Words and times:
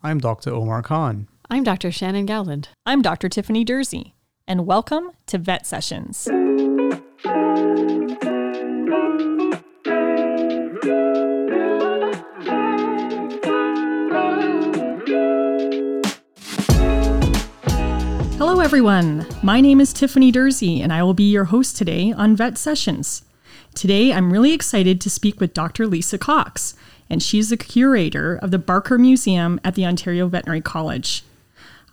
I'm 0.00 0.20
Dr. 0.20 0.54
Omar 0.54 0.82
Khan. 0.82 1.26
I'm 1.50 1.64
Dr. 1.64 1.90
Shannon 1.90 2.24
Gowland. 2.24 2.68
I'm 2.86 3.02
Dr. 3.02 3.28
Tiffany 3.28 3.64
Durzi, 3.64 4.12
and 4.46 4.64
welcome 4.64 5.10
to 5.26 5.38
Vet 5.38 5.66
Sessions. 5.66 6.28
Hello, 18.36 18.60
everyone. 18.60 19.26
My 19.42 19.60
name 19.60 19.80
is 19.80 19.92
Tiffany 19.92 20.30
Durzi, 20.30 20.80
and 20.80 20.92
I 20.92 21.02
will 21.02 21.12
be 21.12 21.28
your 21.28 21.46
host 21.46 21.76
today 21.76 22.12
on 22.12 22.36
Vet 22.36 22.56
Sessions. 22.56 23.24
Today, 23.74 24.12
I'm 24.12 24.32
really 24.32 24.52
excited 24.52 25.00
to 25.00 25.10
speak 25.10 25.40
with 25.40 25.54
Dr. 25.54 25.88
Lisa 25.88 26.18
Cox, 26.18 26.76
and 27.10 27.22
she's 27.22 27.50
the 27.50 27.56
curator 27.56 28.36
of 28.36 28.50
the 28.50 28.58
Barker 28.58 28.98
Museum 28.98 29.60
at 29.64 29.74
the 29.74 29.86
Ontario 29.86 30.28
Veterinary 30.28 30.60
College. 30.60 31.22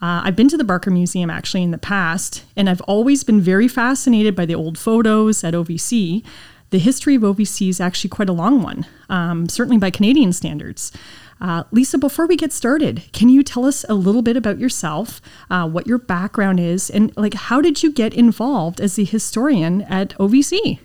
Uh, 0.02 0.22
I've 0.24 0.36
been 0.36 0.50
to 0.50 0.58
the 0.58 0.64
Barker 0.64 0.92
Museum 0.92 1.30
actually 1.30 1.64
in 1.64 1.72
the 1.72 1.78
past, 1.78 2.44
and 2.56 2.70
I've 2.70 2.82
always 2.82 3.24
been 3.24 3.40
very 3.42 3.68
fascinated 3.68 4.36
by 4.36 4.46
the 4.46 4.56
old 4.56 4.78
photos 4.78 5.44
at 5.44 5.54
OVC. 5.54 6.24
The 6.72 6.80
history 6.80 7.16
of 7.16 7.22
OVC 7.22 7.70
is 7.70 7.80
actually 7.80 8.10
quite 8.10 8.30
a 8.30 8.34
long 8.34 8.62
one, 8.62 8.86
um, 9.08 9.48
certainly 9.48 9.78
by 9.78 9.90
Canadian 9.92 10.34
standards. 10.34 10.92
Uh, 11.40 11.64
Lisa, 11.72 11.98
before 11.98 12.28
we 12.28 12.36
get 12.38 12.54
started, 12.54 13.04
can 13.12 13.30
you 13.30 13.44
tell 13.44 13.66
us 13.66 13.86
a 13.90 13.94
little 13.94 14.22
bit 14.22 14.38
about 14.38 14.60
yourself, 14.60 15.22
uh, 15.50 15.68
what 15.68 15.88
your 15.88 15.98
background 15.98 16.60
is, 16.60 16.90
and 16.90 17.16
like 17.18 17.34
how 17.34 17.62
did 17.62 17.84
you 17.84 17.92
get 17.92 18.14
involved 18.14 18.80
as 18.80 18.96
the 18.96 19.06
historian 19.06 19.82
at 19.84 20.10
OVC? 20.18 20.80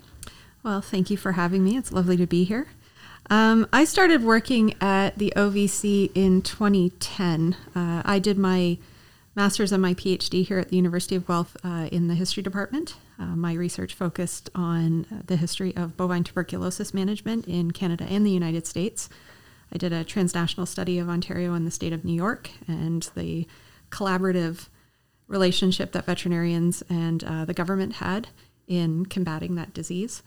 Well, 0.63 0.81
thank 0.81 1.11
you 1.11 1.17
for 1.17 1.33
having 1.33 1.65
me. 1.65 1.77
It's 1.77 1.93
lovely 1.93 2.17
to 2.17 2.27
be 2.27 2.45
here. 2.45 2.69
Um, 3.31 3.69
I 3.73 3.85
started 3.85 4.25
working 4.25 4.75
at 4.81 5.17
the 5.17 5.33
OVC 5.37 6.11
in 6.17 6.43
2010. 6.43 7.57
Uh, 7.77 8.03
I 8.05 8.19
did 8.19 8.37
my 8.37 8.77
master's 9.37 9.71
and 9.71 9.81
my 9.81 9.95
PhD 9.95 10.45
here 10.45 10.59
at 10.59 10.71
the 10.71 10.77
University 10.77 11.15
of 11.15 11.29
Guelph 11.29 11.57
uh, 11.63 11.89
in 11.93 12.09
the 12.09 12.17
history 12.17 12.43
department. 12.43 12.97
Uh, 13.21 13.37
my 13.37 13.53
research 13.53 13.95
focused 13.95 14.51
on 14.53 15.23
the 15.27 15.37
history 15.37 15.77
of 15.77 15.97
bovine 15.97 16.25
tuberculosis 16.25 16.93
management 16.93 17.47
in 17.47 17.71
Canada 17.71 18.05
and 18.11 18.27
the 18.27 18.33
United 18.33 18.67
States. 18.67 19.09
I 19.73 19.79
did 19.79 19.93
a 19.93 20.03
transnational 20.03 20.67
study 20.67 20.99
of 20.99 21.09
Ontario 21.09 21.55
and 21.55 21.65
the 21.65 21.71
state 21.71 21.93
of 21.93 22.05
New 22.05 22.13
York 22.13 22.51
and 22.67 23.09
the 23.15 23.47
collaborative 23.91 24.67
relationship 25.29 25.93
that 25.93 26.05
veterinarians 26.05 26.83
and 26.89 27.23
uh, 27.23 27.45
the 27.45 27.55
government 27.55 27.95
had 27.95 28.27
in 28.67 29.07
combating 29.07 29.55
that 29.55 29.73
disease. 29.73 30.25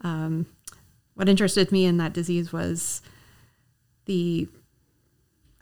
Um, 0.00 0.46
what 1.18 1.28
interested 1.28 1.72
me 1.72 1.84
in 1.84 1.96
that 1.96 2.12
disease 2.12 2.52
was 2.52 3.02
the 4.04 4.46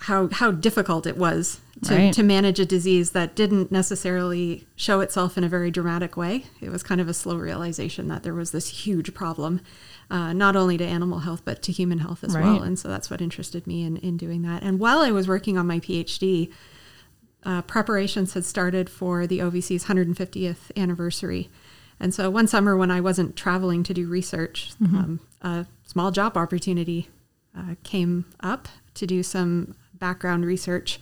how 0.01 0.29
how 0.31 0.51
difficult 0.51 1.07
it 1.07 1.17
was 1.17 1.63
to, 1.85 1.95
right. 1.95 2.13
to 2.13 2.23
manage 2.23 2.61
a 2.61 2.67
disease 2.67 3.13
that 3.13 3.35
didn't 3.35 3.73
necessarily 3.73 4.67
show 4.77 5.01
itself 5.01 5.39
in 5.39 5.45
a 5.45 5.49
very 5.49 5.71
dramatic 5.71 6.15
way. 6.15 6.45
It 6.61 6.69
was 6.69 6.83
kind 6.83 7.01
of 7.01 7.09
a 7.09 7.15
slow 7.15 7.37
realization 7.37 8.09
that 8.09 8.23
there 8.23 8.35
was 8.35 8.51
this 8.51 8.85
huge 8.85 9.15
problem, 9.15 9.63
uh, 10.11 10.35
not 10.35 10.57
only 10.57 10.77
to 10.77 10.85
animal 10.85 11.21
health 11.21 11.41
but 11.43 11.63
to 11.63 11.73
human 11.73 12.01
health 12.01 12.23
as 12.23 12.35
right. 12.35 12.45
well. 12.45 12.63
And 12.63 12.79
so 12.79 12.89
that's 12.89 13.09
what 13.09 13.23
interested 13.23 13.67
me 13.67 13.83
in 13.83 13.97
in 13.97 14.19
doing 14.19 14.43
that. 14.43 14.63
And 14.63 14.79
while 14.79 14.99
I 14.99 15.11
was 15.11 15.27
working 15.27 15.57
on 15.57 15.67
my 15.67 15.81
PhD, 15.81 16.53
uh, 17.45 17.63
preparations 17.63 18.35
had 18.35 18.45
started 18.45 18.91
for 18.91 19.27
the 19.27 19.39
OVC's 19.39 19.87
150th 19.87 20.71
anniversary. 20.77 21.49
And 21.99 22.13
so 22.13 22.29
one 22.29 22.47
summer 22.47 22.77
when 22.77 22.91
I 22.91 23.01
wasn't 23.01 23.37
traveling 23.37 23.83
to 23.85 23.95
do 23.95 24.07
research, 24.07 24.73
mm-hmm. 24.83 24.97
um, 24.97 25.21
a 25.47 25.67
small 25.85 26.11
job 26.11 26.37
opportunity 26.37 27.09
uh, 27.57 27.77
came 27.85 28.27
up 28.41 28.69
to 28.95 29.07
do 29.07 29.23
some 29.23 29.75
background 29.95 30.45
research 30.45 30.99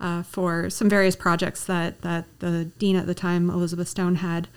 uh, 0.00 0.22
for 0.22 0.70
some 0.70 0.88
various 0.88 1.16
projects 1.16 1.64
that, 1.64 2.02
that 2.02 2.26
the 2.38 2.66
dean 2.78 2.96
at 2.96 3.06
the 3.06 3.14
time, 3.14 3.50
Elizabeth 3.50 3.88
Stone, 3.88 4.16
had. 4.16 4.48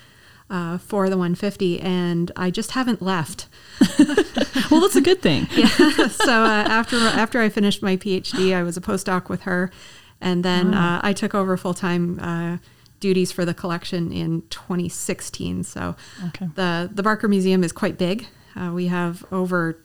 Uh, 0.49 0.77
for 0.77 1.09
the 1.09 1.15
150, 1.15 1.79
and 1.79 2.29
I 2.35 2.51
just 2.51 2.71
haven't 2.71 3.01
left. 3.01 3.47
well, 4.69 4.81
that's 4.81 4.97
a 4.97 5.01
good 5.01 5.21
thing. 5.21 5.47
yeah. 5.55 5.69
So 6.09 6.43
uh, 6.43 6.65
after 6.67 6.97
after 6.97 7.39
I 7.39 7.47
finished 7.47 7.81
my 7.81 7.95
PhD, 7.95 8.53
I 8.53 8.61
was 8.61 8.75
a 8.75 8.81
postdoc 8.81 9.29
with 9.29 9.43
her, 9.43 9.71
and 10.19 10.43
then 10.43 10.73
oh. 10.73 10.99
I 11.01 11.13
took 11.13 11.33
over 11.33 11.55
full 11.55 11.73
time 11.73 12.19
uh, 12.19 12.57
duties 12.99 13.31
for 13.31 13.45
the 13.45 13.53
collection 13.53 14.11
in 14.11 14.41
2016. 14.49 15.63
So 15.63 15.95
okay. 16.27 16.49
the 16.55 16.89
the 16.93 17.01
Barker 17.01 17.29
Museum 17.29 17.63
is 17.63 17.71
quite 17.71 17.97
big. 17.97 18.27
Uh, 18.55 18.71
we 18.73 18.87
have 18.87 19.25
over 19.31 19.83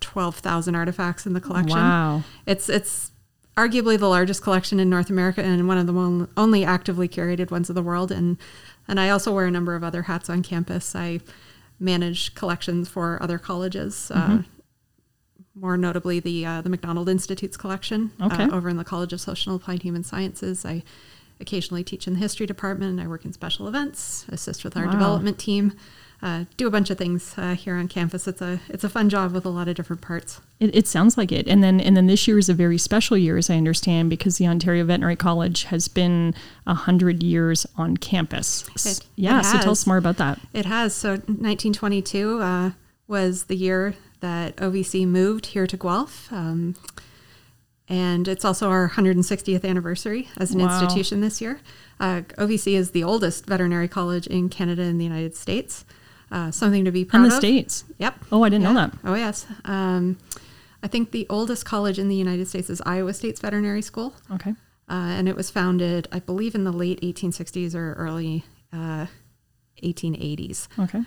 12,000 0.00 0.74
artifacts 0.74 1.26
in 1.26 1.32
the 1.32 1.40
collection. 1.40 1.78
Wow. 1.78 2.22
It's 2.46 2.68
it's 2.68 3.10
arguably 3.56 3.98
the 3.98 4.08
largest 4.08 4.42
collection 4.42 4.80
in 4.80 4.88
North 4.88 5.10
America 5.10 5.42
and 5.42 5.68
one 5.68 5.76
of 5.76 5.86
the 5.86 6.28
only 6.36 6.64
actively 6.64 7.08
curated 7.08 7.50
ones 7.50 7.68
of 7.68 7.74
the 7.74 7.82
world 7.82 8.10
and 8.10 8.38
and 8.88 8.98
I 8.98 9.10
also 9.10 9.32
wear 9.32 9.46
a 9.46 9.50
number 9.50 9.74
of 9.74 9.84
other 9.84 10.02
hats 10.02 10.28
on 10.28 10.42
campus. 10.42 10.96
I 10.96 11.20
manage 11.78 12.34
collections 12.34 12.88
for 12.88 13.22
other 13.22 13.38
colleges. 13.38 14.10
Uh, 14.12 14.20
mm-hmm. 14.20 14.38
Uh, 14.38 14.42
more 15.54 15.76
notably, 15.76 16.20
the 16.20 16.46
uh, 16.46 16.60
the 16.62 16.70
Macdonald 16.70 17.08
Institute's 17.08 17.56
collection 17.56 18.12
uh, 18.20 18.30
okay. 18.32 18.48
over 18.50 18.68
in 18.68 18.76
the 18.76 18.84
College 18.84 19.12
of 19.12 19.20
Social 19.20 19.52
and 19.52 19.60
Applied 19.60 19.82
Human 19.82 20.02
Sciences. 20.02 20.64
I 20.64 20.82
occasionally 21.40 21.84
teach 21.84 22.06
in 22.06 22.14
the 22.14 22.18
history 22.18 22.46
department. 22.46 23.00
I 23.00 23.06
work 23.06 23.24
in 23.24 23.32
special 23.32 23.68
events, 23.68 24.26
assist 24.28 24.64
with 24.64 24.76
our 24.76 24.86
wow. 24.86 24.92
development 24.92 25.38
team, 25.38 25.74
uh, 26.22 26.44
do 26.56 26.66
a 26.66 26.70
bunch 26.70 26.90
of 26.90 26.98
things 26.98 27.34
uh, 27.38 27.54
here 27.54 27.76
on 27.76 27.88
campus. 27.88 28.28
It's 28.28 28.42
a 28.42 28.60
it's 28.68 28.84
a 28.84 28.88
fun 28.88 29.08
job 29.08 29.32
with 29.32 29.46
a 29.46 29.48
lot 29.48 29.68
of 29.68 29.74
different 29.74 30.02
parts. 30.02 30.40
It, 30.58 30.74
it, 30.76 30.86
sounds 30.86 31.16
like 31.16 31.32
it. 31.32 31.48
And 31.48 31.62
then 31.64 31.80
and 31.80 31.96
then 31.96 32.06
this 32.06 32.28
year 32.28 32.38
is 32.38 32.48
a 32.50 32.54
very 32.54 32.76
special 32.76 33.16
year, 33.16 33.38
as 33.38 33.48
I 33.48 33.56
understand, 33.56 34.10
because 34.10 34.36
the 34.36 34.46
Ontario 34.46 34.84
Veterinary 34.84 35.16
College 35.16 35.64
has 35.64 35.88
been 35.88 36.34
hundred 36.66 37.22
years 37.22 37.66
on 37.76 37.96
campus. 37.96 38.68
It, 38.86 39.06
yeah. 39.16 39.40
It 39.40 39.44
so 39.44 39.58
tell 39.58 39.72
us 39.72 39.86
more 39.86 39.96
about 39.96 40.18
that. 40.18 40.38
It 40.52 40.66
has. 40.66 40.94
So 40.94 41.10
1922 41.12 42.40
uh, 42.40 42.70
was 43.08 43.44
the 43.44 43.56
year 43.56 43.94
that 44.20 44.56
OVC 44.56 45.06
moved 45.06 45.46
here 45.46 45.66
to 45.66 45.76
Guelph. 45.76 46.30
Um, 46.30 46.74
and 47.88 48.28
it's 48.28 48.44
also 48.44 48.70
our 48.70 48.88
160th 48.90 49.64
anniversary 49.64 50.28
as 50.36 50.52
an 50.52 50.60
wow. 50.60 50.80
institution 50.80 51.20
this 51.20 51.40
year. 51.40 51.60
Uh, 51.98 52.22
OVC 52.38 52.74
is 52.74 52.92
the 52.92 53.02
oldest 53.02 53.46
veterinary 53.46 53.88
college 53.88 54.28
in 54.28 54.48
Canada 54.48 54.82
and 54.82 55.00
the 55.00 55.04
United 55.04 55.34
States. 55.34 55.84
Uh, 56.30 56.50
something 56.50 56.84
to 56.84 56.92
be 56.92 57.04
proud 57.04 57.20
of. 57.20 57.24
In 57.24 57.28
the 57.30 57.36
of. 57.36 57.40
States? 57.40 57.84
Yep. 57.98 58.14
Oh, 58.30 58.44
I 58.44 58.48
didn't 58.48 58.62
yeah. 58.62 58.72
know 58.72 58.80
that. 58.80 58.98
Oh, 59.04 59.14
yes. 59.14 59.46
Um, 59.64 60.18
I 60.82 60.88
think 60.88 61.10
the 61.10 61.26
oldest 61.28 61.64
college 61.64 61.98
in 61.98 62.08
the 62.08 62.16
United 62.16 62.46
States 62.48 62.70
is 62.70 62.80
Iowa 62.86 63.12
State's 63.12 63.40
Veterinary 63.40 63.82
School. 63.82 64.14
Okay. 64.32 64.50
Uh, 64.88 65.14
and 65.16 65.28
it 65.28 65.36
was 65.36 65.50
founded, 65.50 66.08
I 66.12 66.20
believe, 66.20 66.54
in 66.54 66.64
the 66.64 66.72
late 66.72 67.00
1860s 67.00 67.74
or 67.74 67.94
early 67.94 68.44
1880s. 68.72 70.68
Uh, 70.78 70.82
okay. 70.82 71.02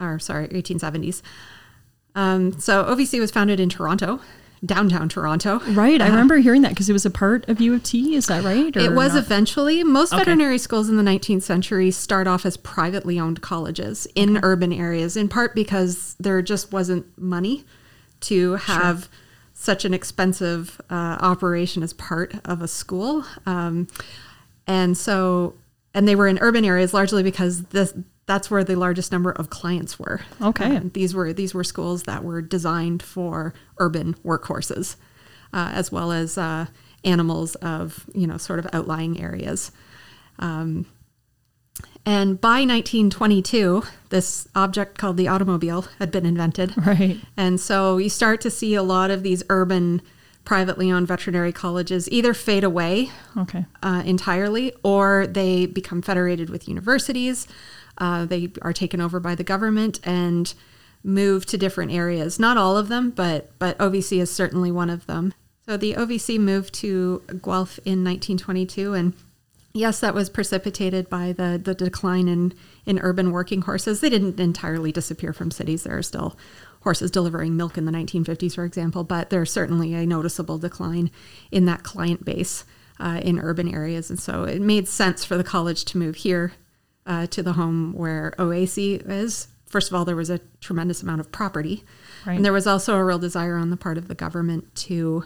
Or, 0.00 0.18
sorry, 0.18 0.48
1870s. 0.48 1.22
Um, 2.14 2.58
so 2.58 2.84
OVC 2.84 3.20
was 3.20 3.30
founded 3.30 3.60
in 3.60 3.68
Toronto 3.68 4.20
downtown 4.66 5.08
Toronto. 5.08 5.60
Right. 5.70 6.00
I 6.00 6.06
uh, 6.06 6.10
remember 6.10 6.36
hearing 6.38 6.62
that 6.62 6.70
because 6.70 6.90
it 6.90 6.92
was 6.92 7.06
a 7.06 7.10
part 7.10 7.48
of 7.48 7.60
U 7.60 7.74
of 7.74 7.82
T. 7.82 8.14
Is 8.14 8.26
that 8.26 8.44
right? 8.44 8.74
it 8.76 8.92
was 8.92 9.14
not? 9.14 9.24
eventually. 9.24 9.82
Most 9.84 10.12
okay. 10.12 10.20
veterinary 10.20 10.58
schools 10.58 10.88
in 10.88 10.96
the 10.96 11.02
19th 11.02 11.42
century 11.42 11.90
start 11.90 12.26
off 12.26 12.44
as 12.44 12.56
privately 12.56 13.18
owned 13.18 13.40
colleges 13.40 14.06
in 14.14 14.36
okay. 14.36 14.46
urban 14.46 14.72
areas, 14.72 15.16
in 15.16 15.28
part 15.28 15.54
because 15.54 16.16
there 16.18 16.42
just 16.42 16.72
wasn't 16.72 17.06
money 17.16 17.64
to 18.20 18.54
have 18.56 19.02
sure. 19.02 19.10
such 19.54 19.84
an 19.84 19.94
expensive 19.94 20.80
uh, 20.90 21.16
operation 21.20 21.82
as 21.82 21.92
part 21.92 22.34
of 22.44 22.62
a 22.62 22.68
school. 22.68 23.24
Um, 23.46 23.88
and 24.66 24.96
so, 24.96 25.54
and 25.94 26.08
they 26.08 26.16
were 26.16 26.26
in 26.26 26.38
urban 26.40 26.64
areas 26.64 26.92
largely 26.92 27.22
because 27.22 27.62
this 27.64 27.94
that's 28.26 28.50
where 28.50 28.64
the 28.64 28.74
largest 28.74 29.12
number 29.12 29.30
of 29.30 29.50
clients 29.50 29.98
were. 29.98 30.20
Okay, 30.40 30.80
these 30.92 31.14
were 31.14 31.32
these 31.32 31.54
were 31.54 31.64
schools 31.64 32.04
that 32.04 32.24
were 32.24 32.42
designed 32.42 33.02
for 33.02 33.54
urban 33.78 34.14
workhorses, 34.24 34.96
uh, 35.52 35.70
as 35.72 35.90
well 35.92 36.12
as 36.12 36.36
uh, 36.36 36.66
animals 37.04 37.54
of 37.56 38.06
you 38.14 38.26
know 38.26 38.36
sort 38.36 38.58
of 38.58 38.66
outlying 38.72 39.20
areas. 39.20 39.70
Um, 40.38 40.86
and 42.04 42.40
by 42.40 42.60
1922, 42.60 43.82
this 44.10 44.46
object 44.54 44.96
called 44.96 45.16
the 45.16 45.26
automobile 45.26 45.82
had 45.98 46.10
been 46.10 46.24
invented. 46.24 46.72
Right. 46.86 47.18
And 47.36 47.60
so 47.60 47.98
you 47.98 48.08
start 48.08 48.40
to 48.42 48.50
see 48.50 48.74
a 48.74 48.82
lot 48.82 49.10
of 49.10 49.22
these 49.24 49.42
urban 49.48 50.00
privately 50.44 50.92
owned 50.92 51.08
veterinary 51.08 51.52
colleges 51.52 52.08
either 52.12 52.32
fade 52.32 52.62
away 52.62 53.10
okay. 53.36 53.66
uh, 53.82 54.02
entirely 54.06 54.72
or 54.84 55.26
they 55.26 55.66
become 55.66 56.00
federated 56.00 56.48
with 56.48 56.68
universities 56.68 57.48
uh, 57.98 58.24
they 58.26 58.50
are 58.62 58.72
taken 58.72 59.00
over 59.00 59.20
by 59.20 59.34
the 59.34 59.44
government 59.44 60.00
and 60.04 60.54
move 61.02 61.46
to 61.46 61.56
different 61.56 61.92
areas. 61.92 62.38
Not 62.38 62.56
all 62.56 62.76
of 62.76 62.88
them, 62.88 63.10
but 63.10 63.50
but 63.58 63.78
OVC 63.78 64.20
is 64.20 64.30
certainly 64.30 64.70
one 64.70 64.90
of 64.90 65.06
them. 65.06 65.32
So 65.64 65.76
the 65.76 65.94
OVC 65.94 66.38
moved 66.38 66.74
to 66.74 67.22
Guelph 67.42 67.78
in 67.84 68.04
1922, 68.04 68.94
and 68.94 69.14
yes, 69.72 70.00
that 70.00 70.14
was 70.14 70.28
precipitated 70.28 71.08
by 71.08 71.32
the 71.32 71.60
the 71.62 71.74
decline 71.74 72.28
in 72.28 72.52
in 72.84 72.98
urban 72.98 73.30
working 73.30 73.62
horses. 73.62 74.00
They 74.00 74.10
didn't 74.10 74.38
entirely 74.40 74.92
disappear 74.92 75.32
from 75.32 75.50
cities. 75.50 75.84
There 75.84 75.96
are 75.96 76.02
still 76.02 76.36
horses 76.82 77.10
delivering 77.10 77.56
milk 77.56 77.76
in 77.76 77.84
the 77.84 77.92
1950s, 77.92 78.54
for 78.54 78.64
example, 78.64 79.02
but 79.02 79.30
there's 79.30 79.50
certainly 79.50 79.92
a 79.94 80.06
noticeable 80.06 80.56
decline 80.58 81.10
in 81.50 81.64
that 81.64 81.82
client 81.82 82.24
base 82.24 82.64
uh, 83.00 83.20
in 83.24 83.40
urban 83.40 83.72
areas. 83.72 84.08
And 84.08 84.20
so 84.20 84.44
it 84.44 84.62
made 84.62 84.86
sense 84.86 85.24
for 85.24 85.36
the 85.36 85.42
college 85.42 85.84
to 85.86 85.98
move 85.98 86.16
here 86.16 86.52
uh, 87.06 87.26
to 87.28 87.42
the 87.42 87.54
home 87.54 87.92
where 87.92 88.34
OAC 88.38 89.08
is. 89.08 89.48
First 89.66 89.90
of 89.90 89.94
all, 89.94 90.04
there 90.04 90.16
was 90.16 90.30
a 90.30 90.40
tremendous 90.60 91.02
amount 91.02 91.20
of 91.20 91.32
property. 91.32 91.84
Right. 92.26 92.36
And 92.36 92.44
there 92.44 92.52
was 92.52 92.66
also 92.66 92.96
a 92.96 93.04
real 93.04 93.18
desire 93.18 93.56
on 93.56 93.70
the 93.70 93.76
part 93.76 93.98
of 93.98 94.08
the 94.08 94.14
government 94.14 94.74
to 94.76 95.24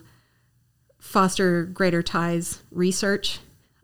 foster 0.99 1.65
greater 1.65 2.03
ties 2.03 2.63
research 2.71 3.41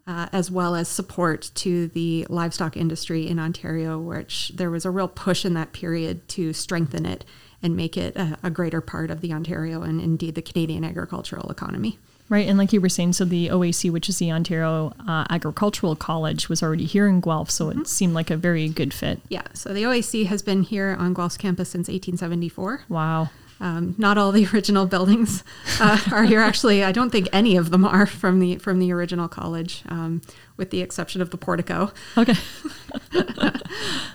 uh, 0.07 0.29
as 0.33 0.51
well 0.51 0.75
as 0.75 0.89
support 0.89 1.51
to 1.55 1.89
the 1.89 2.27
livestock 2.29 2.77
industry 2.77 3.27
in 3.27 3.39
Ontario, 3.39 3.99
which 3.99 4.53
there 4.55 4.71
was 4.71 4.85
a 4.85 4.91
real 4.91 5.09
push 5.09 5.45
in 5.45 5.55
that 5.55 5.73
period 5.73 6.29
to 6.29 6.53
strengthen 6.53 7.05
it 7.05 7.25
and 7.63 7.75
make 7.75 7.97
it 7.97 8.15
a, 8.17 8.39
a 8.43 8.51
greater 8.51 8.81
part 8.81 9.11
of 9.11 9.21
the 9.21 9.33
Ontario 9.33 9.83
and 9.83 10.01
indeed 10.01 10.35
the 10.37 10.43
Canadian 10.43 10.85
agricultural 10.85 11.51
economy. 11.51 11.99
Right, 12.29 12.49
and 12.49 12.59
like 12.59 12.73
you 12.73 12.81
were 12.81 12.89
saying, 12.89 13.13
so 13.13 13.25
the 13.25 13.49
OAC, 13.49 13.91
which 13.91 14.09
is 14.09 14.19
the 14.19 14.33
Ontario 14.33 14.93
uh, 15.07 15.27
Agricultural 15.31 15.95
College, 15.95 16.49
was 16.49 16.63
already 16.63 16.85
here 16.85 17.07
in 17.07 17.21
Guelph, 17.21 17.51
so 17.51 17.69
it 17.69 17.87
seemed 17.87 18.15
like 18.15 18.31
a 18.31 18.37
very 18.37 18.69
good 18.69 18.93
fit. 18.93 19.21
Yeah, 19.29 19.43
so 19.55 19.73
the 19.73 19.85
OAC 19.85 20.27
has 20.27 20.43
been 20.43 20.63
here 20.63 20.97
on 20.99 21.15
Guelph's 21.15 21.37
campus 21.37 21.69
since 21.69 21.89
1874. 21.89 22.85
Wow. 22.89 23.31
Um, 23.59 23.95
not 23.97 24.19
all 24.19 24.33
the 24.33 24.47
original 24.53 24.85
buildings 24.87 25.43
uh, 25.81 25.99
are 26.13 26.25
here. 26.25 26.41
Actually, 26.41 26.85
I 26.85 26.93
don't 26.93 27.11
think 27.11 27.29
any 27.33 27.57
of 27.57 27.71
them 27.71 27.85
are 27.85 28.07
from 28.07 28.39
the 28.39 28.57
from 28.57 28.79
the 28.79 28.93
original 28.93 29.29
college, 29.29 29.83
um, 29.89 30.21
with 30.57 30.71
the 30.71 30.83
exception 30.83 31.23
of 31.23 31.31
the 31.31 31.39
portico. 31.39 31.93
Okay. 32.17 32.35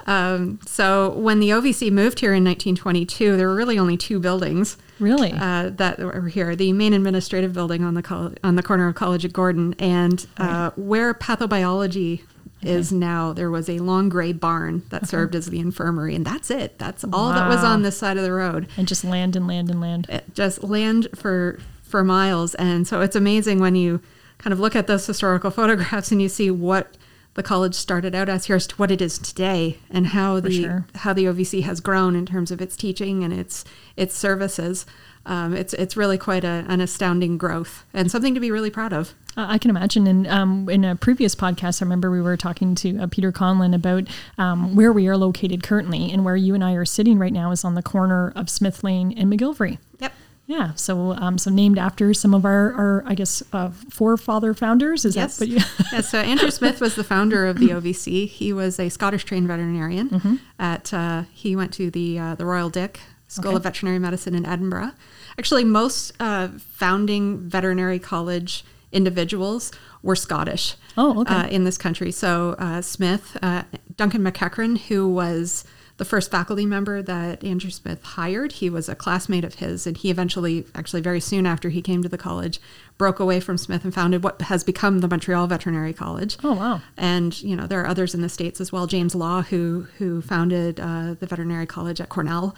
Um, 0.08 0.60
so 0.66 1.12
when 1.12 1.40
the 1.40 1.50
OVC 1.52 1.92
moved 1.92 2.20
here 2.20 2.34
in 2.34 2.44
1922, 2.44 3.38
there 3.38 3.48
were 3.48 3.56
really 3.56 3.78
only 3.78 3.96
two 3.98 4.20
buildings 4.20 4.78
Really? 5.00 5.32
uh, 5.32 5.70
that 5.76 6.00
were 6.00 6.28
here: 6.28 6.56
the 6.56 6.74
main 6.74 6.94
administrative 6.94 7.54
building 7.54 7.84
on 7.84 7.94
the 7.94 8.02
col- 8.02 8.34
on 8.44 8.56
the 8.56 8.64
corner 8.64 8.88
of 8.88 8.96
College 8.96 9.24
at 9.26 9.32
Gordon, 9.34 9.76
and 9.78 10.26
uh, 10.38 10.72
where 10.76 11.14
pathobiology 11.14 12.22
is 12.62 12.92
now. 12.92 13.34
There 13.34 13.50
was 13.50 13.70
a 13.70 13.80
long 13.80 14.10
gray 14.10 14.34
barn 14.34 14.84
that 14.90 15.08
served 15.08 15.36
as 15.36 15.48
the 15.48 15.60
infirmary, 15.60 16.16
and 16.16 16.26
that's 16.26 16.50
it. 16.52 16.78
That's 16.78 17.04
all 17.12 17.30
that 17.30 17.48
was 17.48 17.64
on 17.64 17.82
this 17.84 17.98
side 17.98 18.18
of 18.18 18.24
the 18.24 18.32
road. 18.32 18.68
and 18.78 18.88
just 18.88 19.04
land 19.04 19.36
and 19.36 19.48
land 19.48 19.70
and 19.70 19.82
land. 19.82 20.08
It 20.10 20.34
just 20.34 20.64
land 20.64 21.08
for 21.16 21.60
for 21.84 22.04
miles 22.06 22.56
and 22.56 22.88
so 22.88 23.02
it's 23.02 23.18
amazing 23.18 23.60
when 23.60 23.76
you 23.76 24.02
kind 24.38 24.54
of 24.54 24.60
look 24.62 24.76
at 24.78 24.88
those 24.88 25.06
historical 25.06 25.52
photographs 25.60 26.10
and 26.10 26.22
you 26.22 26.30
see 26.30 26.50
what 26.50 26.96
the 27.34 27.44
college 27.44 27.76
started 27.76 28.16
out 28.16 28.28
as 28.28 28.46
here's 28.46 28.68
to 28.68 28.76
what 28.76 28.92
it 28.92 29.02
is 29.02 29.18
today 29.20 29.78
and 29.90 30.08
how 30.08 30.40
the 30.40 30.64
sure. 30.64 30.86
how 30.96 31.14
the 31.14 31.26
OVC 31.26 31.64
has 31.64 31.80
grown 31.80 32.16
in 32.16 32.26
terms 32.26 32.52
of 32.52 32.62
its 32.62 32.76
teaching 32.76 33.24
and 33.24 33.34
its 33.34 33.64
its 33.96 34.16
services 34.18 34.86
um, 35.26 35.56
it's 35.56 35.74
it's 35.74 35.96
really 35.96 36.18
quite 36.18 36.44
a, 36.44 36.66
an 36.68 36.82
astounding 36.82 37.38
growth 37.38 37.86
and 37.94 38.10
something 38.10 38.34
to 38.34 38.40
be 38.40 38.50
really 38.52 38.72
proud 38.72 38.92
of 38.94 39.14
Uh, 39.38 39.46
I 39.48 39.58
can 39.60 39.70
imagine. 39.70 40.08
And 40.08 40.28
um, 40.28 40.68
in 40.70 40.84
a 40.84 40.96
previous 40.96 41.36
podcast, 41.36 41.82
I 41.82 41.86
remember 41.86 42.10
we 42.12 42.22
were 42.22 42.36
talking 42.38 42.76
to 42.76 42.98
uh, 43.00 43.08
Peter 43.08 43.32
Conlon 43.32 43.74
about 43.74 44.04
um, 44.38 44.76
where 44.76 44.92
we 44.92 45.08
are 45.08 45.16
located 45.18 45.64
currently, 45.64 46.12
and 46.12 46.26
where 46.26 46.36
you 46.36 46.54
and 46.56 46.64
I 46.64 46.74
are 46.74 46.86
sitting 46.86 47.18
right 47.20 47.32
now 47.34 47.52
is 47.52 47.64
on 47.64 47.76
the 47.76 47.84
corner 47.84 48.34
of 48.36 48.50
Smith 48.50 48.84
Lane 48.84 49.14
and 49.18 49.32
McGilvray. 49.32 49.78
yep 50.00 50.12
Yeah, 50.48 50.74
so 50.76 51.12
um, 51.14 51.38
so 51.38 51.50
named 51.50 51.78
after 51.78 52.14
some 52.14 52.34
of 52.34 52.44
our, 52.44 52.74
our 52.74 53.04
I 53.06 53.16
guess, 53.16 53.42
uh, 53.54 53.70
forefather 53.90 54.54
founders. 54.54 55.06
Is 55.06 55.16
Yes. 55.16 55.38
that 55.38 55.48
what 55.48 55.50
you? 55.50 55.64
yeah, 55.94 56.02
so 56.02 56.20
Andrew 56.20 56.52
Smith 56.52 56.82
was 56.82 56.96
the 56.96 57.04
founder 57.06 57.46
of 57.48 57.58
the 57.60 57.70
OVC. 57.78 58.28
He 58.28 58.52
was 58.52 58.80
a 58.80 58.90
Scottish 58.90 59.24
trained 59.24 59.48
veterinarian. 59.48 60.10
Mm-hmm. 60.10 60.36
At 60.60 60.94
uh, 60.94 61.24
he 61.32 61.56
went 61.56 61.72
to 61.76 61.90
the 61.92 62.20
uh, 62.20 62.36
the 62.36 62.46
Royal 62.46 62.70
Dick 62.70 63.00
School 63.32 63.50
Okay. 63.52 63.56
of 63.58 63.64
Veterinary 63.64 63.98
Medicine 64.00 64.36
in 64.36 64.46
Edinburgh. 64.46 64.92
Actually, 65.40 65.64
most 65.64 66.12
uh, 66.20 66.50
founding 66.58 67.38
veterinary 67.50 67.98
college 67.98 68.66
individuals 68.92 69.72
were 70.04 70.16
Scottish. 70.18 70.76
Oh, 70.98 71.22
okay. 71.22 71.34
uh, 71.34 71.48
in 71.48 71.64
this 71.64 71.78
country. 71.78 72.12
So 72.12 72.56
uh, 72.60 72.82
Smith, 72.82 73.38
uh, 73.42 73.64
Duncan 73.96 74.22
McEachran, 74.22 74.78
who 74.90 75.08
was 75.08 75.64
the 75.96 76.04
first 76.04 76.30
faculty 76.32 76.66
member 76.66 77.02
that 77.02 77.42
Andrew 77.44 77.70
Smith 77.70 78.04
hired, 78.04 78.52
he 78.54 78.70
was 78.70 78.90
a 78.90 78.96
classmate 78.96 79.46
of 79.46 79.56
his, 79.56 79.88
and 79.88 79.96
he 79.96 80.10
eventually, 80.12 80.66
actually 80.76 81.02
very 81.02 81.22
soon 81.22 81.46
after 81.46 81.70
he 81.70 81.82
came 81.82 82.02
to 82.04 82.10
the 82.10 82.18
college, 82.18 82.60
broke 82.98 83.20
away 83.20 83.40
from 83.40 83.58
Smith 83.58 83.86
and 83.86 83.94
founded 83.94 84.24
what 84.24 84.42
has 84.42 84.64
become 84.66 85.00
the 85.00 85.08
Montreal 85.08 85.48
Veterinary 85.48 85.94
College. 85.94 86.38
Oh 86.44 86.54
wow. 86.56 86.82
And 86.98 87.42
you 87.42 87.56
know 87.56 87.68
there 87.68 87.80
are 87.82 87.88
others 87.88 88.14
in 88.14 88.22
the 88.22 88.30
states 88.30 88.60
as 88.60 88.72
well. 88.74 88.88
James 88.88 89.14
Law, 89.16 89.44
who 89.44 89.88
who 90.00 90.22
founded 90.22 90.80
uh, 90.82 91.14
the 91.20 91.28
veterinary 91.28 91.68
college 91.68 92.02
at 92.02 92.10
Cornell, 92.10 92.56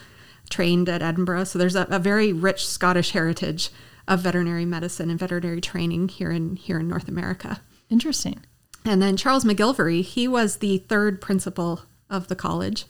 trained 0.50 0.90
at 0.90 1.01
Edinburgh. 1.01 1.45
So 1.45 1.60
there's 1.60 1.75
a, 1.75 1.88
a 1.90 2.00
very 2.00 2.34
rich 2.34 2.68
Scottish 2.68 3.12
heritage 3.12 3.69
of 4.07 4.19
veterinary 4.19 4.66
medicine 4.66 5.10
and 5.10 5.19
veterinary 5.19 5.62
training 5.62 6.10
here 6.10 6.31
in 6.31 6.56
here 6.56 6.80
in 6.80 6.88
North 6.88 7.07
America. 7.07 7.62
Interesting. 7.90 8.42
And 8.86 9.01
then 9.01 9.16
Charles 9.16 9.45
McGilvray, 9.45 10.04
he 10.04 10.28
was 10.28 10.57
the 10.57 10.80
third 10.80 11.22
principal 11.22 11.84
of 12.10 12.28
the 12.28 12.36
college. 12.36 12.86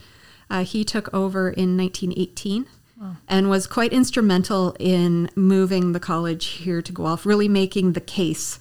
Uh, 0.50 0.64
he 0.64 0.84
took 0.84 1.14
over 1.14 1.50
in 1.50 1.78
1918 1.78 2.66
and 3.28 3.50
was 3.50 3.68
quite 3.68 3.92
instrumental 3.92 4.76
in 4.80 5.30
moving 5.36 5.92
the 5.92 6.00
college 6.00 6.46
here 6.46 6.82
to 6.82 6.94
Guelph, 6.94 7.26
really 7.26 7.50
making 7.50 7.94
the 7.94 8.02
case 8.02 8.60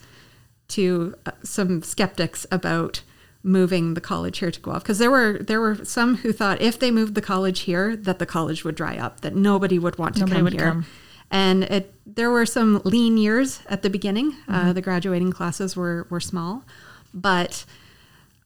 to 0.69 1.15
uh, 1.27 1.33
some 1.43 1.83
skeptics 1.83 2.47
about 2.51 3.03
moving 3.43 3.95
the 3.95 4.01
college 4.01 4.39
here 4.39 4.51
to 4.51 4.61
Guelph 4.61 4.83
because 4.83 4.99
there 4.99 5.11
were 5.11 5.39
there 5.41 5.61
were 5.61 5.85
some 5.85 6.17
who 6.19 6.33
thought 6.33 6.61
if 6.61 6.79
they 6.79 6.91
moved 6.91 7.15
the 7.15 7.21
college 7.21 7.61
here 7.61 7.97
that 7.97 8.19
the 8.19 8.27
college 8.27 8.65
would 8.65 8.75
dry 8.77 8.97
up 8.97 9.21
that 9.23 9.35
nobody 9.35 9.79
would 9.79 9.99
want 9.99 10.15
to 10.17 10.21
Nobody 10.21 10.41
come 10.41 10.53
here. 10.53 10.71
come. 10.71 10.87
and 11.31 11.65
it 11.65 11.93
there 12.07 12.31
were 12.31 12.47
some 12.47 12.81
lean 12.85 13.17
years 13.17 13.61
at 13.69 13.83
the 13.83 13.91
beginning. 13.91 14.37
Uh, 14.49 14.73
the 14.73 14.81
graduating 14.83 15.33
classes 15.33 15.75
were 15.77 16.07
were 16.11 16.21
small. 16.21 16.65
But 17.13 17.65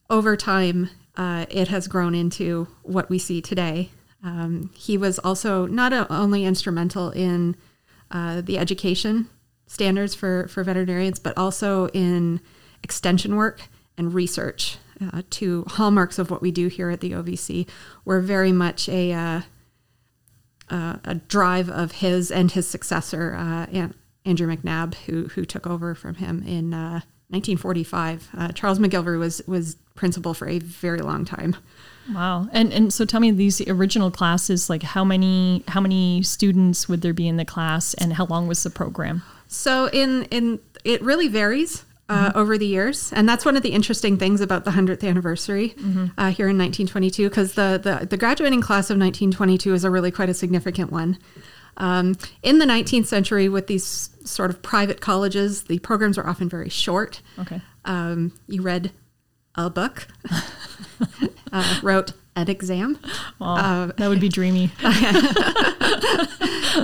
over 0.09 0.37
time 0.37 0.91
uh, 1.17 1.47
it 1.51 1.69
has 1.69 1.89
grown 1.89 2.15
into 2.15 2.69
what 2.83 3.11
we 3.11 3.19
see 3.19 3.41
today. 3.43 3.91
Um, 4.25 4.71
he 4.75 4.97
was 4.99 5.19
also 5.21 5.67
not 5.67 5.93
a, 5.93 6.11
only 6.13 6.45
instrumental 6.45 7.11
in 7.11 7.55
uh, 8.11 8.41
the 8.41 8.59
education 8.59 9.29
standards 9.67 10.15
for, 10.15 10.47
for 10.49 10.63
veterinarians, 10.65 11.19
but 11.19 11.37
also 11.37 11.89
in 11.89 12.41
extension 12.83 13.37
work 13.37 13.63
and 13.99 14.15
research. 14.15 14.79
Uh, 15.01 15.23
two 15.31 15.65
hallmarks 15.69 16.19
of 16.19 16.31
what 16.31 16.41
we 16.41 16.51
do 16.51 16.69
here 16.69 16.91
at 16.91 17.01
the 17.01 17.13
OVC 17.13 17.69
were 18.05 18.21
very 18.21 18.53
much 18.53 18.89
a 18.89 19.13
uh, 19.13 19.41
uh, 20.71 20.97
a 21.05 21.15
drive 21.15 21.69
of 21.69 21.93
his 21.93 22.31
and 22.31 22.53
his 22.53 22.69
successor, 22.69 23.35
uh, 23.35 23.67
An- 23.73 23.95
Andrew 24.25 24.49
MacNabb, 24.55 24.95
who 25.07 25.29
who 25.29 25.45
took 25.45 25.67
over 25.67 25.95
from 25.95 26.17
him 26.17 26.43
in 26.47 26.75
uh, 26.75 27.01
1945. 27.29 28.29
Uh, 28.37 28.49
Charles 28.49 28.79
McGilvray 28.79 29.19
was 29.19 29.43
was 29.47 29.77
principal 29.95 30.35
for 30.35 30.49
a 30.49 30.59
very 30.59 31.01
long 31.01 31.25
time. 31.25 31.57
Wow. 32.15 32.49
And 32.53 32.73
and 32.73 32.93
so 32.93 33.05
tell 33.05 33.21
me 33.21 33.31
these 33.31 33.61
original 33.69 34.11
classes, 34.11 34.71
like 34.71 34.83
how 34.83 35.05
many 35.05 35.65
how 35.69 35.81
many 35.81 36.23
students 36.23 36.89
would 36.89 37.03
there 37.03 37.15
be 37.15 37.27
in 37.27 37.37
the 37.37 37.45
class, 37.45 37.95
and 37.95 38.13
how 38.13 38.27
long 38.27 38.47
was 38.47 38.63
the 38.63 38.71
program? 38.71 39.23
So 39.49 39.89
in 39.91 40.25
in 40.25 40.61
it 40.85 41.03
really 41.03 41.29
varies 41.29 41.85
uh, 42.09 42.33
over 42.35 42.57
the 42.57 42.67
years, 42.67 43.13
and 43.13 43.29
that's 43.29 43.45
one 43.45 43.57
of 43.57 43.63
the 43.63 43.71
interesting 43.71 44.17
things 44.17 44.41
about 44.41 44.65
the 44.65 44.71
hundredth 44.73 45.03
anniversary 45.03 45.75
uh, 46.17 46.31
here 46.31 46.49
in 46.49 46.57
1922, 46.57 47.29
because 47.29 47.55
the, 47.55 47.81
the 47.83 48.07
the 48.07 48.17
graduating 48.17 48.61
class 48.61 48.91
of 48.91 48.99
1922 48.99 49.75
is 49.75 49.85
a 49.85 49.91
really 49.91 50.11
quite 50.11 50.29
a 50.29 50.35
significant 50.35 50.93
one. 50.93 51.19
Um, 51.79 52.17
in 52.43 52.59
the 52.59 52.65
19th 52.65 53.07
century, 53.07 53.49
with 53.49 53.67
these 53.67 54.11
sort 54.25 54.51
of 54.51 54.63
private 54.63 55.01
colleges, 55.01 55.65
the 55.65 55.79
programs 55.81 56.17
are 56.17 56.27
often 56.27 56.49
very 56.49 56.69
short. 56.69 57.21
Okay. 57.39 57.61
Um, 57.85 58.33
you 58.47 58.63
read 58.63 58.93
a 59.55 59.69
book, 59.69 60.07
uh, 61.53 61.81
wrote 61.83 62.13
an 62.37 62.49
exam, 62.51 62.99
Wow, 63.41 63.91
that 63.97 64.09
would 64.09 64.21
be 64.21 64.29
dreamy. 64.29 64.71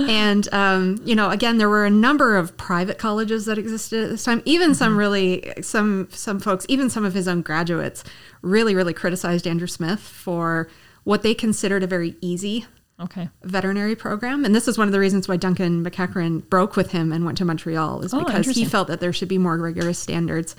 and 0.09 0.51
um, 0.53 0.99
you 1.05 1.15
know 1.15 1.29
again 1.29 1.57
there 1.57 1.69
were 1.69 1.85
a 1.85 1.89
number 1.89 2.35
of 2.37 2.55
private 2.57 2.97
colleges 2.97 3.45
that 3.45 3.57
existed 3.57 4.03
at 4.03 4.09
this 4.09 4.23
time. 4.23 4.41
Even 4.45 4.73
some 4.75 4.97
really 4.97 5.53
some 5.61 6.07
some 6.11 6.39
folks 6.39 6.65
even 6.69 6.89
some 6.89 7.05
of 7.05 7.13
his 7.13 7.27
own 7.27 7.41
graduates 7.41 8.03
really 8.41 8.75
really 8.75 8.93
criticized 8.93 9.47
andrew 9.47 9.67
smith 9.67 9.99
for 9.99 10.67
what 11.03 11.21
they 11.21 11.33
considered 11.33 11.83
a 11.83 11.87
very 11.87 12.15
easy 12.21 12.65
Okay. 12.99 13.27
veterinary 13.43 13.95
program. 13.95 14.45
And 14.45 14.53
this 14.53 14.67
is 14.67 14.77
one 14.77 14.87
of 14.87 14.91
the 14.91 14.99
reasons 14.99 15.27
why 15.27 15.35
duncan 15.35 15.83
McEachran 15.83 16.47
broke 16.49 16.75
with 16.75 16.91
him 16.91 17.11
and 17.11 17.25
went 17.25 17.37
to 17.39 17.45
montreal 17.45 18.01
is 18.01 18.13
Oh, 18.13 18.23
because 18.23 18.47
he 18.47 18.65
felt 18.65 18.87
that 18.87 18.99
there 18.99 19.11
should 19.11 19.27
be 19.27 19.37
more 19.39 19.57
rigorous 19.57 19.97
standards. 19.99 20.55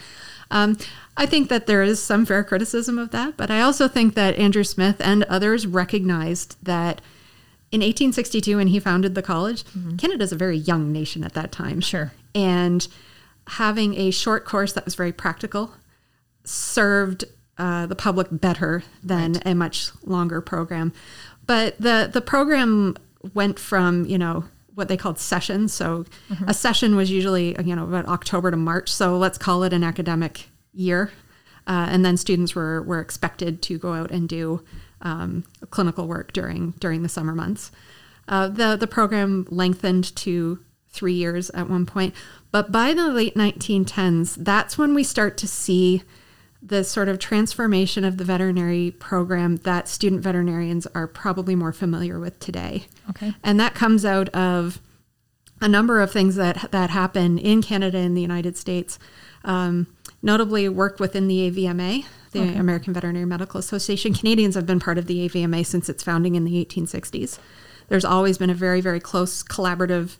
Um, 0.51 0.77
I 1.17 1.27
think 1.27 1.49
that 1.49 1.67
there 1.67 1.83
is 1.83 2.03
some 2.03 2.27
fair 2.27 2.43
criticism 2.43 2.99
of 2.99 3.11
that, 3.11 3.37
but 3.37 3.51
I 3.51 3.61
also 3.61 3.87
think 3.87 4.15
that 4.15 4.37
Andrew 4.37 4.65
Smith 4.65 4.97
and 5.01 5.23
others 5.25 5.67
recognized 5.67 6.57
that 6.63 7.01
in 7.71 7.81
1862, 7.81 8.57
when 8.57 8.69
he 8.69 8.79
founded 8.79 9.15
the 9.15 9.23
college, 9.23 9.65
Canada's 9.99 10.33
a 10.33 10.37
very 10.37 10.57
young 10.57 10.93
nation 10.93 11.25
at 11.25 11.35
that 11.35 11.51
time. 11.51 11.81
Sure. 11.81 12.13
And 12.35 12.87
having 13.49 13.95
a 13.95 14.11
short 14.11 14.45
course 14.45 14.73
that 14.73 14.85
was 14.85 14.95
very 14.95 15.13
practical 15.13 15.75
served 16.45 17.25
uh, 17.59 17.87
the 17.87 17.97
public 17.97 18.29
better 18.31 18.83
than 19.03 19.41
a 19.45 19.55
much 19.55 19.91
longer 20.05 20.41
program. 20.41 20.93
But 21.47 21.77
the, 21.79 22.09
the 22.13 22.21
program 22.21 22.97
went 23.33 23.59
from 23.59 24.05
you 24.07 24.19
know 24.19 24.45
what 24.75 24.89
they 24.89 24.97
called 24.97 25.19
sessions. 25.19 25.73
So 25.73 26.05
a 26.47 26.55
session 26.55 26.97
was 26.97 27.11
usually 27.11 27.57
you 27.65 27.75
know 27.75 27.85
about 27.85 28.07
October 28.07 28.51
to 28.51 28.57
March. 28.57 28.93
So 28.93 29.17
let's 29.17 29.39
call 29.39 29.63
it 29.63 29.73
an 29.73 29.85
academic 29.85 30.49
year, 30.75 31.13
uh, 31.67 31.89
and 31.91 32.05
then 32.05 32.17
students 32.17 32.55
were 32.55 32.83
were 32.83 33.01
expected 33.01 33.63
to 33.63 33.79
go 33.79 33.93
out 33.93 34.11
and 34.11 34.29
do 34.29 34.63
um, 35.03 35.45
clinical 35.71 36.07
work 36.07 36.33
during 36.33 36.73
during 36.73 37.03
the 37.03 37.09
summer 37.09 37.35
months. 37.35 37.71
Uh, 38.29 38.49
the 38.49 38.77
the 38.77 38.87
program 38.87 39.47
lengthened 39.51 40.15
to 40.17 40.59
three 40.89 41.15
years 41.15 41.51
at 41.51 41.69
one 41.69 41.87
point, 41.87 42.15
but 42.51 42.71
by 42.71 42.95
the 42.95 43.09
late 43.09 43.35
1910s, 43.35 44.37
that's 44.39 44.79
when 44.79 44.95
we 44.95 45.03
start 45.03 45.37
to 45.39 45.49
see 45.49 46.03
the 46.63 46.83
sort 46.83 47.09
of 47.09 47.19
transformation 47.19 48.05
of 48.05 48.17
the 48.17 48.25
veterinary 48.25 48.91
program 48.93 49.57
that 49.57 49.87
student 49.87 50.23
veterinarians 50.23 50.87
are 50.95 51.07
probably 51.07 51.55
more 51.55 51.73
familiar 51.73 52.19
with 52.19 52.39
today. 52.39 52.87
Okay. 53.11 53.35
And 53.43 53.61
that 53.61 53.75
comes 53.75 54.05
out 54.05 54.31
of 54.31 54.81
a 55.61 55.69
number 55.69 56.01
of 56.01 56.11
things 56.11 56.37
that 56.37 56.71
that 56.71 56.91
happen 56.91 57.39
in 57.39 57.63
Canada 57.63 57.99
and 57.99 58.17
the 58.17 58.23
United 58.23 58.57
States. 58.57 58.99
Um, 59.45 59.89
notably, 60.25 60.69
work 60.69 60.99
within 60.99 61.29
the 61.29 61.49
AVMA, 61.51 62.05
the 62.33 62.41
Okay. 62.41 62.57
American 62.57 62.93
Veterinary 62.93 63.27
Medical 63.27 63.61
Association. 63.61 64.13
Canadians 64.13 64.57
have 64.57 64.67
been 64.67 64.81
part 64.81 64.99
of 64.99 65.07
the 65.07 65.29
AVMA 65.29 65.65
since 65.65 65.89
its 65.89 66.03
founding 66.03 66.35
in 66.35 66.45
the 66.45 66.65
1860s. 66.65 67.39
There's 67.89 68.05
always 68.05 68.39
been 68.39 68.51
a 68.51 68.55
very, 68.55 68.81
very 68.81 68.99
close 68.99 69.43
collaborative 69.45 70.17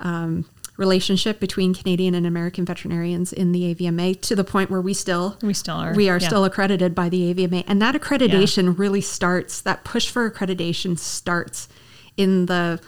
um, 0.00 0.46
relationship 0.78 1.38
between 1.38 1.74
Canadian 1.74 2.14
and 2.14 2.26
American 2.26 2.64
veterinarians 2.64 3.32
in 3.32 3.52
the 3.52 3.72
AVMA 3.74 4.20
to 4.22 4.34
the 4.34 4.42
point 4.42 4.70
where 4.70 4.80
we 4.80 4.94
still 4.94 5.36
We 5.42 5.52
still 5.54 5.76
are. 5.76 5.94
we 5.94 6.08
are 6.08 6.18
yeah. 6.18 6.26
still 6.26 6.44
accredited 6.46 6.94
by 6.94 7.08
the 7.10 7.32
AVMA, 7.34 7.64
and 7.68 7.80
that 7.82 7.94
accreditation 7.94 8.76
really 8.78 9.02
starts. 9.02 9.60
That 9.60 9.84
push 9.84 10.08
for 10.08 10.28
accreditation 10.30 10.98
starts 10.98 11.68
in 12.16 12.46
the 12.46 12.80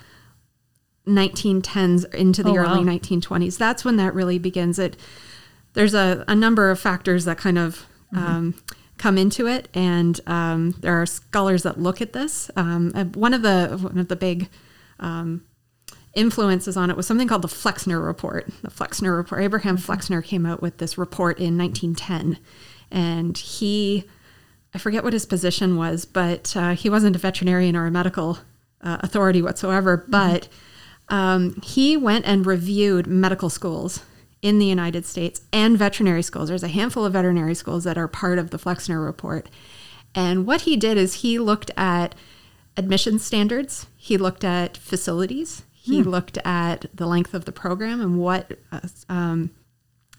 1910s 1.06 2.12
into 2.14 2.42
the 2.42 2.50
Oh, 2.50 2.56
early 2.56 2.84
wow. 2.84 2.92
1920s. 2.92 3.58
That's 3.58 3.84
when 3.84 3.96
that 3.96 4.14
really 4.14 4.38
begins. 4.38 4.78
It 4.78 4.96
there's 5.74 5.94
a, 5.94 6.24
a 6.26 6.34
number 6.34 6.70
of 6.70 6.80
factors 6.80 7.24
that 7.26 7.38
kind 7.38 7.58
of 7.58 7.86
Mm-hmm. 8.14 8.26
um, 8.26 8.54
come 8.96 9.18
into 9.18 9.46
it, 9.46 9.68
and 9.74 10.20
um, 10.26 10.72
there 10.80 11.00
are 11.00 11.06
scholars 11.06 11.64
that 11.64 11.80
look 11.80 12.00
at 12.00 12.12
this. 12.12 12.50
Um, 12.56 12.92
uh, 12.94 13.04
one 13.04 13.34
of 13.34 13.42
the 13.42 13.78
one 13.80 13.98
of 13.98 14.08
the 14.08 14.16
big 14.16 14.48
um, 15.00 15.44
influences 16.14 16.76
on 16.76 16.90
it 16.90 16.96
was 16.96 17.06
something 17.06 17.26
called 17.26 17.42
the 17.42 17.48
Flexner 17.48 18.00
Report. 18.00 18.48
The 18.62 18.70
Flexner 18.70 19.16
Report. 19.16 19.42
Abraham 19.42 19.76
Flexner 19.76 20.22
came 20.22 20.46
out 20.46 20.62
with 20.62 20.78
this 20.78 20.96
report 20.96 21.38
in 21.38 21.58
1910, 21.58 22.38
and 22.90 23.36
he, 23.36 24.04
I 24.72 24.78
forget 24.78 25.02
what 25.02 25.12
his 25.12 25.26
position 25.26 25.76
was, 25.76 26.04
but 26.04 26.56
uh, 26.56 26.74
he 26.74 26.88
wasn't 26.88 27.16
a 27.16 27.18
veterinarian 27.18 27.74
or 27.74 27.86
a 27.86 27.90
medical 27.90 28.38
uh, 28.80 28.98
authority 29.00 29.42
whatsoever. 29.42 30.04
But 30.08 30.48
um, 31.08 31.60
he 31.64 31.96
went 31.96 32.26
and 32.26 32.46
reviewed 32.46 33.08
medical 33.08 33.50
schools 33.50 34.04
in 34.44 34.58
the 34.58 34.66
United 34.66 35.06
States 35.06 35.40
and 35.54 35.78
veterinary 35.78 36.22
schools. 36.22 36.50
There's 36.50 36.62
a 36.62 36.68
handful 36.68 37.06
of 37.06 37.14
veterinary 37.14 37.54
schools 37.54 37.82
that 37.84 37.96
are 37.96 38.06
part 38.06 38.38
of 38.38 38.50
the 38.50 38.58
Flexner 38.58 39.00
Report. 39.00 39.48
And 40.14 40.46
what 40.46 40.60
he 40.60 40.76
did 40.76 40.98
is 40.98 41.22
he 41.22 41.38
looked 41.38 41.70
at 41.78 42.14
admission 42.76 43.18
standards, 43.18 43.86
he 43.96 44.18
looked 44.18 44.44
at 44.44 44.76
facilities, 44.76 45.62
he 45.72 46.02
looked 46.02 46.36
at 46.44 46.86
the 46.94 47.06
length 47.06 47.32
of 47.32 47.46
the 47.46 47.52
program 47.52 48.02
and 48.02 48.18
what 48.18 48.52
uh, 48.70 48.80
um, 49.08 49.50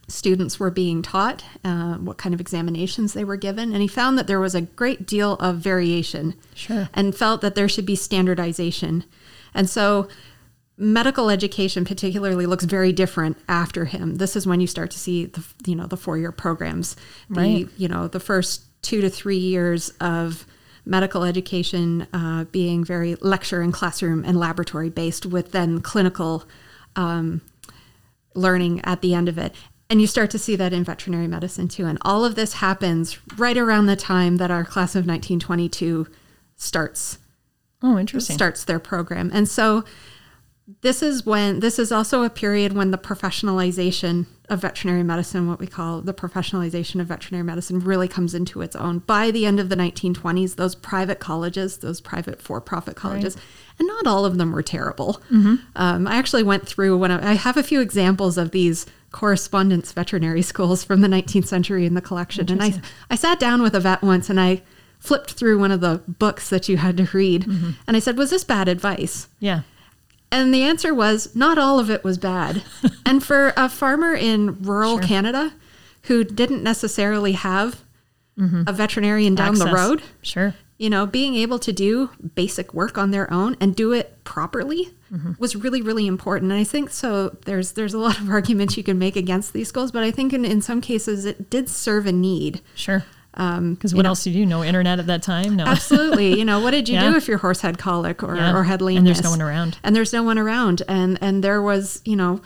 students 0.08 0.60
were 0.60 0.72
being 0.72 1.04
taught, 1.04 1.44
uh, 1.64 1.96
what 1.96 2.18
kind 2.18 2.34
of 2.34 2.42
examinations 2.42 3.14
they 3.14 3.24
were 3.24 3.38
given. 3.38 3.74
And 3.74 3.82
he 3.82 3.88
found 3.88 4.18
that 4.18 4.26
there 4.26 4.40
was 4.40 4.56
a 4.56 4.62
great 4.62 5.06
deal 5.06 5.34
of 5.34 5.58
variation 5.58 6.34
Sure. 6.56 6.90
and 6.96 7.16
felt 7.16 7.42
that 7.42 7.54
there 7.54 7.70
should 7.70 7.86
be 7.86 7.96
standardization. 7.96 9.04
And 9.54 9.70
so 9.70 10.08
medical 10.78 11.30
education 11.30 11.86
particularly 11.86 12.46
looks 12.46 12.66
very 12.66 12.92
different 12.92 13.38
after 13.48 13.86
him. 13.86 14.16
This 14.16 14.36
is 14.36 14.46
when 14.46 14.60
you 14.60 14.68
start 14.68 14.92
to 14.92 15.00
see 15.00 15.26
the 15.26 15.44
you 15.66 15.76
know 15.76 15.88
the 15.88 15.98
four-year 15.98 16.32
programs. 16.32 16.96
The 17.30 17.40
Right. 17.40 17.70
you 17.78 17.88
know 17.88 18.08
the 18.08 18.20
first 18.20 18.64
2 18.84 19.02
to 19.02 19.10
3 19.10 19.38
years 19.38 19.90
of 20.02 20.46
medical 20.86 21.24
education 21.24 22.06
uh, 22.14 22.44
being 22.52 22.84
very 22.84 23.16
lecture 23.22 23.62
and 23.62 23.74
classroom 23.74 24.24
and 24.26 24.38
laboratory 24.40 24.90
based 24.90 25.26
with 25.26 25.52
then 25.52 25.82
clinical 25.82 26.44
um, 26.96 27.42
learning 28.36 28.82
at 28.84 29.02
the 29.02 29.14
end 29.16 29.28
of 29.30 29.38
it. 29.38 29.56
And 29.90 30.02
you 30.02 30.08
start 30.08 30.30
to 30.32 30.40
see 30.40 30.56
that 30.56 30.74
in 30.74 30.84
veterinary 30.84 31.28
medicine 31.28 31.68
too. 31.68 31.86
And 31.86 31.98
all 32.02 32.26
of 32.26 32.36
this 32.36 32.54
happens 32.54 33.18
right 33.38 33.58
around 33.58 33.86
the 33.88 33.96
time 33.96 34.38
that 34.38 34.52
our 34.52 34.64
class 34.66 34.92
of 34.96 35.06
1922 35.08 36.08
starts 36.56 37.18
Oh, 37.82 37.98
interesting. 38.00 38.36
starts 38.36 38.64
their 38.64 38.80
program. 38.80 39.30
And 39.34 39.48
so 39.48 39.84
this 40.82 41.04
is 41.04 41.26
when 41.26 41.60
this 41.60 41.78
is 41.78 41.92
also 41.92 42.24
a 42.24 42.30
period 42.30 42.74
when 42.74 42.90
the 42.92 42.98
professionalization 42.98 44.26
of 44.50 44.62
veterinary 44.62 45.04
medicine, 45.04 45.48
what 45.48 45.60
we 45.60 45.68
call 45.68 46.02
the 46.02 46.14
professionalization 46.14 47.00
of 47.00 47.08
veterinary 47.08 47.44
medicine, 47.44 47.80
really 47.80 48.08
comes 48.08 48.34
into 48.34 48.62
its 48.62 48.76
own. 48.76 49.00
By 49.00 49.30
the 49.32 49.46
end 49.46 49.60
of 49.60 49.70
the 49.70 49.76
1920s, 49.76 50.56
those 50.56 50.74
private 50.76 51.20
colleges, 51.20 51.78
those 51.78 52.02
private 52.02 52.42
for-profit 52.42 52.96
colleges, 52.96 53.36
and 53.78 53.88
not 53.88 54.08
all 54.08 54.26
of 54.26 54.38
them 54.38 54.52
were 54.52 54.64
terrible. 54.64 55.22
Um, 55.76 56.08
I 56.08 56.16
actually 56.16 56.44
went 56.44 56.68
through 56.68 56.98
when 56.98 57.12
I, 57.12 57.32
I 57.32 57.34
have 57.34 57.58
a 57.58 57.64
few 57.64 57.80
examples 57.82 58.38
of 58.38 58.52
these 58.52 58.86
correspondence 59.12 59.92
veterinary 59.92 60.42
schools 60.52 60.84
from 60.84 61.02
the 61.02 61.08
19th 61.08 61.46
century 61.48 61.86
in 61.86 61.94
the 61.94 62.02
collection, 62.02 62.50
and 62.52 62.62
I 62.62 62.82
I 63.10 63.16
sat 63.16 63.40
down 63.40 63.62
with 63.62 63.76
a 63.76 63.80
vet 63.80 64.02
once 64.02 64.30
and 64.32 64.40
I 64.40 64.62
flipped 65.00 65.34
through 65.34 65.60
one 65.60 65.72
of 65.72 65.82
the 65.82 66.02
books 66.08 66.50
that 66.50 66.68
you 66.70 66.78
had 66.78 66.98
to 66.98 67.08
read, 67.14 67.46
and 67.46 67.96
I 67.96 68.00
said, 68.00 68.18
"Was 68.18 68.32
this 68.32 68.44
bad 68.44 68.68
advice?" 68.68 69.28
Yeah. 69.40 69.62
And 70.42 70.54
the 70.54 70.64
answer 70.64 70.94
was 70.94 71.36
not 71.36 71.58
all 71.58 71.80
of 71.80 71.90
it 71.90 72.04
was 72.04 72.18
bad. 72.18 72.64
and 73.06 73.24
for 73.24 73.54
a 73.56 73.70
farmer 73.70 74.14
in 74.14 74.62
rural 74.62 74.98
Sure. 75.00 75.08
Canada 75.08 75.54
who 76.04 76.24
didn't 76.24 76.62
necessarily 76.64 77.32
have 77.34 77.82
a 78.38 78.74
veterinarian 78.74 79.34
down 79.34 79.56
the 79.56 79.72
road, 79.72 80.04
Sure. 80.22 80.54
you 80.78 80.90
know, 80.90 81.06
being 81.06 81.36
able 81.36 81.58
to 81.60 81.72
do 81.72 82.10
basic 82.36 82.74
work 82.74 82.98
on 82.98 83.12
their 83.12 83.32
own 83.32 83.56
and 83.62 83.76
do 83.76 83.92
it 83.94 84.24
properly 84.24 84.92
Mm-hmm. 85.14 85.34
was 85.38 85.56
really, 85.56 85.82
really 85.84 86.08
important. 86.08 86.52
And 86.52 86.60
I 86.60 86.64
think 86.64 86.90
so. 86.90 87.38
There's 87.46 87.74
there's 87.74 87.94
a 87.94 88.00
lot 88.00 88.20
of 88.20 88.30
arguments 88.38 88.76
you 88.76 88.84
can 88.84 88.98
make 88.98 89.16
against 89.16 89.54
these 89.54 89.70
schools, 89.70 89.92
but 89.92 90.04
I 90.04 90.10
think 90.10 90.34
in, 90.34 90.44
in 90.44 90.62
some 90.62 90.82
cases 90.82 91.26
it 91.26 91.50
did 91.50 91.70
serve 91.70 92.08
a 92.08 92.12
need. 92.12 92.60
Sure. 92.74 93.06
Um, 93.38 93.74
Because 93.76 93.92
you 93.92 93.98
what 93.98 94.04
know, 94.04 94.10
else 94.10 94.24
did 94.24 94.34
you 94.34 94.46
know? 94.46 94.64
Internet 94.64 95.00
at 95.00 95.08
that 95.08 95.22
time? 95.24 95.56
No. 95.56 95.66
Absolutely. 95.66 96.38
You 96.40 96.46
know, 96.46 96.60
what 96.60 96.72
did 96.72 96.88
you 96.90 96.96
Yeah. 96.96 97.12
do 97.12 97.18
if 97.18 97.28
your 97.28 97.38
horse 97.40 97.62
had 97.62 97.78
colic 97.78 98.24
or, 98.24 98.36
Yeah. 98.36 98.56
or 98.56 98.64
had 98.64 98.82
lameness? 98.82 98.98
And 99.00 99.08
there's 99.08 99.24
no 99.24 99.30
one 99.32 99.42
around. 99.42 99.78
And 99.84 99.96
there's 99.96 100.14
no 100.14 100.24
one 100.24 100.38
around. 100.38 100.82
And 100.88 101.18
and 101.22 101.44
there 101.44 101.62
was, 101.62 102.02
you 102.06 102.16
know, 102.16 102.42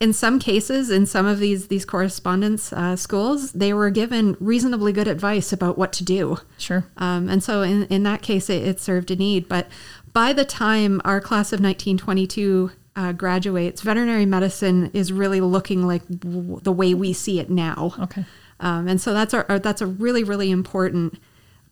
in 0.00 0.12
some 0.12 0.40
cases, 0.40 0.90
in 0.90 1.06
some 1.06 1.26
of 1.26 1.38
these 1.38 1.68
these 1.68 1.84
correspondence 1.84 2.72
uh, 2.72 2.96
schools, 2.96 3.52
they 3.52 3.72
were 3.72 3.88
given 3.90 4.36
reasonably 4.40 4.92
good 4.92 5.06
advice 5.06 5.52
about 5.52 5.78
what 5.78 5.92
to 5.92 6.02
do. 6.04 6.38
Sure. 6.58 6.84
Um, 6.96 7.28
and 7.28 7.40
so 7.42 7.62
in, 7.62 7.84
in 7.84 8.02
that 8.02 8.20
case, 8.20 8.50
it, 8.50 8.62
it 8.66 8.80
served 8.80 9.10
a 9.12 9.16
need. 9.16 9.48
But 9.48 9.68
by 10.12 10.32
the 10.32 10.44
time 10.44 11.00
our 11.04 11.20
class 11.20 11.52
of 11.52 11.60
1922 11.60 12.72
uh, 12.96 13.12
graduates, 13.12 13.80
veterinary 13.80 14.26
medicine 14.26 14.90
is 14.92 15.12
really 15.12 15.40
looking 15.40 15.86
like 15.86 16.06
w- 16.08 16.60
the 16.62 16.72
way 16.72 16.92
we 16.94 17.12
see 17.12 17.38
it 17.40 17.48
now. 17.48 17.94
Okay. 18.00 18.24
Um, 18.62 18.88
and 18.88 18.98
so 19.00 19.12
that's 19.12 19.34
our, 19.34 19.58
that's 19.58 19.82
a 19.82 19.86
really 19.86 20.24
really 20.24 20.50
important 20.50 21.18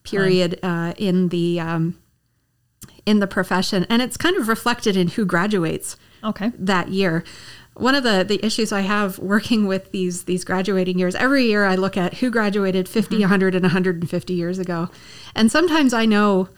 period 0.03 0.59
uh, 0.63 0.93
in 0.99 1.29
the 1.29 1.59
um, 1.61 1.99
in 3.07 3.21
the 3.21 3.27
profession, 3.27 3.87
and 3.89 4.03
it's 4.03 4.17
kind 4.17 4.37
of 4.37 4.49
reflected 4.49 4.97
in 4.97 5.09
who 5.09 5.25
graduates 5.25 5.97
Okay. 6.23 6.53
that 6.59 6.89
year. 6.89 7.25
One 7.75 7.95
of 7.95 8.03
the, 8.03 8.25
the 8.29 8.45
issues 8.45 8.73
I 8.73 8.81
have 8.81 9.19
working 9.19 9.67
with 9.67 9.91
these 9.93 10.25
these 10.25 10.45
graduating 10.45 10.99
years, 10.99 11.15
every 11.15 11.45
year 11.47 11.65
I 11.65 11.77
look 11.77 11.97
at 11.97 12.15
who 12.15 12.31
graduated 12.31 12.89
50, 12.89 13.15
Mm-hmm. 13.15 13.23
100, 13.23 13.55
and 13.55 13.63
150 13.63 14.35
years 14.35 14.59
ago. 14.59 14.89
And 15.35 15.51
sometimes 15.51 15.95
I 15.95 16.05
know 16.05 16.49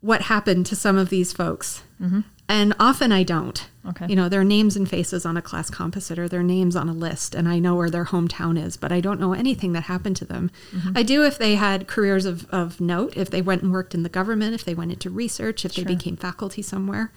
what 0.00 0.22
happened 0.22 0.64
to 0.66 0.76
some 0.76 0.96
of 0.96 1.10
these 1.10 1.32
folks. 1.32 1.82
And 2.50 2.74
often 2.80 3.12
I 3.12 3.22
don't. 3.24 3.54
Mm-hmm. 3.56 3.88
Okay. 3.90 4.06
You 4.08 4.16
know, 4.16 4.28
their 4.28 4.44
names 4.44 4.76
and 4.76 4.88
faces 4.88 5.24
on 5.26 5.36
a 5.36 5.42
class 5.42 5.70
composite 5.70 6.18
or 6.18 6.28
their 6.28 6.42
names 6.42 6.76
on 6.76 6.88
a 6.88 6.92
list, 6.92 7.34
and 7.34 7.48
I 7.48 7.58
know 7.58 7.74
where 7.74 7.90
their 7.90 8.06
hometown 8.06 8.62
is, 8.62 8.76
but 8.76 8.92
I 8.92 9.00
don't 9.00 9.20
know 9.20 9.32
anything 9.32 9.72
that 9.72 9.82
happened 9.84 10.16
to 10.16 10.24
them. 10.24 10.50
Mm-hmm. 10.72 10.92
I 10.96 11.02
do 11.02 11.24
if 11.24 11.38
they 11.38 11.54
had 11.54 11.86
careers 11.86 12.24
of, 12.26 12.46
of 12.50 12.80
note, 12.80 13.14
if 13.16 13.30
they 13.30 13.40
went 13.42 13.62
and 13.62 13.72
worked 13.72 13.94
in 13.94 14.02
the 14.02 14.08
government, 14.10 14.54
if 14.54 14.64
they 14.64 14.74
went 14.74 14.92
into 14.92 15.08
research, 15.10 15.64
if 15.64 15.72
Sure. 15.72 15.84
they 15.84 15.94
became 15.94 16.16
faculty 16.16 16.60
somewhere. 16.62 17.12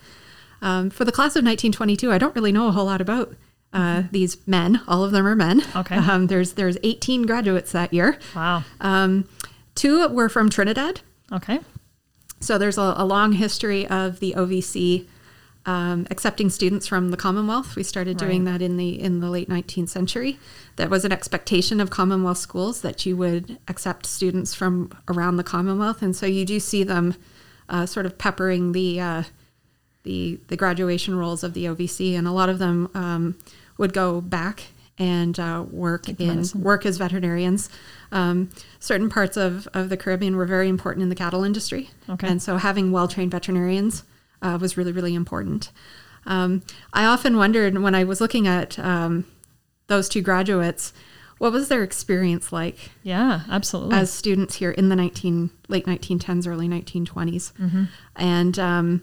Um, 0.62 0.90
for 0.90 1.04
the 1.06 1.12
class 1.12 1.32
of 1.36 1.44
1922, 1.44 2.12
I 2.12 2.18
don't 2.18 2.36
really 2.36 2.52
know 2.52 2.68
a 2.68 2.72
whole 2.72 2.86
lot 2.86 3.02
about 3.02 3.34
uh, 3.74 4.04
these 4.12 4.38
men. 4.48 4.82
All 4.88 5.04
of 5.04 5.12
them 5.12 5.26
are 5.26 5.36
men. 5.36 5.62
Mm-hmm. 5.62 5.80
Okay. 5.80 5.96
Um, 6.12 6.28
there's 6.28 6.54
there's 6.54 6.78
18 6.84 7.24
graduates 7.26 7.72
that 7.72 7.94
year. 7.94 8.20
Wow. 8.36 8.64
Um, 8.82 9.28
two 9.76 10.08
were 10.10 10.30
from 10.30 10.50
Trinidad. 10.50 11.02
Okay. 11.32 11.60
So 12.40 12.58
there's 12.58 12.78
a, 12.78 12.94
a 12.98 13.06
long 13.06 13.34
history 13.34 13.88
of 13.88 14.20
the 14.20 14.34
OVC 14.38 15.08
um, 15.66 16.08
accepting 16.10 16.50
students 16.50 16.88
from 16.88 17.10
the 17.12 17.18
Commonwealth. 17.18 17.76
We 17.76 17.84
started 17.84 18.18
doing 18.18 18.44
Right. 18.46 18.54
that 18.60 18.62
in 18.64 18.78
the 18.78 19.00
in 19.00 19.20
the 19.20 19.30
late 19.30 19.48
19th 19.50 19.90
century. 19.90 20.40
That 20.78 20.90
was 20.90 21.06
an 21.06 21.12
expectation 21.12 21.80
of 21.80 21.90
Commonwealth 21.90 22.40
schools 22.40 22.82
that 22.82 23.06
you 23.06 23.16
would 23.18 23.60
accept 23.68 24.06
students 24.08 24.54
from 24.56 24.92
around 25.08 25.38
the 25.38 25.44
Commonwealth, 25.44 26.02
and 26.02 26.16
so 26.16 26.26
you 26.26 26.46
do 26.46 26.60
see 26.60 26.84
them 26.84 27.16
uh, 27.70 27.86
sort 27.86 28.06
of 28.06 28.18
peppering 28.18 28.72
the 28.72 29.00
uh, 29.00 29.24
the 30.04 30.40
the 30.48 30.58
graduation 30.58 31.16
rolls 31.16 31.44
of 31.44 31.54
the 31.54 31.66
OVC, 31.66 32.16
and 32.18 32.28
a 32.28 32.32
lot 32.32 32.50
of 32.50 32.58
them 32.60 32.90
um, 32.96 33.38
would 33.78 33.94
go 33.94 34.20
back 34.22 34.64
and 34.98 35.40
uh, 35.40 35.64
work 35.72 36.08
in 36.10 36.28
medicine. 36.28 36.62
work 36.62 36.86
as 36.86 36.98
veterinarians. 36.98 37.70
Um, 38.12 38.50
certain 38.80 39.10
parts 39.10 39.36
of, 39.38 39.68
of 39.74 39.90
the 39.90 39.98
Caribbean 39.98 40.36
were 40.36 40.46
very 40.46 40.68
important 40.70 41.02
in 41.04 41.10
the 41.10 41.16
cattle 41.16 41.44
industry, 41.44 41.90
Okay. 42.10 42.28
and 42.28 42.42
so 42.42 42.58
having 42.58 42.92
well 42.92 43.08
trained 43.08 43.32
veterinarians 43.32 44.04
uh, 44.42 44.58
was 44.60 44.78
really 44.78 44.92
really 44.92 45.16
important. 45.16 45.72
Um, 46.26 46.62
I 46.94 47.06
often 47.06 47.36
wondered 47.38 47.78
when 47.80 47.96
I 47.96 48.04
was 48.04 48.22
looking 48.22 48.48
at 48.48 48.78
um, 48.78 49.26
those 49.88 50.08
two 50.08 50.22
graduates, 50.22 50.94
what 51.40 51.52
was 51.52 51.68
their 51.68 51.82
experience 51.82 52.52
like 52.54 52.92
Yeah, 53.02 53.42
absolutely. 53.50 53.96
as 53.98 54.12
students 54.14 54.56
here 54.58 54.70
in 54.72 54.90
the 54.90 54.96
19 54.96 55.50
late 55.68 55.86
1910s 55.88 56.48
early 56.48 56.68
1920s 56.68 57.54
Mm-hmm. 57.54 57.84
and 58.16 58.60
um, 58.60 59.02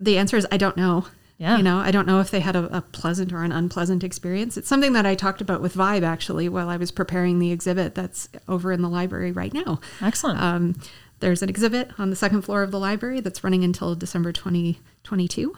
the 0.00 0.18
answer 0.18 0.36
is 0.36 0.46
i 0.50 0.56
don't 0.56 0.76
know 0.76 1.06
Yeah. 1.38 1.56
you 1.58 1.62
know 1.62 1.78
i 1.78 1.90
don't 1.92 2.06
know 2.06 2.18
if 2.20 2.30
they 2.32 2.40
had 2.40 2.56
a, 2.56 2.76
a 2.76 2.80
pleasant 2.80 3.32
or 3.32 3.44
an 3.44 3.52
unpleasant 3.52 4.02
experience 4.02 4.56
it's 4.56 4.68
something 4.68 4.92
that 4.94 5.06
i 5.06 5.14
talked 5.14 5.40
about 5.40 5.60
with 5.62 5.74
vibe 5.74 6.02
actually 6.02 6.48
while 6.48 6.68
i 6.68 6.76
was 6.76 6.90
preparing 6.90 7.38
the 7.38 7.52
exhibit 7.52 7.94
that's 7.94 8.28
over 8.48 8.72
in 8.72 8.82
the 8.82 8.88
library 8.88 9.30
right 9.32 9.54
now 9.54 9.78
Excellent. 10.02 10.40
um, 10.40 10.80
there's 11.20 11.42
an 11.42 11.48
exhibit 11.48 11.90
on 11.98 12.10
the 12.10 12.16
second 12.16 12.42
floor 12.42 12.62
of 12.62 12.70
the 12.70 12.78
library 12.78 13.20
that's 13.20 13.42
running 13.44 13.64
until 13.64 13.94
december 13.94 14.32
2022 14.32 15.56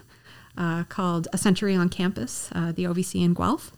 uh, 0.56 0.84
called 0.84 1.28
a 1.32 1.38
century 1.38 1.74
on 1.74 1.88
campus 1.88 2.50
uh, 2.52 2.72
the 2.72 2.84
ovc 2.84 3.14
in 3.14 3.34
guelph. 3.34 3.72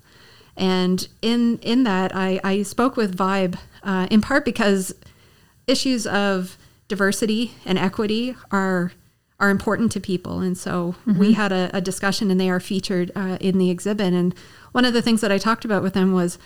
And 0.57 1.07
in 1.23 1.59
in 1.59 1.85
that 1.85 2.15
i, 2.15 2.41
I 2.43 2.63
spoke 2.63 2.97
with 2.97 3.17
vibe 3.17 3.59
uh, 3.83 4.07
in 4.11 4.21
part 4.21 4.45
because 4.45 4.95
issues 5.67 6.07
of 6.07 6.57
diversity 6.89 7.53
and 7.65 7.79
equity 7.79 8.37
are 8.51 8.93
are 9.39 9.49
important 9.49 9.91
to 9.93 10.01
people. 10.01 10.41
And 10.41 10.57
so 10.57 10.95
we 11.07 11.33
had 11.33 11.51
a, 11.51 11.71
a 11.73 11.81
discussion 11.81 12.31
and 12.31 12.39
they 12.39 12.51
are 12.51 12.61
featured 12.61 13.11
uh, 13.17 13.39
in 13.41 13.57
the 13.57 13.71
exhibit. 13.71 14.13
And 14.13 14.35
one 14.73 14.85
of 14.85 14.93
the 14.93 15.01
things 15.01 15.23
that 15.23 15.33
i 15.33 15.39
talked 15.39 15.65
about 15.65 15.83
with 15.83 15.95
them 15.95 16.13
was 16.13 16.39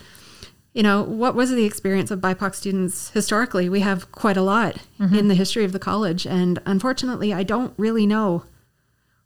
you 0.75 0.83
know 0.83 1.03
what 1.03 1.35
was 1.35 1.51
the 1.51 1.65
experience 1.65 2.11
of 2.11 2.19
bipoc 2.21 2.55
students 2.55 3.11
historically? 3.11 3.69
We 3.69 3.81
have 3.81 4.11
quite 4.13 4.37
a 4.37 4.43
lot 4.43 4.77
in 5.17 5.29
the 5.29 5.35
history 5.35 5.65
of 5.65 5.73
the 5.73 5.79
college 5.79 6.27
and 6.27 6.61
unfortunately 6.67 7.33
i 7.33 7.43
don't 7.43 7.73
really 7.77 8.07
know 8.07 8.43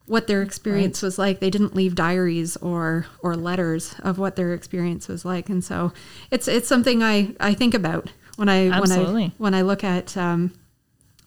what 0.07 0.27
their 0.27 0.41
experience 0.41 1.03
was 1.03 1.19
like. 1.19 1.39
They 1.39 1.51
didn't 1.51 1.75
leave 1.75 1.95
diaries 1.95 2.57
or 2.59 3.07
or 3.23 3.37
letters 3.37 3.95
of 4.01 4.19
what 4.19 4.37
their 4.37 4.55
experience 4.55 5.07
was 5.09 5.25
like 5.25 5.49
and 5.51 5.63
so 5.63 5.93
it's 6.31 6.49
it's 6.49 6.69
something 6.69 7.03
i 7.03 7.35
i 7.41 7.53
think 7.55 7.75
about 7.75 8.11
when 8.37 8.49
i 8.49 8.69
when 8.81 8.91
i 8.93 8.97
when 9.39 9.55
i 9.55 9.63
look 9.63 9.85
at 9.85 10.17
um 10.17 10.53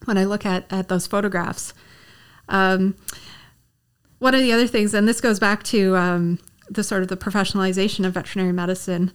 when 0.04 0.18
i 0.18 0.24
look 0.24 0.44
at 0.46 0.64
at 0.72 0.88
those 0.88 1.06
photographs. 1.06 1.74
Um 2.48 2.96
one 4.18 4.34
of 4.34 4.40
the 4.40 4.52
other 4.52 4.66
things 4.66 4.94
and 4.94 5.06
this 5.08 5.20
goes 5.20 5.38
back 5.38 5.62
to 5.64 5.96
um 5.96 6.38
the 6.68 6.82
sort 6.84 7.02
of 7.02 7.08
the 7.08 7.16
professionalization 7.16 8.06
of 8.06 8.14
veterinary 8.14 8.52
medicine 8.52 9.12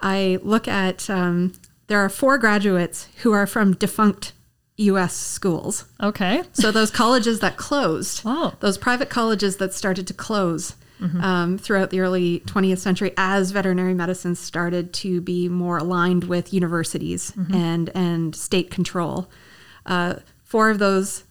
i 0.00 0.38
look 0.42 0.66
at 0.68 1.08
um 1.10 1.52
there 1.86 1.98
are 1.98 2.08
four 2.08 2.38
graduates 2.38 3.08
who 3.22 3.32
are 3.32 3.46
from 3.46 3.74
defunct 3.74 4.32
us 4.78 5.14
schools 5.14 5.86
okay. 6.00 6.42
so 6.52 6.70
those 6.70 6.90
colleges 6.90 7.40
that 7.40 7.56
closed, 7.56 8.24
Wow. 8.24 8.54
those 8.60 8.78
private 8.78 9.10
colleges 9.10 9.56
that 9.56 9.74
started 9.74 10.06
to 10.06 10.14
close 10.14 10.76
um, 11.20 11.58
throughout 11.58 11.90
the 11.90 12.00
early 12.00 12.40
20th 12.46 12.78
century 12.78 13.12
as 13.16 13.52
veterinary 13.52 13.94
medicine 13.94 14.34
started 14.34 14.92
to 14.92 15.20
be 15.20 15.48
more 15.48 15.78
aligned 15.78 16.24
with 16.24 16.52
universities 16.52 17.32
and 17.52 17.90
and 17.94 18.34
state 18.34 18.70
control. 18.70 19.30
Uh, 19.86 20.14
four 20.42 20.70
of 20.70 20.78
those 20.80 21.24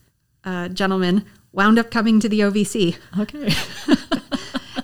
uh, 0.46 0.70
gentlemen 0.70 1.26
wound 1.52 1.78
up 1.80 1.92
coming 1.92 2.20
to 2.22 2.30
the 2.30 2.40
OVC. 2.42 2.96
Okay. 3.20 3.54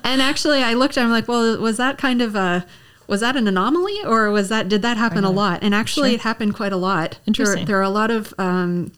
And 0.04 0.22
actually, 0.22 0.62
I 0.62 0.74
looked 0.74 0.98
I'm 0.98 1.10
like, 1.10 1.28
well, 1.28 1.58
was 1.60 1.78
that 1.78 1.98
kind 1.98 2.22
of 2.22 2.36
a 2.36 2.66
was 3.08 3.22
that 3.22 3.36
an 3.36 3.48
anomaly 3.48 3.98
or 4.06 4.30
was 4.32 4.50
that 4.50 4.70
did 4.70 4.82
that 4.82 4.98
happen 4.98 5.24
a 5.24 5.30
lot? 5.32 5.60
And 5.64 5.74
actually, 5.76 6.14
it 6.16 6.22
happened 6.22 6.56
quite 6.56 6.72
a 6.74 6.78
lot. 6.78 7.20
Interesting. 7.26 7.58
There, 7.58 7.66
there 7.66 7.80
are 7.80 7.84
a 7.84 7.90
lot 7.90 8.12
of 8.12 8.34
um, 8.38 8.92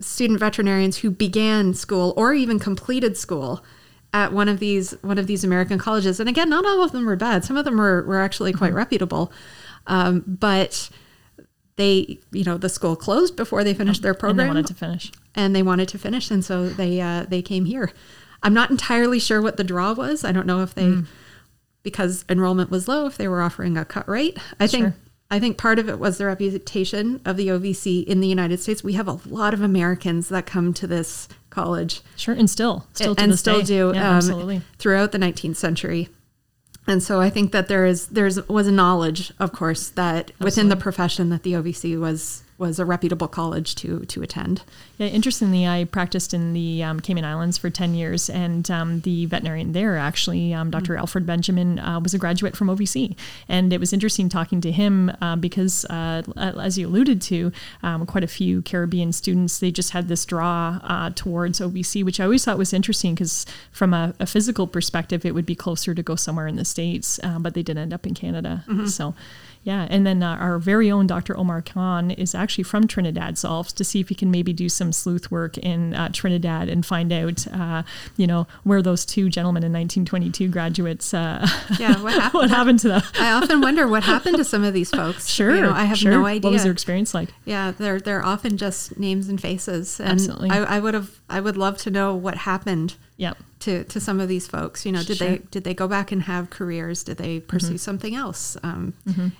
student 0.00 0.38
veterinarians 0.40 0.98
who 0.98 1.10
began 1.10 1.74
school 1.74 2.12
or 2.16 2.34
even 2.34 2.58
completed 2.58 3.16
school 3.16 3.64
at 4.14 4.32
one 4.32 4.48
of 4.48 4.58
these 4.60 4.92
one 5.02 5.18
of 5.18 5.26
these 5.26 5.42
American 5.44 5.78
colleges. 5.78 6.20
And 6.20 6.28
again, 6.28 6.48
not 6.48 6.64
all 6.64 6.82
of 6.82 6.92
them 6.92 7.04
were 7.06 7.16
bad. 7.16 7.44
Some 7.44 7.56
of 7.56 7.64
them 7.64 7.76
were 7.78 8.02
were 8.04 8.20
actually 8.20 8.52
quite 8.52 8.68
Mm-hmm. 8.68 8.76
reputable, 8.76 9.32
um, 9.86 10.22
but 10.26 10.88
they 11.76 12.18
you 12.32 12.44
know 12.44 12.56
the 12.56 12.68
school 12.68 12.96
closed 12.96 13.36
before 13.36 13.62
they 13.64 13.74
finished 13.74 14.02
their 14.02 14.12
and 14.12 14.18
program 14.20 14.46
they 14.46 14.46
wanted 14.48 14.66
to 14.66 14.74
finish. 14.74 15.12
and 15.34 15.54
they 15.54 15.62
wanted 15.62 15.88
to 15.88 15.98
finish, 15.98 16.30
and 16.30 16.44
so 16.44 16.68
they 16.68 17.00
uh, 17.00 17.26
they 17.28 17.42
came 17.42 17.64
here. 17.66 17.90
I'm 18.42 18.54
not 18.54 18.70
entirely 18.70 19.18
sure 19.18 19.42
what 19.42 19.56
the 19.56 19.64
draw 19.64 19.92
was. 19.92 20.24
I 20.24 20.30
don't 20.32 20.46
know 20.46 20.62
if 20.62 20.74
they, 20.74 20.84
Mm. 20.84 21.06
Because 21.86 22.24
enrollment 22.28 22.68
was 22.68 22.88
low, 22.88 23.06
if 23.06 23.16
they 23.16 23.28
were 23.28 23.40
offering 23.40 23.76
a 23.76 23.84
cut 23.84 24.08
rate. 24.08 24.36
I 24.58 24.66
think 24.66 24.92
I 25.30 25.38
think 25.38 25.56
part 25.56 25.78
of 25.78 25.88
it 25.88 26.00
was 26.00 26.18
the 26.18 26.26
reputation 26.26 27.20
of 27.24 27.36
the 27.36 27.46
OVC 27.46 28.04
in 28.04 28.20
the 28.20 28.26
United 28.26 28.58
States. 28.58 28.82
We 28.82 28.94
have 28.94 29.06
a 29.06 29.20
lot 29.24 29.54
of 29.54 29.60
Americans 29.60 30.28
that 30.30 30.46
come 30.46 30.74
to 30.74 30.88
this 30.88 31.28
college 31.48 32.00
Sure, 32.16 32.34
and 32.34 32.50
still, 32.50 32.88
still 32.92 33.14
to 33.14 33.22
and 33.22 33.32
this 33.32 33.38
still 33.38 33.60
day. 33.60 33.66
do 33.66 33.92
Yeah, 33.94 34.10
um, 34.10 34.16
absolutely. 34.16 34.62
throughout 34.78 35.12
the 35.12 35.18
19th 35.18 35.54
century. 35.54 36.08
And 36.88 37.00
so 37.00 37.20
I 37.20 37.30
think 37.30 37.52
that 37.52 37.68
there 37.68 37.86
is 37.86 38.08
there's 38.08 38.48
was 38.48 38.66
a 38.66 38.72
knowledge, 38.72 39.32
of 39.38 39.52
course, 39.52 39.90
that 39.90 40.32
within 40.40 40.68
the 40.68 40.76
profession 40.76 41.30
that 41.30 41.44
the 41.44 41.52
OVC 41.52 41.98
was 42.00 42.42
was 42.58 42.80
a 42.80 42.84
reputable 42.84 43.28
college 43.28 43.76
to 43.76 44.00
to 44.06 44.22
attend. 44.22 44.64
Yeah, 44.98 45.08
interestingly, 45.08 45.66
I 45.66 45.84
practiced 45.84 46.32
in 46.32 46.54
the 46.54 46.82
um, 46.82 47.00
Cayman 47.00 47.24
Islands 47.24 47.58
for 47.58 47.68
10 47.68 47.94
years, 47.94 48.30
and 48.30 48.70
um, 48.70 49.00
the 49.00 49.26
veterinarian 49.26 49.72
there, 49.72 49.98
actually, 49.98 50.54
um, 50.54 50.70
Dr. 50.70 50.94
Mm. 50.94 51.00
Alfred 51.00 51.26
Benjamin, 51.26 51.78
uh, 51.78 52.00
was 52.00 52.14
a 52.14 52.18
graduate 52.18 52.56
from 52.56 52.68
OVC. 52.68 53.14
And 53.46 53.74
it 53.74 53.80
was 53.80 53.92
interesting 53.92 54.30
talking 54.30 54.62
to 54.62 54.72
him 54.72 55.12
uh, 55.20 55.36
because, 55.36 55.84
uh, 55.86 56.22
as 56.36 56.78
you 56.78 56.86
alluded 56.86 57.20
to, 57.22 57.52
um, 57.82 58.06
quite 58.06 58.24
a 58.24 58.28
few 58.28 58.62
Caribbean 58.62 59.12
students, 59.12 59.58
they 59.58 59.70
just 59.70 59.90
had 59.90 60.08
this 60.08 60.24
draw 60.24 60.80
uh, 60.82 61.10
towards 61.14 61.60
OVC, 61.60 62.02
which 62.02 62.18
I 62.18 62.24
always 62.24 62.46
thought 62.46 62.56
was 62.56 62.72
interesting 62.72 63.14
because, 63.14 63.44
from 63.72 63.92
a, 63.92 64.14
a 64.18 64.26
physical 64.26 64.66
perspective, 64.66 65.26
it 65.26 65.34
would 65.34 65.46
be 65.46 65.54
closer 65.54 65.94
to 65.94 66.02
go 66.02 66.16
somewhere 66.16 66.46
in 66.46 66.56
the 66.56 66.64
States, 66.64 67.20
uh, 67.22 67.38
but 67.38 67.52
they 67.52 67.62
did 67.62 67.76
end 67.76 67.92
up 67.92 68.06
in 68.06 68.14
Canada. 68.14 68.64
Mm-hmm. 68.66 68.86
So, 68.86 69.14
yeah, 69.66 69.88
and 69.90 70.06
then 70.06 70.22
uh, 70.22 70.36
our 70.36 70.60
very 70.60 70.92
own 70.92 71.08
Dr. 71.08 71.36
Omar 71.36 71.60
Khan 71.60 72.12
is 72.12 72.36
actually 72.36 72.62
from 72.62 72.86
Trinidad, 72.86 73.36
so 73.36 73.48
I'll 73.48 73.64
have 73.64 73.74
to 73.74 73.82
see 73.82 73.98
if 73.98 74.08
he 74.08 74.14
can 74.14 74.30
maybe 74.30 74.52
do 74.52 74.68
some 74.68 74.85
sleuth 74.92 75.30
work 75.30 75.58
in 75.58 75.94
uh, 75.94 76.08
Trinidad 76.12 76.68
and 76.68 76.84
find 76.84 77.12
out, 77.12 77.46
uh, 77.48 77.82
you 78.16 78.26
know, 78.26 78.46
where 78.64 78.82
those 78.82 79.04
two 79.06 79.28
gentlemen 79.28 79.62
in 79.62 79.72
1922 79.72 80.48
graduates, 80.48 81.12
uh, 81.14 81.46
Yeah, 81.78 82.00
what 82.02 82.12
happened? 82.14 82.34
what 82.40 82.50
happened 82.50 82.78
to 82.80 82.88
them. 82.88 83.02
I 83.20 83.32
often 83.32 83.60
wonder 83.60 83.86
what 83.88 84.02
happened 84.04 84.36
to 84.38 84.44
some 84.44 84.64
of 84.64 84.72
these 84.74 84.90
folks. 84.90 85.26
Sure, 85.28 85.54
You 85.54 85.62
know, 85.62 85.72
I 85.72 85.84
have 85.84 85.98
sure. 85.98 86.10
no 86.12 86.26
idea. 86.26 86.48
What 86.48 86.52
was 86.52 86.62
their 86.64 86.72
experience 86.72 87.14
like? 87.14 87.30
yeah, 87.44 87.72
they're 87.72 88.00
they're 88.00 88.24
often 88.24 88.56
just 88.56 88.98
names 88.98 89.28
and 89.28 89.40
faces. 89.40 90.00
And 90.00 90.10
Absolutely. 90.10 90.50
I, 90.50 90.76
I 90.76 90.78
would 90.80 90.94
have 90.94 91.10
I 91.28 91.40
would 91.40 91.56
love 91.56 91.78
to 91.78 91.90
know 91.90 92.14
what 92.14 92.36
happened 92.38 92.94
Yeah, 93.16 93.34
to, 93.66 93.84
to 93.84 93.98
some 94.00 94.18
of 94.20 94.28
these 94.28 94.46
folks. 94.46 94.86
You 94.86 94.92
know, 94.92 95.02
did 95.02 95.16
Sure. 95.18 95.28
they 95.28 95.38
did 95.50 95.64
they 95.64 95.74
go 95.74 95.86
back 95.88 96.12
and 96.12 96.22
have 96.22 96.50
careers? 96.50 97.02
Did 97.04 97.16
they 97.18 97.40
pursue 97.40 97.78
something 97.78 98.14
else? 98.14 98.56
Um, 98.62 98.94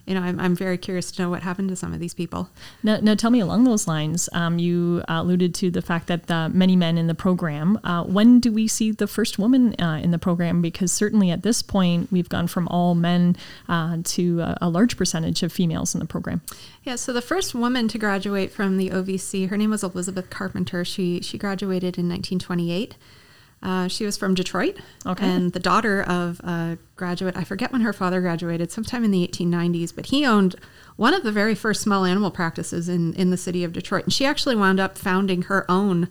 You 0.06 0.14
know, 0.14 0.20
I'm, 0.28 0.38
I'm 0.38 0.54
very 0.54 0.78
curious 0.78 1.10
to 1.12 1.22
know 1.22 1.30
what 1.30 1.42
happened 1.42 1.68
to 1.70 1.76
some 1.76 1.92
of 1.94 2.00
these 2.00 2.14
people. 2.14 2.50
Now, 2.82 2.98
now 3.00 3.14
tell 3.14 3.30
me 3.30 3.40
along 3.40 3.64
those 3.64 3.86
lines. 3.88 4.28
Um, 4.32 4.58
you 4.58 5.02
alluded 5.08 5.54
to 5.56 5.70
the 5.70 5.82
fact 5.82 6.06
that 6.08 6.30
uh, 6.30 6.48
many 6.50 6.76
men 6.76 6.98
in 6.98 7.06
the 7.06 7.14
program. 7.14 7.78
Uh, 7.84 8.04
when 8.04 8.40
do 8.40 8.50
we 8.52 8.66
see 8.68 8.90
the 8.90 9.06
first 9.06 9.38
woman 9.38 9.74
uh, 9.80 10.00
in 10.02 10.10
the 10.10 10.18
program? 10.18 10.60
Because 10.60 10.92
certainly 10.92 11.30
at 11.30 11.42
this 11.42 11.62
point, 11.62 12.10
we've 12.12 12.28
gone 12.28 12.46
from 12.48 12.68
all 12.68 12.94
men 12.94 13.36
uh, 13.68 13.98
to 14.16 14.40
a, 14.40 14.58
a 14.62 14.68
large 14.68 14.96
percentage 14.96 15.42
of 15.42 15.52
females 15.52 15.94
in 15.94 16.00
the 16.00 16.06
program. 16.06 16.40
Yeah, 16.84 16.96
so 16.96 17.12
the 17.12 17.22
first 17.22 17.54
woman 17.54 17.88
to 17.88 17.98
graduate 17.98 18.50
from 18.52 18.76
the 18.76 18.90
OVC, 18.90 19.48
her 19.48 19.56
name 19.56 19.70
was 19.70 19.82
Elizabeth 19.82 20.30
Carpenter. 20.30 20.84
She 20.84 21.20
she 21.20 21.36
graduated 21.38 21.98
in 21.98 22.08
1928. 22.08 22.94
Uh, 23.62 23.88
she 23.88 24.04
was 24.04 24.16
from 24.16 24.34
Detroit, 24.34 24.76
Okay. 25.06 25.26
and 25.28 25.52
the 25.52 25.58
daughter 25.58 26.02
of 26.02 26.40
a 26.40 26.78
graduate. 26.94 27.36
I 27.36 27.42
forget 27.44 27.72
when 27.72 27.80
her 27.80 27.92
father 27.92 28.20
graduated, 28.20 28.70
sometime 28.70 29.02
in 29.02 29.10
the 29.10 29.26
1890s. 29.26 29.92
But 29.94 30.06
he 30.06 30.24
owned 30.26 30.54
one 30.96 31.14
of 31.14 31.22
the 31.22 31.32
very 31.32 31.54
first 31.54 31.80
small 31.82 32.04
animal 32.04 32.30
practices 32.30 32.88
in 32.88 33.14
in 33.14 33.30
the 33.30 33.36
city 33.36 33.64
of 33.64 33.72
Detroit, 33.72 34.04
and 34.04 34.12
she 34.12 34.24
actually 34.26 34.56
wound 34.56 34.78
up 34.78 34.96
founding 34.98 35.42
her 35.42 35.64
own 35.70 36.08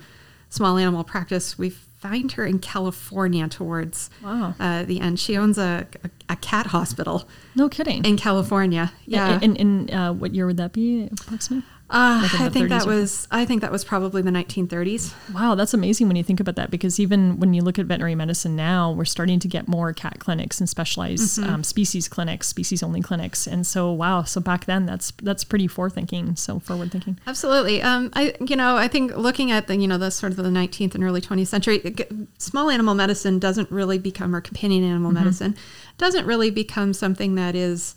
small 0.50 0.78
animal 0.78 1.04
practice. 1.04 1.58
We 1.58 1.70
find 1.70 2.32
her 2.34 2.46
in 2.46 2.60
California 2.60 3.48
towards 3.48 4.10
Wow. 4.24 4.54
uh, 4.60 4.84
the 4.84 5.00
end. 5.00 5.20
She 5.20 5.36
owns 5.38 5.58
a, 5.58 5.88
a, 6.04 6.10
a 6.34 6.36
cat 6.36 6.68
hospital 6.68 7.28
No 7.56 7.68
kidding. 7.68 8.06
in 8.06 8.16
California. 8.18 8.92
Yeah, 9.06 9.40
And, 9.42 9.58
and, 9.60 9.92
uh, 9.92 10.14
what 10.14 10.36
year 10.36 10.46
would 10.46 10.58
that 10.58 10.72
be 10.72 11.08
approximately? 11.12 11.68
Uh, 11.96 12.28
I 12.40 12.50
think 12.50 12.68
that 12.70 12.86
was 12.86 13.26
I 13.32 13.46
think 13.46 13.62
that 13.62 13.72
was 13.72 13.86
probably 13.86 14.22
the 14.22 14.30
1930s. 14.32 15.14
Wow, 15.34 15.56
that's 15.56 15.74
amazing 15.74 16.08
when 16.08 16.18
you 16.18 16.24
think 16.24 16.42
about 16.42 16.58
that 16.58 16.70
because 16.70 17.00
even 17.00 17.40
when 17.40 17.54
you 17.54 17.62
look 17.62 17.80
at 17.80 17.86
veterinary 17.86 18.16
medicine 18.16 18.54
now, 18.56 18.92
we're 18.92 19.06
starting 19.06 19.40
to 19.40 19.48
get 19.48 19.70
more 19.70 19.94
cat 19.94 20.20
clinics 20.20 20.60
and 20.60 20.68
specialized 20.68 21.40
Mm-hmm. 21.40 21.50
um, 21.50 21.64
species 21.64 22.08
clinics, 22.10 22.48
species 22.48 22.84
only 22.84 23.02
clinics. 23.02 23.48
And 23.48 23.66
so, 23.66 23.92
wow, 23.92 24.24
so 24.24 24.42
back 24.42 24.66
then 24.66 24.86
that's 24.86 25.12
that's 25.24 25.46
pretty 25.46 25.68
forethinking, 25.70 26.38
so 26.38 26.60
forward 26.60 26.92
thinking. 26.92 27.18
Absolutely. 27.26 27.82
Um, 27.82 28.10
I, 28.14 28.36
you 28.46 28.58
know, 28.58 28.76
I 28.76 28.90
think 28.90 29.16
looking 29.16 29.52
at 29.52 29.68
the, 29.68 29.78
you 29.78 29.88
know, 29.88 29.98
the 29.98 30.12
sort 30.12 30.32
of 30.32 30.38
the 30.38 30.44
19th 30.50 30.96
and 30.96 31.04
early 31.04 31.22
20th 31.22 31.48
century, 31.48 31.78
it 31.78 32.12
small 32.38 32.70
animal 32.70 32.94
medicine 32.94 33.40
doesn't 33.40 33.72
really 33.72 33.98
become, 33.98 34.36
or 34.36 34.42
companion 34.42 34.84
animal 34.84 35.12
medicine 35.12 35.56
doesn't 35.98 36.26
really 36.26 36.52
become 36.52 36.92
something 36.94 37.36
that 37.36 37.56
is 37.56 37.96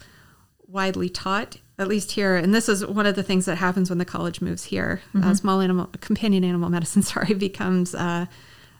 widely 0.68 1.08
taught, 1.08 1.56
at 1.78 1.88
least 1.88 2.12
here. 2.12 2.36
And 2.36 2.54
this 2.54 2.68
is 2.68 2.84
one 2.84 3.06
of 3.06 3.14
the 3.14 3.22
things 3.22 3.44
that 3.46 3.56
happens 3.56 3.88
when 3.90 3.98
the 3.98 4.04
college 4.04 4.40
moves 4.40 4.64
here. 4.64 5.00
Uh, 5.14 5.34
small 5.34 5.60
animal, 5.60 5.88
companion 6.00 6.44
animal 6.44 6.68
medicine, 6.76 7.02
sorry, 7.02 7.34
becomes 7.34 7.94
uh, 7.94 8.26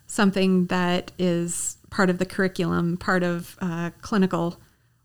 something 0.06 0.66
that 0.66 1.12
is 1.18 1.76
part 1.90 2.10
of 2.10 2.18
the 2.18 2.26
curriculum, 2.26 2.96
part 2.96 3.22
of 3.22 3.56
uh, 3.60 3.90
clinical 4.02 4.60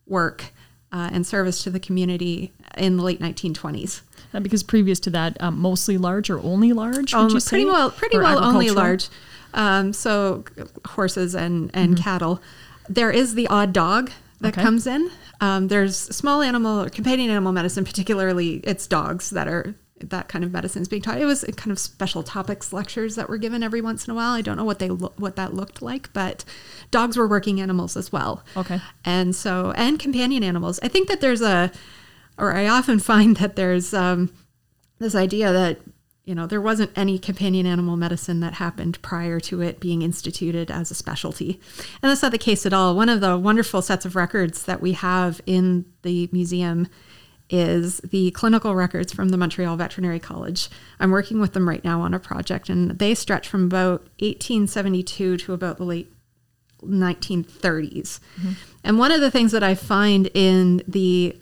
work. 0.07 0.45
Uh, 0.91 1.09
and 1.11 1.25
service 1.25 1.63
to 1.63 1.71
the 1.71 1.79
community 1.79 2.53
in 2.77 2.97
the 2.97 3.03
late 3.03 3.19
1920s. 3.19 4.01
Uh, 4.31 4.39
because 4.39 4.61
previous 4.61 4.99
to 4.99 5.09
that, 5.09 5.35
um, 5.41 5.57
mostly 5.57 5.97
large 5.97 6.29
or 6.29 6.39
only 6.43 6.71
large, 6.71 7.15
Um, 7.15 7.29
pretty 7.31 7.65
well, 7.65 7.89
pretty 7.89 8.17
Or 8.17 8.21
well 8.21 8.43
only 8.43 8.69
large. 8.69 9.07
Um, 9.55 9.91
so 9.91 10.43
horses 10.89 11.33
and 11.33 11.71
and 11.73 11.95
Mm-hmm. 11.95 12.03
cattle. 12.03 12.41
There 12.87 13.09
is 13.09 13.33
the 13.33 13.47
odd 13.47 13.73
dog 13.73 14.11
that 14.43 14.53
Okay. 14.53 14.61
comes 14.61 14.85
in. 14.87 15.09
Um, 15.41 15.67
there's 15.69 15.97
small 15.97 16.41
animal, 16.41 16.83
or 16.83 16.89
companion 16.89 17.29
animal 17.31 17.51
medicine, 17.51 17.83
particularly 17.85 18.57
it's 18.63 18.85
dogs 18.87 19.31
that 19.31 19.47
are 19.47 19.75
that 19.99 20.27
kind 20.27 20.43
of 20.43 20.51
medicine 20.51 20.81
is 20.81 20.89
being 20.89 21.01
taught. 21.01 21.17
It 21.21 21.25
was 21.25 21.45
kind 21.55 21.71
of 21.71 21.79
special 21.79 22.23
topics 22.23 22.73
lectures 22.73 23.15
that 23.15 23.29
were 23.29 23.37
given 23.37 23.63
every 23.63 23.79
once 23.79 24.05
in 24.05 24.11
a 24.11 24.15
while. 24.15 24.31
I 24.33 24.41
don't 24.41 24.57
know 24.57 24.65
what 24.65 24.79
they 24.79 24.89
lo- 24.89 25.13
what 25.17 25.37
that 25.37 25.53
looked 25.53 25.81
like, 25.81 26.11
but 26.11 26.43
dogs 26.91 27.15
were 27.15 27.27
working 27.27 27.61
animals 27.61 27.95
as 27.95 28.11
well. 28.11 28.43
Okay. 28.57 28.81
And 29.05 29.33
so, 29.35 29.71
and 29.77 29.97
companion 29.99 30.43
animals. 30.43 30.79
I 30.83 30.89
think 30.89 31.07
that 31.07 31.21
there's 31.21 31.41
a, 31.41 31.71
or 32.37 32.53
I 32.53 32.67
often 32.67 32.99
find 33.11 33.37
that 33.37 33.55
there's 33.55 33.93
um, 33.93 34.33
this 34.99 35.15
idea 35.15 35.53
that, 35.53 35.79
you 36.25 36.33
know, 36.33 36.47
there 36.47 36.61
wasn't 36.61 36.91
any 36.95 37.19
companion 37.19 37.65
animal 37.65 37.97
medicine 37.97 38.39
that 38.39 38.53
happened 38.53 39.01
prior 39.01 39.39
to 39.41 39.61
it 39.61 39.79
being 39.79 40.01
instituted 40.01 40.71
as 40.71 40.89
a 40.89 40.95
specialty. 40.95 41.59
And 42.01 42.09
that's 42.09 42.21
not 42.21 42.31
the 42.31 42.37
case 42.37 42.65
at 42.65 42.73
all. 42.73 42.95
One 42.95 43.09
of 43.09 43.19
the 43.19 43.37
wonderful 43.37 43.81
sets 43.81 44.05
of 44.05 44.15
records 44.15 44.63
that 44.63 44.81
we 44.81 44.93
have 44.93 45.41
in 45.45 45.85
the 46.03 46.29
museum 46.31 46.87
is 47.49 47.97
the 47.99 48.31
clinical 48.31 48.73
records 48.73 49.11
from 49.11 49.29
the 49.29 49.37
Montreal 49.37 49.75
Veterinary 49.75 50.19
College. 50.19 50.69
I'm 50.99 51.11
working 51.11 51.41
with 51.41 51.53
them 51.53 51.67
right 51.67 51.83
now 51.83 51.99
on 52.01 52.13
a 52.13 52.19
project, 52.19 52.69
and 52.69 52.91
they 52.91 53.13
stretch 53.13 53.47
from 53.47 53.65
about 53.65 54.01
1872 54.19 55.37
to 55.37 55.53
about 55.53 55.77
the 55.77 55.83
late 55.83 56.11
1930s. 56.81 58.19
Mm-hmm. 58.19 58.51
And 58.85 58.97
one 58.97 59.11
of 59.11 59.19
the 59.19 59.29
things 59.29 59.51
that 59.51 59.61
I 59.61 59.75
find 59.75 60.29
in 60.33 60.83
the 60.87 61.37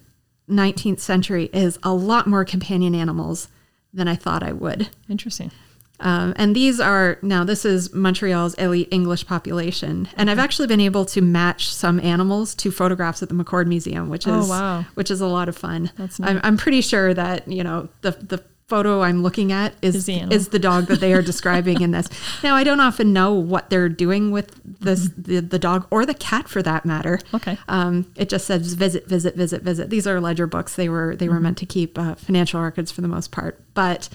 19th 0.50 1.00
century 1.00 1.50
is 1.54 1.78
a 1.84 1.94
lot 1.94 2.28
more 2.28 2.44
companion 2.46 2.96
animals 2.96 3.48
than 3.94 4.08
I 4.08 4.16
thought 4.16 4.44
I 4.44 4.52
would. 4.52 4.90
Interesting. 5.10 5.52
Um, 6.00 6.34
and 6.36 6.56
these 6.56 6.80
are 6.80 7.20
now 7.22 7.44
this 7.44 7.64
is 7.64 7.94
Montreal's 7.94 8.56
elite 8.56 8.88
English 8.90 9.28
population, 9.28 10.08
and 10.18 10.32
I've 10.32 10.40
actually 10.40 10.68
been 10.68 10.80
able 10.80 11.06
to 11.06 11.22
match 11.22 11.72
some 11.72 12.00
animals 12.00 12.56
to 12.56 12.72
photographs 12.72 13.22
at 13.22 13.30
the 13.30 13.36
McCord 13.36 13.68
Museum, 13.68 14.10
which 14.10 14.26
is, 14.26 14.34
Oh, 14.34 14.40
is 14.40 14.50
wow. 14.50 14.86
which 14.96 15.12
is 15.12 15.22
a 15.22 15.28
lot 15.28 15.48
of 15.48 15.56
fun. 15.56 15.92
That's 15.98 16.20
I'm. 16.20 16.40
I'm 16.44 16.58
pretty 16.58 16.82
sure 16.82 17.14
that 17.14 17.48
you 17.48 17.64
know 17.64 17.88
the 18.02 18.12
the 18.12 18.44
photo 18.72 19.02
I'm 19.02 19.22
looking 19.22 19.52
at 19.52 19.74
Is 19.82 19.96
is 19.96 20.06
the 20.06 20.34
is 20.34 20.48
the 20.48 20.58
dog 20.58 20.86
that 20.86 21.02
they 21.02 21.12
are 21.12 21.22
describing 21.22 21.82
in 21.82 21.92
this. 21.92 22.08
Now 22.44 22.56
I 22.56 22.64
don't 22.64 22.80
often 22.80 23.12
know 23.12 23.34
what 23.34 23.70
they're 23.70 23.90
doing 23.90 24.32
with 24.32 24.60
this 24.64 25.10
the, 25.18 25.42
the 25.42 25.60
dog 25.60 25.86
or 25.92 26.06
the 26.06 26.14
cat 26.14 26.48
for 26.48 26.64
that 26.64 26.86
matter. 26.86 27.20
Okay. 27.34 27.58
Um, 27.68 28.10
it 28.16 28.30
just 28.30 28.48
says 28.48 28.74
visit, 28.74 29.08
visit, 29.08 29.36
visit, 29.36 29.62
visit. 29.62 29.90
These 29.90 30.08
are 30.08 30.22
ledger 30.22 30.48
books. 30.48 30.76
They 30.76 30.88
were 30.88 31.18
they 31.18 31.28
were 31.28 31.42
meant 31.42 31.58
to 31.58 31.66
keep 31.66 32.00
uh, 32.00 32.16
financial 32.16 32.62
records 32.62 32.92
for 32.92 33.02
the 33.02 33.10
most 33.10 33.32
part. 33.32 33.62
But 33.74 34.08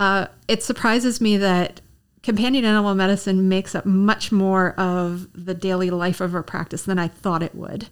uh, 0.00 0.26
it 0.48 0.64
surprises 0.64 1.20
me 1.20 1.36
that 1.36 1.80
companion 2.24 2.64
animal 2.64 2.96
medicine 2.96 3.48
makes 3.48 3.76
up 3.76 3.86
much 3.86 4.32
more 4.32 4.72
of 4.72 5.28
the 5.34 5.54
daily 5.54 5.90
life 5.90 6.20
of 6.20 6.34
our 6.34 6.42
practice 6.42 6.82
than 6.82 6.98
I 6.98 7.06
thought 7.06 7.44
it 7.44 7.54
would. 7.54 7.88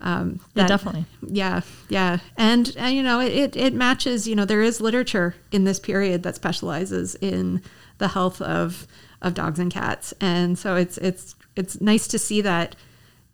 Um, 0.00 0.40
Yeah, 0.54 0.66
definitely. 0.66 1.04
Yeah, 1.26 1.60
yeah, 1.88 2.18
and, 2.36 2.72
and 2.76 2.96
you 2.96 3.02
know 3.02 3.20
it, 3.20 3.32
it 3.32 3.56
it 3.56 3.74
matches. 3.74 4.26
You 4.26 4.34
know 4.34 4.44
there 4.44 4.62
is 4.62 4.80
literature 4.80 5.34
in 5.52 5.64
this 5.64 5.78
period 5.78 6.22
that 6.22 6.34
specializes 6.34 7.14
in 7.16 7.62
the 7.98 8.08
health 8.08 8.40
of 8.40 8.86
of 9.22 9.34
dogs 9.34 9.58
and 9.58 9.72
cats, 9.72 10.14
and 10.20 10.58
so 10.58 10.74
it's 10.76 10.98
it's 10.98 11.34
it's 11.54 11.80
nice 11.80 12.08
to 12.08 12.18
see 12.18 12.40
that 12.40 12.76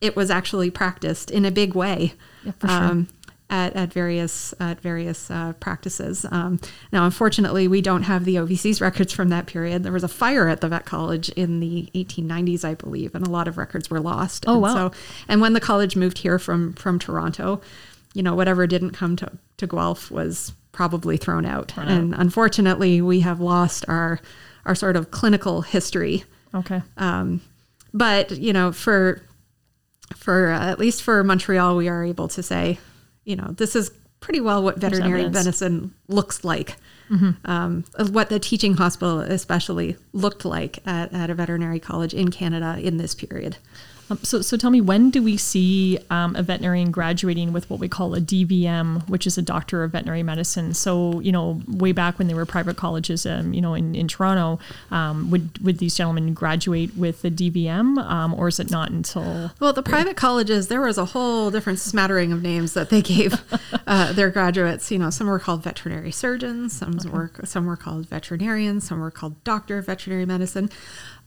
it 0.01 0.17
was 0.17 0.31
actually 0.31 0.71
practiced 0.71 1.31
in 1.31 1.45
a 1.45 1.51
big 1.51 1.75
way. 1.75 2.15
Yeah, 2.45 2.53
for 2.59 2.69
sure. 2.69 2.77
um, 2.77 3.09
at, 3.55 3.75
at 3.77 3.93
various 3.93 4.53
at 4.59 4.81
various 4.81 5.31
uh, 5.31 5.53
practices. 5.61 6.27
Um, 6.31 6.59
now, 6.93 7.05
unfortunately, 7.05 7.69
we 7.69 7.81
don't 7.81 8.03
have 8.03 8.25
the 8.25 8.37
OVC's 8.37 8.81
records 8.81 9.13
from 9.13 9.29
that 9.29 9.47
period. 9.47 9.83
There 9.85 9.93
was 9.93 10.05
a 10.05 10.09
fire 10.09 10.49
at 10.49 10.61
the 10.61 10.69
vet 10.69 10.85
college 10.85 11.29
in 11.31 11.61
the 11.61 11.89
1890s, 11.95 12.65
I 12.65 12.75
believe, 12.75 13.15
and 13.15 13.27
a 13.27 13.31
lot 13.31 13.47
of 13.49 13.57
records 13.57 13.91
were 13.91 14.01
lost. 14.01 14.45
Oh, 14.49 14.55
and 14.55 14.63
wow. 14.63 14.75
So, 14.75 14.93
and 15.29 15.41
when 15.41 15.53
the 15.53 15.61
college 15.61 15.95
moved 15.97 16.19
here 16.19 16.39
from 16.39 16.73
from 16.75 16.99
Toronto, 16.99 17.61
you 18.13 18.23
know, 18.23 18.35
whatever 18.35 18.67
didn't 18.67 18.91
come 18.91 19.15
to 19.17 19.31
to 19.59 19.67
Guelph 19.67 20.11
was 20.11 20.53
probably 20.73 21.17
thrown 21.17 21.47
out. 21.47 21.71
Thrown 21.73 21.89
out. 21.89 21.99
and 21.99 22.15
unfortunately, 22.15 23.01
we 23.01 23.21
have 23.21 23.41
lost 23.41 23.85
our 23.89 24.21
our 24.67 24.75
sort 24.75 24.97
of 24.97 25.11
clinical 25.11 25.61
history 25.63 26.25
Okay. 26.55 26.81
um, 26.97 27.41
but 27.93 28.31
you 28.33 28.53
know, 28.53 28.73
for 28.73 29.23
for 30.17 30.51
uh, 30.51 30.71
at 30.71 30.79
least 30.79 31.03
for 31.03 31.23
Montreal, 31.25 31.77
we 31.77 31.89
are 31.89 32.03
able 32.05 32.29
to 32.29 32.43
say, 32.43 32.79
you 33.25 33.37
know, 33.37 33.55
this 33.57 33.75
is 33.77 33.91
pretty 34.21 34.41
well 34.41 34.63
what 34.63 34.79
veterinary 34.79 35.29
medicine 35.29 35.95
looks 36.09 36.45
like. 36.45 36.77
Um, 37.45 37.85
what 38.11 38.29
the 38.31 38.39
teaching 38.39 38.75
hospital 38.75 39.21
especially 39.21 39.97
looked 40.13 40.45
like 40.47 40.79
at, 40.87 41.13
at 41.13 41.29
a 41.31 41.35
veterinary 41.35 41.79
college 41.79 42.15
in 42.15 42.31
Canada 42.31 42.79
in 42.81 42.97
this 42.97 43.15
period. 43.15 43.59
Um, 44.11 44.19
so, 44.23 44.43
so 44.43 44.57
tell 44.57 44.71
me, 44.71 44.81
when 44.81 45.11
do 45.11 45.23
we 45.23 45.37
see 45.37 45.99
um, 46.11 46.37
a 46.37 46.43
veterinarian 46.43 46.91
graduating 46.91 47.53
with 47.53 47.69
what 47.71 47.81
we 47.81 47.89
call 47.89 48.15
a 48.15 48.21
DVM, 48.21 49.09
which 49.09 49.27
is 49.27 49.39
a 49.39 49.43
Doctor 49.43 49.83
of 49.83 49.93
Veterinary 49.93 50.23
Medicine? 50.23 50.75
So, 50.75 51.21
you 51.21 51.33
know, 51.33 51.63
way 51.67 51.93
back 51.93 52.19
when 52.19 52.29
they 52.29 52.35
were 52.35 52.45
private 52.45 52.77
colleges, 52.77 53.25
um, 53.25 53.55
you 53.55 53.61
know, 53.61 53.75
in, 53.75 53.95
in 53.95 54.09
Toronto, 54.09 54.59
um, 54.91 55.31
would 55.31 55.59
would 55.65 55.79
these 55.79 55.97
gentlemen 55.97 56.35
graduate 56.35 56.97
with 56.97 57.25
a 57.25 57.31
DVM, 57.31 57.99
um, 57.99 58.35
or 58.35 58.49
is 58.49 58.61
it 58.61 58.71
not 58.71 58.91
until? 58.91 59.53
Well, 59.61 59.73
the 59.73 59.83
private 59.83 60.17
colleges, 60.17 60.69
there 60.69 60.83
was 60.83 60.99
a 60.99 61.07
whole 61.07 61.51
different 61.51 61.79
smattering 61.79 62.33
of 62.33 62.43
names 62.43 62.75
that 62.75 62.91
they 62.91 63.01
gave 63.01 63.35
uh, 63.87 64.13
their 64.13 64.31
graduates. 64.31 64.91
You 64.91 64.99
know, 64.99 65.11
some 65.11 65.27
were 65.27 65.39
called 65.39 65.63
veterinary 65.63 66.11
surgeons, 66.11 66.75
some 66.75 66.99
were 67.11 67.31
some 67.45 67.67
were 67.67 67.77
called 67.77 68.09
veterinarians, 68.09 68.87
some 68.87 69.01
were 69.01 69.11
called 69.11 69.43
doctor 69.45 69.79
of 69.79 69.87
veterinary 69.87 70.27
medicine. 70.27 70.71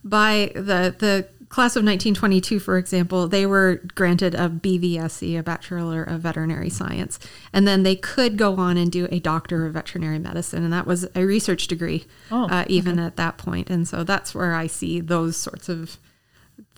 By 0.04 0.52
the 0.54 0.94
the 0.96 1.28
class 1.48 1.76
of 1.76 1.80
1922, 1.84 2.58
for 2.60 2.76
example, 2.76 3.26
they 3.28 3.46
were 3.46 3.80
granted 3.94 4.34
a 4.34 4.48
BVSC, 4.48 5.38
a 5.38 5.42
Bachelor 5.42 6.02
of 6.02 6.20
Veterinary 6.20 6.68
Science, 6.70 7.18
and 7.52 7.66
then 7.66 7.82
they 7.82 7.96
could 7.96 8.36
go 8.36 8.56
on 8.56 8.76
and 8.76 8.92
do 8.92 9.08
a 9.10 9.18
Doctor 9.18 9.66
of 9.66 9.72
Veterinary 9.74 10.18
Medicine, 10.18 10.62
and 10.64 10.72
that 10.72 10.86
was 10.86 11.06
a 11.14 11.24
research 11.24 11.66
degree, 11.66 12.04
Oh, 12.30 12.48
uh, 12.48 12.64
even 12.68 12.98
at 12.98 13.16
that 13.16 13.38
point. 13.38 13.70
And 13.70 13.88
so 13.88 14.04
that's 14.04 14.34
where 14.34 14.54
I 14.54 14.66
see 14.66 15.00
those 15.00 15.36
sorts 15.36 15.68
of 15.68 15.96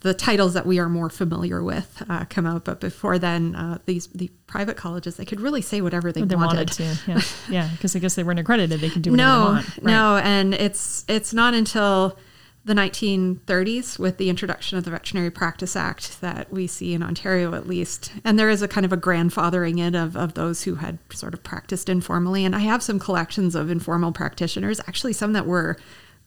the 0.03 0.13
titles 0.13 0.53
that 0.53 0.65
we 0.65 0.79
are 0.79 0.89
more 0.89 1.09
familiar 1.09 1.61
with 1.63 2.01
uh, 2.09 2.25
come 2.29 2.45
out. 2.45 2.65
But 2.65 2.79
before 2.79 3.19
then, 3.19 3.55
uh, 3.55 3.79
these 3.85 4.07
the 4.07 4.29
private 4.47 4.77
colleges 4.77 5.15
they 5.17 5.25
could 5.25 5.39
really 5.41 5.61
say 5.61 5.81
whatever 5.81 6.11
they, 6.11 6.21
They 6.21 6.35
wanted. 6.35 6.69
wanted 6.69 6.71
to, 6.73 6.83
yeah, 7.07 7.21
yeah, 7.49 7.69
because 7.71 7.95
I 7.95 7.99
guess 7.99 8.15
they 8.15 8.23
weren't 8.23 8.39
accredited; 8.39 8.79
they 8.79 8.89
could 8.89 9.01
do 9.01 9.11
whatever 9.11 9.27
No, 9.29 9.45
they 9.47 9.51
want. 9.53 9.67
Right. 9.77 9.83
no, 9.85 10.17
and 10.17 10.53
it's 10.53 11.03
it's 11.07 11.33
not 11.33 11.53
until 11.53 12.17
the 12.63 12.73
1930s 12.73 13.97
with 13.97 14.17
the 14.17 14.29
introduction 14.29 14.77
of 14.77 14.83
the 14.83 14.91
Veterinary 14.91 15.31
Practice 15.31 15.75
Act 15.75 16.21
that 16.21 16.51
we 16.53 16.67
see 16.67 16.93
in 16.93 17.01
Ontario 17.01 17.55
at 17.55 17.67
least. 17.67 18.11
And 18.23 18.37
there 18.37 18.49
is 18.49 18.61
a 18.61 18.67
kind 18.67 18.85
of 18.85 18.93
a 18.93 18.97
grandfathering 18.97 19.79
in 19.79 19.95
of, 19.95 20.15
of 20.15 20.35
those 20.35 20.63
who 20.63 20.75
had 20.75 20.99
sort 21.11 21.33
of 21.33 21.43
practiced 21.43 21.89
informally. 21.89 22.45
And 22.45 22.55
I 22.55 22.59
have 22.59 22.83
some 22.83 22.99
collections 22.99 23.55
of 23.55 23.71
informal 23.71 24.11
practitioners, 24.11 24.79
actually 24.81 25.13
some 25.13 25.33
that 25.33 25.47
were 25.47 25.77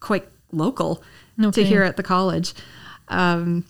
quite 0.01 0.27
local 0.51 1.03
No 1.37 1.53
to 1.53 1.65
here 1.65 1.85
at 1.85 1.97
the 1.97 2.03
college. 2.03 2.53
Um, 3.09 3.65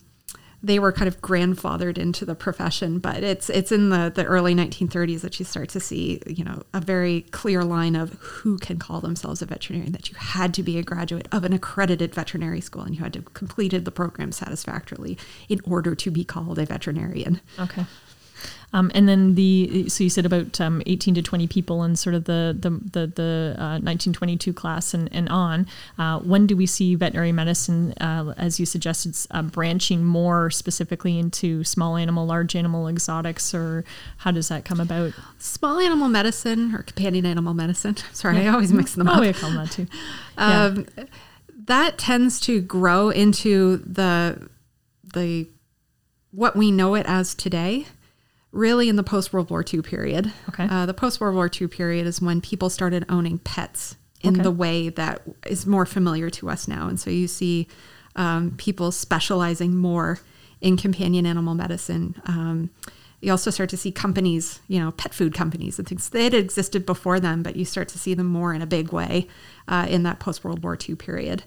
they 0.65 0.79
were 0.79 0.91
kind 0.91 1.07
of 1.07 1.21
grandfathered 1.21 1.97
into 1.97 2.25
the 2.25 2.33
profession, 2.33 2.97
but 2.97 3.23
it's 3.23 3.49
it's 3.49 3.71
in 3.71 3.89
the, 3.89 4.11
the 4.13 4.25
early 4.25 4.55
1930s 4.55 5.21
that 5.21 5.37
you 5.37 5.45
start 5.45 5.69
to 5.69 5.79
see, 5.79 6.21
you 6.25 6.43
know, 6.43 6.63
a 6.73 6.81
very 6.81 7.21
clear 7.31 7.63
line 7.63 7.95
of 7.95 8.13
who 8.13 8.57
can 8.57 8.79
call 8.79 8.99
themselves 8.99 9.41
a 9.41 9.45
veterinarian. 9.45 9.91
That 9.91 10.09
you 10.09 10.15
had 10.17 10.53
to 10.55 10.63
be 10.63 10.79
a 10.79 10.83
graduate 10.83 11.27
of 11.31 11.43
an 11.43 11.53
accredited 11.53 12.15
veterinary 12.15 12.61
school, 12.61 12.81
and 12.81 12.95
you 12.95 13.03
had 13.03 13.13
to 13.13 13.19
have 13.19 13.33
completed 13.33 13.85
the 13.85 13.91
program 13.91 14.31
satisfactorily 14.31 15.17
in 15.47 15.61
order 15.65 15.93
to 15.93 16.09
be 16.09 16.23
called 16.23 16.57
a 16.57 16.65
veterinarian. 16.65 17.41
Okay. 17.59 17.85
Um, 18.73 18.91
and 18.93 19.07
then 19.07 19.35
the 19.35 19.87
so 19.87 20.03
you 20.03 20.09
said 20.09 20.25
about 20.25 20.59
um, 20.59 20.81
18 20.85 21.15
to 21.15 21.21
20 21.21 21.47
people 21.47 21.83
in 21.83 21.95
sort 21.95 22.13
of 22.13 22.25
the 22.25 22.55
the 22.59 22.69
the, 22.69 23.07
the 23.07 23.55
uh, 23.57 23.79
1922 23.79 24.51
class 24.53 24.93
and, 24.93 25.09
and 25.13 25.29
on. 25.29 25.67
Uh, 25.97 26.19
when 26.19 26.45
do 26.45 26.57
we 26.57 26.65
see 26.65 26.95
veterinary 26.95 27.31
medicine, 27.31 27.93
uh, 28.01 28.33
as 28.37 28.59
you 28.59 28.65
suggested, 28.65 29.15
uh, 29.31 29.41
branching 29.41 30.03
more 30.03 30.49
specifically 30.49 31.17
into 31.17 31.63
small 31.63 31.95
animal, 31.95 32.25
large 32.25 32.55
animal, 32.55 32.87
exotics, 32.87 33.53
or 33.53 33.85
how 34.17 34.31
does 34.31 34.49
that 34.49 34.65
come 34.65 34.79
about? 34.79 35.13
Small 35.39 35.79
animal 35.79 36.09
medicine 36.09 36.75
or 36.75 36.83
companion 36.83 37.25
animal 37.25 37.53
medicine. 37.53 37.95
Sorry, 38.13 38.39
yeah. 38.39 38.51
I 38.51 38.53
always 38.53 38.73
mix 38.73 38.95
them 38.95 39.07
oh, 39.07 39.13
up. 39.13 39.19
Oh, 39.19 39.21
yeah, 39.23 39.33
call 39.33 39.51
that 39.51 39.71
too. 39.71 39.87
Yeah. 40.37 40.65
Um, 40.65 40.87
that 41.67 41.97
tends 41.97 42.41
to 42.41 42.59
grow 42.59 43.09
into 43.09 43.77
the 43.77 44.49
the 45.13 45.47
what 46.31 46.55
we 46.57 46.71
know 46.71 46.95
it 46.95 47.05
as 47.07 47.33
today 47.33 47.87
really 48.55 48.89
in 48.89 48.95
the 48.95 49.03
post 49.03 49.33
World 49.33 49.49
War 49.49 49.63
II 49.71 49.81
period. 49.81 50.31
Okay. 50.49 50.67
Uh, 50.69 50.85
the 50.85 50.93
post 50.93 51.19
World 51.19 51.35
War 51.35 51.49
II 51.49 51.67
period 51.67 52.07
is 52.07 52.21
when 52.21 52.41
people 52.41 52.69
started 52.69 53.05
owning 53.09 53.37
pets 53.39 53.95
in 54.21 54.35
okay. 54.35 54.43
the 54.43 54.51
way 54.51 54.89
that 54.89 55.21
is 55.45 55.65
more 55.65 55.85
familiar 55.85 56.29
to 56.31 56.49
us 56.49 56.67
now. 56.67 56.87
And 56.87 56.99
so 56.99 57.09
you 57.09 57.27
see 57.27 57.67
um, 58.15 58.51
people 58.57 58.91
specializing 58.91 59.75
more 59.75 60.19
in 60.61 60.77
companion 60.77 61.25
animal 61.25 61.53
medicine. 61.53 62.19
Um, 62.25 62.69
you 63.19 63.31
also 63.31 63.51
start 63.51 63.69
to 63.71 63.77
see 63.77 63.91
companies, 63.91 64.61
you 64.67 64.79
know, 64.79 64.91
pet 64.91 65.13
food 65.13 65.33
companies 65.33 65.77
and 65.77 65.87
things. 65.87 66.09
They 66.09 66.23
had 66.23 66.33
existed 66.33 66.85
before 66.85 67.19
them, 67.19 67.43
but 67.43 67.55
you 67.55 67.65
start 67.65 67.89
to 67.89 67.99
see 67.99 68.13
them 68.13 68.27
more 68.27 68.53
in 68.53 68.61
a 68.61 68.67
big 68.67 68.91
way 68.91 69.27
uh, 69.67 69.85
in 69.89 70.03
that 70.03 70.19
post 70.19 70.43
World 70.43 70.63
War 70.63 70.77
II 70.77 70.95
period. 70.95 71.43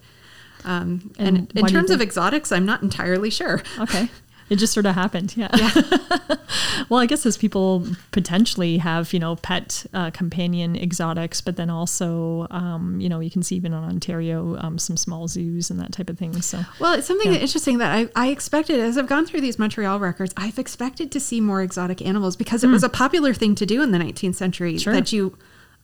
Um, 0.65 1.13
and, 1.19 1.39
and 1.39 1.53
in 1.55 1.67
terms 1.67 1.91
of 1.91 2.03
exotics, 2.03 2.53
I'm 2.53 2.67
not 2.67 2.83
entirely 2.83 3.31
sure. 3.31 3.63
Okay. 3.79 4.09
It 4.51 4.57
just 4.57 4.73
sort 4.73 4.87
of 4.87 4.95
happened. 4.95 5.37
Yeah. 5.37 5.49
yeah. 5.55 6.37
well, 6.89 7.01
I 7.01 7.07
guess 7.07 7.27
as 7.27 7.37
people 7.37 7.87
potentially 8.13 8.79
have, 8.79 9.13
you 9.13 9.19
know, 9.19 9.37
pet 9.37 9.85
uh, 9.93 10.11
companion 10.11 10.75
exotics, 10.77 11.41
but 11.41 11.57
then 11.57 11.71
also, 11.71 12.47
um, 12.51 13.01
you 13.01 13.09
know, 13.09 13.21
you 13.21 13.31
can 13.31 13.43
see 13.43 13.57
even 13.57 13.73
in 13.73 13.85
Ontario 13.85 14.57
um, 14.59 14.79
some 14.79 14.97
small 14.97 15.29
zoos 15.29 15.71
and 15.71 15.79
that 15.81 15.93
type 15.93 16.09
of 16.09 16.19
thing. 16.19 16.41
So, 16.41 16.61
well, 16.81 16.95
it's 16.95 17.07
something 17.07 17.33
yeah. 17.33 17.41
interesting 17.41 17.79
that 17.79 17.93
I, 17.93 18.09
I 18.17 18.29
expected 18.29 18.81
as 18.81 18.97
I've 18.97 19.07
gone 19.07 19.27
through 19.27 19.43
these 19.43 19.59
Montreal 19.59 20.01
records, 20.01 20.33
I've 20.37 20.59
expected 20.59 21.13
to 21.13 21.21
see 21.21 21.41
more 21.41 21.63
exotic 21.63 22.01
animals 22.01 22.37
because 22.37 22.65
it 22.65 22.69
mm. 22.69 22.73
was 22.73 22.83
a 22.83 22.89
popular 22.89 23.35
thing 23.35 23.55
to 23.57 23.67
do 23.67 23.83
in 23.83 23.93
the 23.93 23.99
19th 23.99 24.37
century 24.37 24.79
sure. 24.79 24.93
that 24.95 25.13
you 25.13 25.37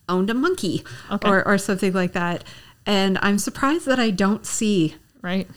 owned 0.09 0.31
a 0.31 0.35
monkey 0.35 0.85
okay. 1.11 1.29
or, 1.29 1.47
or 1.47 1.59
something 1.59 1.93
like 1.93 2.13
that. 2.13 2.45
And 2.87 3.19
I'm 3.23 3.39
surprised 3.39 3.87
that 3.87 3.99
I 3.99 4.11
don't 4.11 4.47
see 4.47 4.97
right 5.23 5.49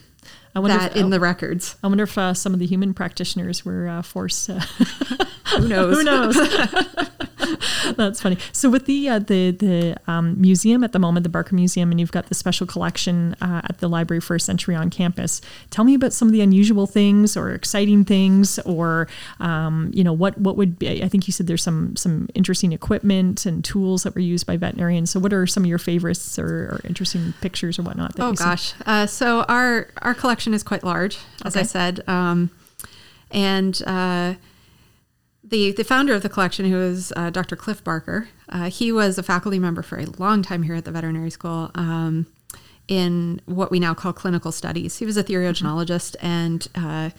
I 0.55 0.59
wonder 0.59 0.77
that 0.77 0.91
if, 0.91 0.97
in 0.97 1.09
the 1.11 1.19
records. 1.19 1.75
I 1.83 1.87
wonder 1.87 2.05
if 2.05 2.17
uh, 2.17 2.33
some 2.33 2.53
of 2.53 2.59
the 2.59 2.65
human 2.65 2.93
practitioners 2.93 3.63
were 3.63 3.87
uh, 3.87 4.01
forced. 4.01 4.49
Uh, 4.49 4.59
Who 5.57 5.67
knows? 5.67 5.97
Who 5.97 6.03
knows? 6.03 6.37
That's 7.95 8.21
funny. 8.21 8.37
So 8.51 8.69
with 8.69 8.85
the 8.85 9.09
uh, 9.09 9.19
the 9.19 9.51
the 9.51 9.97
um, 10.07 10.39
museum 10.39 10.83
at 10.83 10.91
the 10.91 10.99
moment, 10.99 11.23
the 11.23 11.29
Barker 11.29 11.55
Museum, 11.55 11.91
and 11.91 11.99
you've 11.99 12.11
got 12.11 12.27
the 12.27 12.35
special 12.35 12.67
collection 12.67 13.35
uh, 13.41 13.61
at 13.63 13.79
the 13.79 13.87
Library 13.87 14.21
First 14.21 14.45
Century 14.45 14.75
on 14.75 14.89
campus. 14.89 15.41
Tell 15.69 15.83
me 15.83 15.95
about 15.95 16.13
some 16.13 16.27
of 16.27 16.31
the 16.31 16.41
unusual 16.41 16.87
things 16.87 17.35
or 17.35 17.51
exciting 17.51 18.05
things, 18.05 18.59
or 18.59 19.07
um, 19.39 19.91
you 19.93 20.03
know 20.03 20.13
what 20.13 20.37
what 20.37 20.57
would 20.57 20.79
be. 20.79 21.03
I 21.03 21.07
think 21.07 21.27
you 21.27 21.33
said 21.33 21.47
there's 21.47 21.63
some 21.63 21.95
some 21.95 22.29
interesting 22.33 22.71
equipment 22.71 23.45
and 23.45 23.63
tools 23.63 24.03
that 24.03 24.15
were 24.15 24.21
used 24.21 24.45
by 24.45 24.57
veterinarians. 24.57 25.11
So 25.11 25.19
what 25.19 25.33
are 25.33 25.47
some 25.47 25.63
of 25.63 25.67
your 25.67 25.79
favorites 25.79 26.37
or, 26.37 26.45
or 26.47 26.81
interesting 26.83 27.33
pictures 27.41 27.79
or 27.79 27.83
whatnot? 27.83 28.19
oh 28.19 28.33
gosh, 28.33 28.73
uh, 28.85 29.05
so 29.05 29.43
our 29.43 29.89
our 30.01 30.13
collection 30.13 30.53
is 30.53 30.63
quite 30.63 30.83
large, 30.83 31.17
as 31.43 31.55
okay. 31.55 31.61
I 31.61 31.63
said, 31.63 32.07
um, 32.07 32.51
and 33.31 33.81
uh, 33.85 34.35
the 35.49 35.71
the 35.71 35.83
founder 35.83 36.13
of 36.13 36.23
the 36.23 36.29
collection, 36.29 36.65
who 36.69 36.77
is 36.77 37.13
uh, 37.15 37.29
Dr. 37.29 37.55
Cliff 37.55 37.83
Barker, 37.83 38.29
uh, 38.49 38.69
he 38.69 38.91
was 38.91 39.17
a 39.17 39.23
faculty 39.23 39.59
member 39.59 39.81
for 39.81 39.99
a 39.99 40.05
long 40.17 40.41
time 40.41 40.63
here 40.63 40.75
at 40.75 40.85
the 40.85 40.91
veterinary 40.91 41.29
school 41.29 41.71
um, 41.75 42.27
in 42.87 43.41
what 43.45 43.71
we 43.71 43.79
now 43.79 43.93
call 43.93 44.13
clinical 44.13 44.51
studies. 44.51 44.97
He 44.97 45.05
was 45.05 45.17
a 45.17 45.23
theriogenologist 45.23 46.15
and 46.21 46.67
uh, 46.75 47.11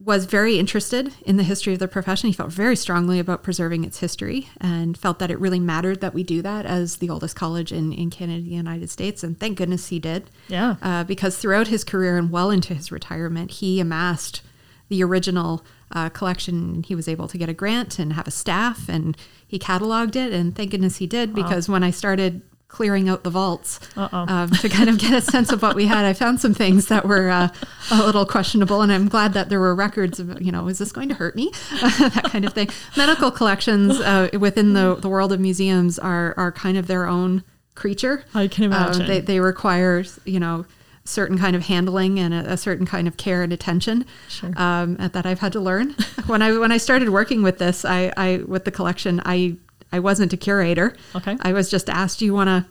was 0.00 0.26
very 0.26 0.58
interested 0.58 1.14
in 1.24 1.36
the 1.36 1.42
history 1.42 1.72
of 1.72 1.78
the 1.78 1.88
profession. 1.88 2.28
He 2.28 2.34
felt 2.34 2.52
very 2.52 2.76
strongly 2.76 3.18
about 3.18 3.42
preserving 3.42 3.84
its 3.84 4.00
history 4.00 4.48
and 4.60 4.98
felt 4.98 5.18
that 5.20 5.30
it 5.30 5.38
really 5.38 5.60
mattered 5.60 6.00
that 6.00 6.12
we 6.12 6.22
do 6.22 6.42
that 6.42 6.66
as 6.66 6.96
the 6.96 7.08
oldest 7.08 7.36
college 7.36 7.72
in, 7.72 7.92
in 7.92 8.10
Canada 8.10 8.38
and 8.38 8.46
the 8.46 8.54
United 8.54 8.90
States. 8.90 9.22
And 9.22 9.38
thank 9.38 9.56
goodness 9.56 9.88
he 9.88 9.98
did. 9.98 10.28
Yeah. 10.48 10.76
Uh, 10.82 11.04
because 11.04 11.38
throughout 11.38 11.68
his 11.68 11.84
career 11.84 12.18
and 12.18 12.30
well 12.30 12.50
into 12.50 12.74
his 12.74 12.92
retirement, 12.92 13.52
he 13.52 13.80
amassed 13.80 14.42
the 14.88 15.02
original 15.02 15.64
uh, 15.94 16.08
collection. 16.08 16.82
He 16.82 16.94
was 16.94 17.08
able 17.08 17.28
to 17.28 17.38
get 17.38 17.48
a 17.48 17.54
grant 17.54 17.98
and 17.98 18.12
have 18.14 18.26
a 18.26 18.32
staff, 18.32 18.88
and 18.88 19.16
he 19.46 19.58
cataloged 19.58 20.16
it. 20.16 20.32
And 20.32 20.54
thank 20.54 20.70
goodness 20.72 20.96
he 20.96 21.06
did, 21.06 21.34
because 21.34 21.68
when 21.68 21.82
I 21.82 21.90
started 21.90 22.42
clearing 22.74 23.08
out 23.08 23.22
the 23.22 23.30
vaults 23.30 23.78
um, 23.96 24.50
to 24.50 24.68
kind 24.68 24.88
of 24.88 24.98
get 24.98 25.12
a 25.12 25.20
sense 25.20 25.52
of 25.52 25.62
what 25.62 25.76
we 25.76 25.86
had, 25.86 26.04
I 26.04 26.12
found 26.12 26.40
some 26.40 26.54
things 26.54 26.88
that 26.88 27.06
were 27.06 27.30
uh, 27.30 27.48
a 27.92 27.96
little 28.04 28.26
questionable. 28.26 28.82
And 28.82 28.92
I'm 28.92 29.08
glad 29.08 29.32
that 29.34 29.48
there 29.48 29.60
were 29.60 29.74
records 29.76 30.18
of, 30.18 30.42
you 30.42 30.50
know, 30.50 30.66
is 30.66 30.78
this 30.78 30.90
going 30.90 31.08
to 31.10 31.14
hurt 31.14 31.36
me? 31.36 31.52
that 31.80 32.28
kind 32.30 32.44
of 32.44 32.52
thing. 32.52 32.68
Medical 32.96 33.30
collections 33.30 34.00
uh, 34.00 34.28
within 34.40 34.72
the, 34.72 34.96
the 34.96 35.08
world 35.08 35.32
of 35.32 35.38
museums 35.38 36.00
are, 36.00 36.34
are 36.36 36.50
kind 36.50 36.76
of 36.76 36.88
their 36.88 37.06
own 37.06 37.44
creature. 37.76 38.24
I 38.34 38.48
can 38.48 38.64
imagine. 38.64 39.02
Um, 39.02 39.08
they, 39.08 39.20
they 39.20 39.38
require, 39.38 40.04
you 40.24 40.40
know, 40.40 40.66
certain 41.04 41.38
kind 41.38 41.54
of 41.54 41.66
handling 41.66 42.18
and 42.18 42.32
a, 42.32 42.52
a 42.52 42.56
certain 42.56 42.86
kind 42.86 43.06
of 43.06 43.16
care 43.16 43.42
and 43.42 43.52
attention 43.52 44.06
sure. 44.28 44.52
um, 44.56 44.96
that 44.96 45.26
I've 45.26 45.40
had 45.40 45.52
to 45.52 45.60
learn. 45.60 45.94
when 46.26 46.42
I 46.42 46.56
when 46.56 46.72
I 46.72 46.78
started 46.78 47.10
working 47.10 47.42
with 47.42 47.58
this, 47.58 47.84
I, 47.84 48.12
I 48.16 48.42
with 48.46 48.64
the 48.64 48.70
collection, 48.70 49.20
I 49.24 49.56
I 49.92 49.98
wasn't 50.00 50.32
a 50.32 50.36
curator. 50.36 50.96
Okay, 51.14 51.36
I 51.40 51.52
was 51.52 51.70
just 51.70 51.88
asked, 51.88 52.18
"Do 52.18 52.24
you 52.24 52.34
want 52.34 52.48
to 52.48 52.66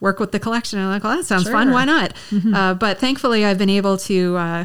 work 0.00 0.18
with 0.18 0.32
the 0.32 0.40
collection?" 0.40 0.78
And 0.78 0.86
I'm 0.86 0.92
like, 0.94 1.04
"Well, 1.04 1.16
that 1.16 1.24
sounds 1.24 1.44
sure. 1.44 1.52
fun. 1.52 1.70
Why 1.72 1.84
not?" 1.84 2.14
Mm-hmm. 2.30 2.54
Uh, 2.54 2.74
but 2.74 2.98
thankfully, 2.98 3.44
I've 3.44 3.58
been 3.58 3.70
able 3.70 3.96
to. 3.98 4.36
Uh, 4.36 4.64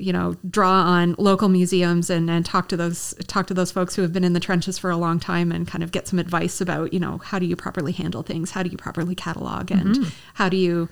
you 0.00 0.12
know, 0.12 0.36
draw 0.48 0.70
on 0.70 1.16
local 1.18 1.48
museums 1.48 2.08
and, 2.08 2.30
and 2.30 2.46
talk 2.46 2.68
to 2.68 2.76
those 2.76 3.16
talk 3.26 3.48
to 3.48 3.54
those 3.54 3.72
folks 3.72 3.96
who 3.96 4.02
have 4.02 4.12
been 4.12 4.22
in 4.22 4.32
the 4.32 4.38
trenches 4.38 4.78
for 4.78 4.90
a 4.90 4.96
long 4.96 5.18
time 5.18 5.50
and 5.50 5.66
kind 5.66 5.82
of 5.82 5.90
get 5.90 6.06
some 6.06 6.20
advice 6.20 6.60
about, 6.60 6.92
you 6.92 7.00
know, 7.00 7.18
how 7.18 7.40
do 7.40 7.46
you 7.46 7.56
properly 7.56 7.90
handle 7.90 8.22
things? 8.22 8.52
How 8.52 8.62
do 8.62 8.70
you 8.70 8.76
properly 8.76 9.16
catalog 9.16 9.72
and 9.72 9.96
mm-hmm. 9.96 10.08
how 10.34 10.48
do 10.48 10.56
you 10.56 10.88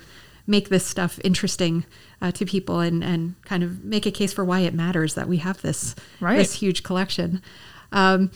make 0.47 0.69
this 0.69 0.85
stuff 0.85 1.19
interesting 1.23 1.85
uh, 2.21 2.31
to 2.31 2.45
people 2.45 2.79
and, 2.79 3.03
and 3.03 3.35
kind 3.43 3.63
of 3.63 3.83
make 3.83 4.05
a 4.05 4.11
case 4.11 4.33
for 4.33 4.43
why 4.43 4.61
it 4.61 4.73
matters 4.73 5.13
that 5.15 5.27
we 5.27 5.37
have 5.37 5.61
this 5.61 5.93
right. 6.19 6.37
this 6.37 6.53
huge 6.53 6.83
collection. 6.83 7.41
Um, 7.91 8.31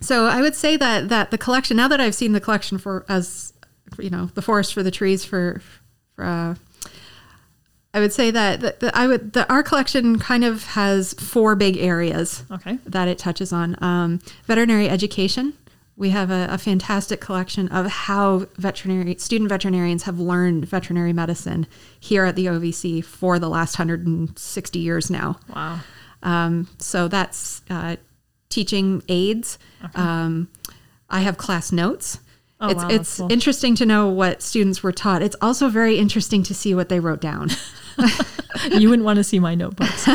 so 0.00 0.26
I 0.26 0.40
would 0.40 0.54
say 0.54 0.76
that 0.76 1.08
that 1.08 1.30
the 1.30 1.38
collection 1.38 1.76
now 1.76 1.88
that 1.88 2.00
I've 2.00 2.14
seen 2.14 2.32
the 2.32 2.40
collection 2.40 2.78
for 2.78 3.06
as 3.08 3.52
you 3.98 4.10
know 4.10 4.26
the 4.34 4.42
forest 4.42 4.74
for 4.74 4.82
the 4.82 4.90
trees 4.90 5.24
for, 5.24 5.62
for 6.14 6.24
uh, 6.24 6.54
I 7.94 8.00
would 8.00 8.12
say 8.12 8.30
that, 8.30 8.84
I 8.94 9.06
would 9.06 9.32
the 9.32 9.50
our 9.50 9.62
collection 9.62 10.18
kind 10.18 10.44
of 10.44 10.64
has 10.64 11.14
four 11.14 11.56
big 11.56 11.78
areas 11.78 12.44
okay. 12.50 12.78
that 12.84 13.08
it 13.08 13.18
touches 13.18 13.52
on 13.52 13.82
um, 13.82 14.20
veterinary 14.44 14.88
education 14.88 15.54
we 15.98 16.10
have 16.10 16.30
a, 16.30 16.46
a, 16.48 16.56
fantastic 16.56 17.20
collection 17.20 17.66
of 17.68 17.86
how 17.86 18.46
veterinary 18.56 19.16
student 19.16 19.48
veterinarians 19.48 20.04
have 20.04 20.20
learned 20.20 20.64
veterinary 20.64 21.12
medicine 21.12 21.66
here 21.98 22.24
at 22.24 22.36
the 22.36 22.46
OVC 22.46 23.04
for 23.04 23.40
the 23.40 23.48
last 23.48 23.76
160 23.76 24.78
years 24.78 25.10
now. 25.10 25.40
Wow. 25.54 25.80
Um, 26.22 26.68
so 26.78 27.08
that's 27.08 27.62
uh, 27.68 27.96
teaching 28.48 29.02
aids. 29.08 29.58
Okay. 29.84 30.00
Um, 30.00 30.48
I 31.10 31.20
have 31.20 31.36
class 31.36 31.72
notes. 31.72 32.20
Oh, 32.60 32.68
it's 32.68 32.82
wow, 32.82 32.88
it's 32.88 33.16
cool. 33.16 33.32
interesting 33.32 33.74
to 33.76 33.86
know 33.86 34.08
what 34.08 34.40
students 34.40 34.84
were 34.84 34.92
taught. 34.92 35.20
It's 35.20 35.36
also 35.40 35.68
very 35.68 35.98
interesting 35.98 36.44
to 36.44 36.54
see 36.54 36.76
what 36.76 36.88
they 36.88 37.00
wrote 37.00 37.20
down. 37.20 37.50
you 38.72 38.88
wouldn't 38.88 39.04
want 39.04 39.16
to 39.16 39.24
see 39.24 39.38
my 39.38 39.54
notebooks. 39.54 40.04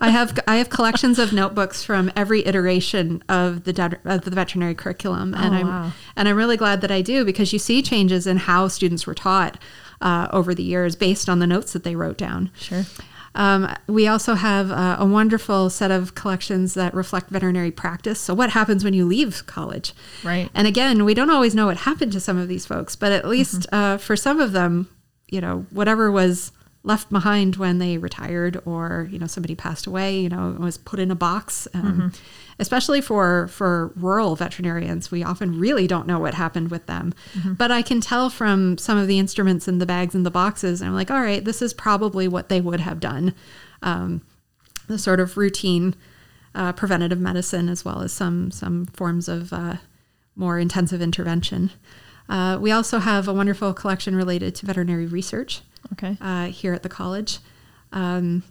I 0.00 0.10
have 0.10 0.38
I 0.46 0.56
have 0.56 0.70
collections 0.70 1.18
of 1.18 1.32
notebooks 1.32 1.82
from 1.82 2.12
every 2.16 2.44
iteration 2.46 3.22
of 3.28 3.64
the 3.64 3.98
of 4.04 4.22
the 4.22 4.30
veterinary 4.30 4.74
curriculum, 4.74 5.34
and 5.34 5.54
oh, 5.54 5.58
I'm 5.58 5.66
wow. 5.66 5.92
and 6.16 6.28
I'm 6.28 6.36
really 6.36 6.56
glad 6.56 6.80
that 6.82 6.90
I 6.90 7.02
do 7.02 7.24
because 7.24 7.52
you 7.52 7.58
see 7.58 7.82
changes 7.82 8.26
in 8.26 8.36
how 8.38 8.68
students 8.68 9.06
were 9.06 9.14
taught 9.14 9.58
uh, 10.00 10.28
over 10.32 10.54
the 10.54 10.62
years 10.62 10.96
based 10.96 11.28
on 11.28 11.38
the 11.38 11.46
notes 11.46 11.72
that 11.72 11.84
they 11.84 11.96
wrote 11.96 12.18
down. 12.18 12.50
Sure. 12.58 12.84
Um, 13.34 13.68
we 13.86 14.08
also 14.08 14.34
have 14.34 14.70
uh, 14.70 14.96
a 14.98 15.04
wonderful 15.04 15.68
set 15.68 15.90
of 15.90 16.14
collections 16.14 16.72
that 16.72 16.94
reflect 16.94 17.28
veterinary 17.28 17.70
practice. 17.70 18.18
So, 18.18 18.32
what 18.32 18.50
happens 18.50 18.82
when 18.82 18.94
you 18.94 19.04
leave 19.04 19.46
college? 19.46 19.92
Right. 20.24 20.50
And 20.54 20.66
again, 20.66 21.04
we 21.04 21.12
don't 21.12 21.30
always 21.30 21.54
know 21.54 21.66
what 21.66 21.78
happened 21.78 22.12
to 22.12 22.20
some 22.20 22.38
of 22.38 22.48
these 22.48 22.64
folks, 22.64 22.96
but 22.96 23.12
at 23.12 23.28
least 23.28 23.60
mm-hmm. 23.60 23.74
uh, 23.74 23.98
for 23.98 24.16
some 24.16 24.40
of 24.40 24.52
them, 24.52 24.88
you 25.28 25.42
know, 25.42 25.66
whatever 25.70 26.10
was 26.10 26.50
left 26.86 27.10
behind 27.10 27.56
when 27.56 27.78
they 27.78 27.98
retired 27.98 28.60
or 28.64 29.08
you 29.10 29.18
know 29.18 29.26
somebody 29.26 29.54
passed 29.54 29.86
away 29.86 30.18
you 30.18 30.28
know 30.28 30.56
was 30.58 30.78
put 30.78 30.98
in 30.98 31.10
a 31.10 31.14
box 31.14 31.66
um, 31.74 31.82
mm-hmm. 31.82 32.08
especially 32.58 33.00
for 33.00 33.48
for 33.48 33.92
rural 33.96 34.36
veterinarians 34.36 35.10
we 35.10 35.22
often 35.22 35.58
really 35.58 35.86
don't 35.86 36.06
know 36.06 36.18
what 36.18 36.34
happened 36.34 36.70
with 36.70 36.86
them 36.86 37.12
mm-hmm. 37.34 37.54
but 37.54 37.70
i 37.70 37.82
can 37.82 38.00
tell 38.00 38.30
from 38.30 38.78
some 38.78 38.96
of 38.96 39.08
the 39.08 39.18
instruments 39.18 39.66
in 39.66 39.78
the 39.78 39.86
bags 39.86 40.14
and 40.14 40.24
the 40.24 40.30
boxes 40.30 40.80
i'm 40.80 40.94
like 40.94 41.10
all 41.10 41.20
right 41.20 41.44
this 41.44 41.60
is 41.60 41.74
probably 41.74 42.28
what 42.28 42.48
they 42.48 42.60
would 42.60 42.80
have 42.80 43.00
done 43.00 43.34
um, 43.82 44.22
the 44.86 44.98
sort 44.98 45.20
of 45.20 45.36
routine 45.36 45.94
uh, 46.54 46.72
preventative 46.72 47.20
medicine 47.20 47.68
as 47.68 47.84
well 47.84 48.00
as 48.00 48.12
some 48.12 48.50
some 48.50 48.86
forms 48.86 49.28
of 49.28 49.52
uh, 49.52 49.76
more 50.36 50.58
intensive 50.58 51.00
intervention. 51.00 51.70
Uh, 52.28 52.58
we 52.60 52.70
also 52.70 52.98
have 52.98 53.28
a 53.28 53.32
wonderful 53.32 53.72
collection 53.72 54.16
related 54.16 54.54
to 54.56 54.66
veterinary 54.66 55.06
research 55.06 55.62
Okay. 55.92 56.16
uh, 56.20 56.46
here 56.46 56.72
at 56.74 56.82
the 56.82 56.88
college, 56.88 57.38
um, 57.92 58.42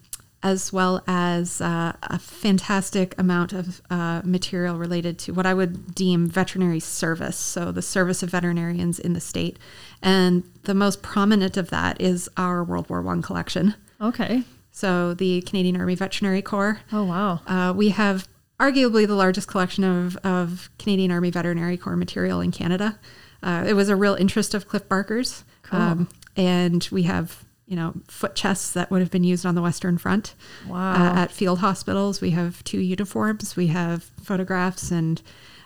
as 0.41 0.71
well 0.71 1.03
as 1.07 1.59
uh, 1.59 1.93
a 2.03 2.19
fantastic 2.19 3.17
amount 3.17 3.51
of 3.51 3.81
uh, 3.89 4.21
material 4.23 4.77
related 4.77 5.17
to 5.19 5.33
what 5.33 5.45
I 5.45 5.53
would 5.53 5.95
deem 5.95 6.27
veterinary 6.27 6.79
service. 6.79 7.35
So, 7.37 7.71
the 7.71 7.81
service 7.81 8.21
of 8.23 8.29
veterinarians 8.29 8.99
in 8.99 9.13
the 9.13 9.19
state. 9.19 9.57
And 10.01 10.43
the 10.63 10.73
most 10.75 11.01
prominent 11.01 11.57
of 11.57 11.69
that 11.71 11.99
is 11.99 12.29
our 12.37 12.63
World 12.63 12.89
War 12.89 13.05
I 13.07 13.21
collection. 13.21 13.75
Okay. 13.99 14.43
So, 14.71 15.13
the 15.13 15.41
Canadian 15.41 15.77
Army 15.77 15.95
Veterinary 15.95 16.41
Corps. 16.41 16.79
Oh 16.91 17.05
wow. 17.05 17.41
Uh, 17.47 17.73
we 17.75 17.89
have 17.89 18.27
arguably 18.59 19.05
the 19.07 19.15
largest 19.15 19.47
collection 19.47 19.83
of, 19.83 20.15
of 20.17 20.69
Canadian 20.77 21.11
Army 21.11 21.31
Veterinary 21.31 21.77
Corps 21.77 21.95
material 21.97 22.39
in 22.39 22.51
Canada. 22.51 22.99
Uh, 23.45 23.63
it 23.67 23.73
was 23.73 23.87
a 23.89 23.95
real 23.95 24.15
interest 24.15 24.53
of 24.53 24.67
Cliff 24.67 24.89
Barker's. 24.89 25.43
Um, 25.71 26.09
and 26.35 26.87
we 26.91 27.03
have, 27.03 27.43
you 27.65 27.75
know, 27.75 27.93
foot 28.07 28.35
chests 28.35 28.71
that 28.73 28.91
would 28.91 28.99
have 29.01 29.11
been 29.11 29.23
used 29.23 29.45
on 29.45 29.55
the 29.55 29.61
Western 29.61 29.97
Front 29.97 30.35
Wow. 30.67 30.91
uh, 30.93 31.15
at 31.19 31.31
field 31.31 31.59
hospitals. 31.59 32.21
We 32.21 32.31
have 32.31 32.63
two 32.63 32.79
uniforms. 32.79 33.55
We 33.55 33.67
have 33.67 34.03
photographs 34.23 34.91
and 34.91 35.21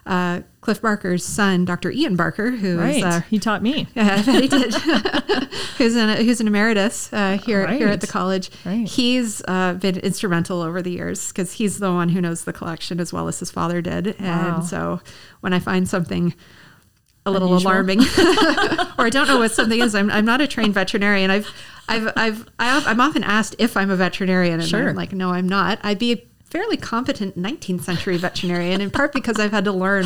uh, 0.06 0.42
Cliff 0.62 0.82
Barker's 0.82 1.24
son, 1.26 1.65
Dr. 1.65 1.92
Ian 1.92 2.15
Barker, 2.15 2.52
who 2.52 2.80
is 2.80 3.04
right. 3.04 3.04
uh, 3.04 3.20
he 3.30 3.38
taught 3.39 3.62
me. 3.62 3.88
yeah, 3.96 4.22
he 4.22 4.48
did. 4.48 4.74
who's 5.78 5.96
an 5.96 6.26
who's 6.26 6.42
an 6.42 6.48
emeritus 6.48 7.12
uh, 7.13 7.38
here 7.46 7.68
here 7.68 7.89
at 7.89 8.02
the 8.02 8.08
college. 8.08 8.50
Right. 8.65 8.88
He's 8.88 9.42
uh, 9.48 9.74
been 9.74 9.98
instrumental 10.00 10.62
over 10.62 10.82
the 10.82 10.92
years 10.92 11.28
because 11.28 11.54
he's 11.54 11.78
the 11.80 11.92
one 11.92 12.10
who 12.10 12.22
knows 12.22 12.46
the 12.46 12.54
collection 12.54 13.00
as 13.00 13.13
well 13.13 13.28
as 13.28 13.39
his 13.39 13.52
father 13.52 13.82
did. 13.82 14.20
Wow. 14.20 14.56
And 14.56 14.65
so 14.65 15.02
when 15.42 15.54
I 15.54 15.60
find 15.60 15.88
something 15.88 16.34
a 17.30 17.32
little 17.32 17.48
Unusual. 17.50 17.72
alarming, 17.72 18.00
or 18.98 19.06
I 19.06 19.10
don't 19.12 19.28
know 19.28 19.39
what 19.39 19.52
something 19.52 19.80
is, 19.80 19.96
I'm, 19.96 20.10
I'm 20.12 20.26
not 20.26 20.42
a 20.42 20.48
trained 20.48 20.74
veterinarian. 20.74 21.32
I've 21.32 21.48
I've 21.88 22.12
I've 22.15 22.48
I- 22.60 22.84
I'm 22.86 23.00
often 23.00 23.24
asked 23.24 23.56
if 23.60 23.78
I'm 23.78 23.89
a 23.89 23.96
veterinarian, 23.96 24.60
and 24.60 24.68
Sure. 24.70 24.89
I'm 24.89 24.96
like, 24.96 25.13
no, 25.13 25.32
I'm 25.32 25.48
not. 25.48 25.80
I'd 25.84 26.00
be 26.00 26.12
a 26.13 26.24
fairly 26.46 26.78
competent 26.78 27.38
19th 27.38 27.82
century 27.82 28.18
veterinarian, 28.18 28.82
in 28.82 28.89
part 28.92 29.13
because 29.13 29.39
I've 29.39 29.52
had 29.52 29.65
to 29.65 29.72
learn, 29.72 30.06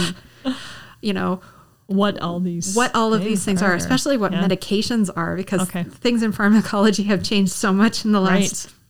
you 1.01 1.13
know, 1.13 1.41
What 1.87 2.19
all 2.19 2.39
these 2.39 2.75
what 2.75 2.93
all 2.95 3.13
of 3.13 3.23
these 3.23 3.43
things 3.45 3.61
are, 3.61 3.73
especially 3.75 4.17
what 4.17 4.31
Yeah. 4.31 4.45
medications 4.47 5.09
are, 5.15 5.35
because 5.35 5.61
Okay. 5.69 5.83
things 5.83 6.21
in 6.23 6.31
pharmacology 6.31 7.03
have 7.03 7.23
changed 7.23 7.51
so 7.53 7.71
much 7.73 8.05
in 8.05 8.11
the 8.13 8.21
Right. 8.21 8.43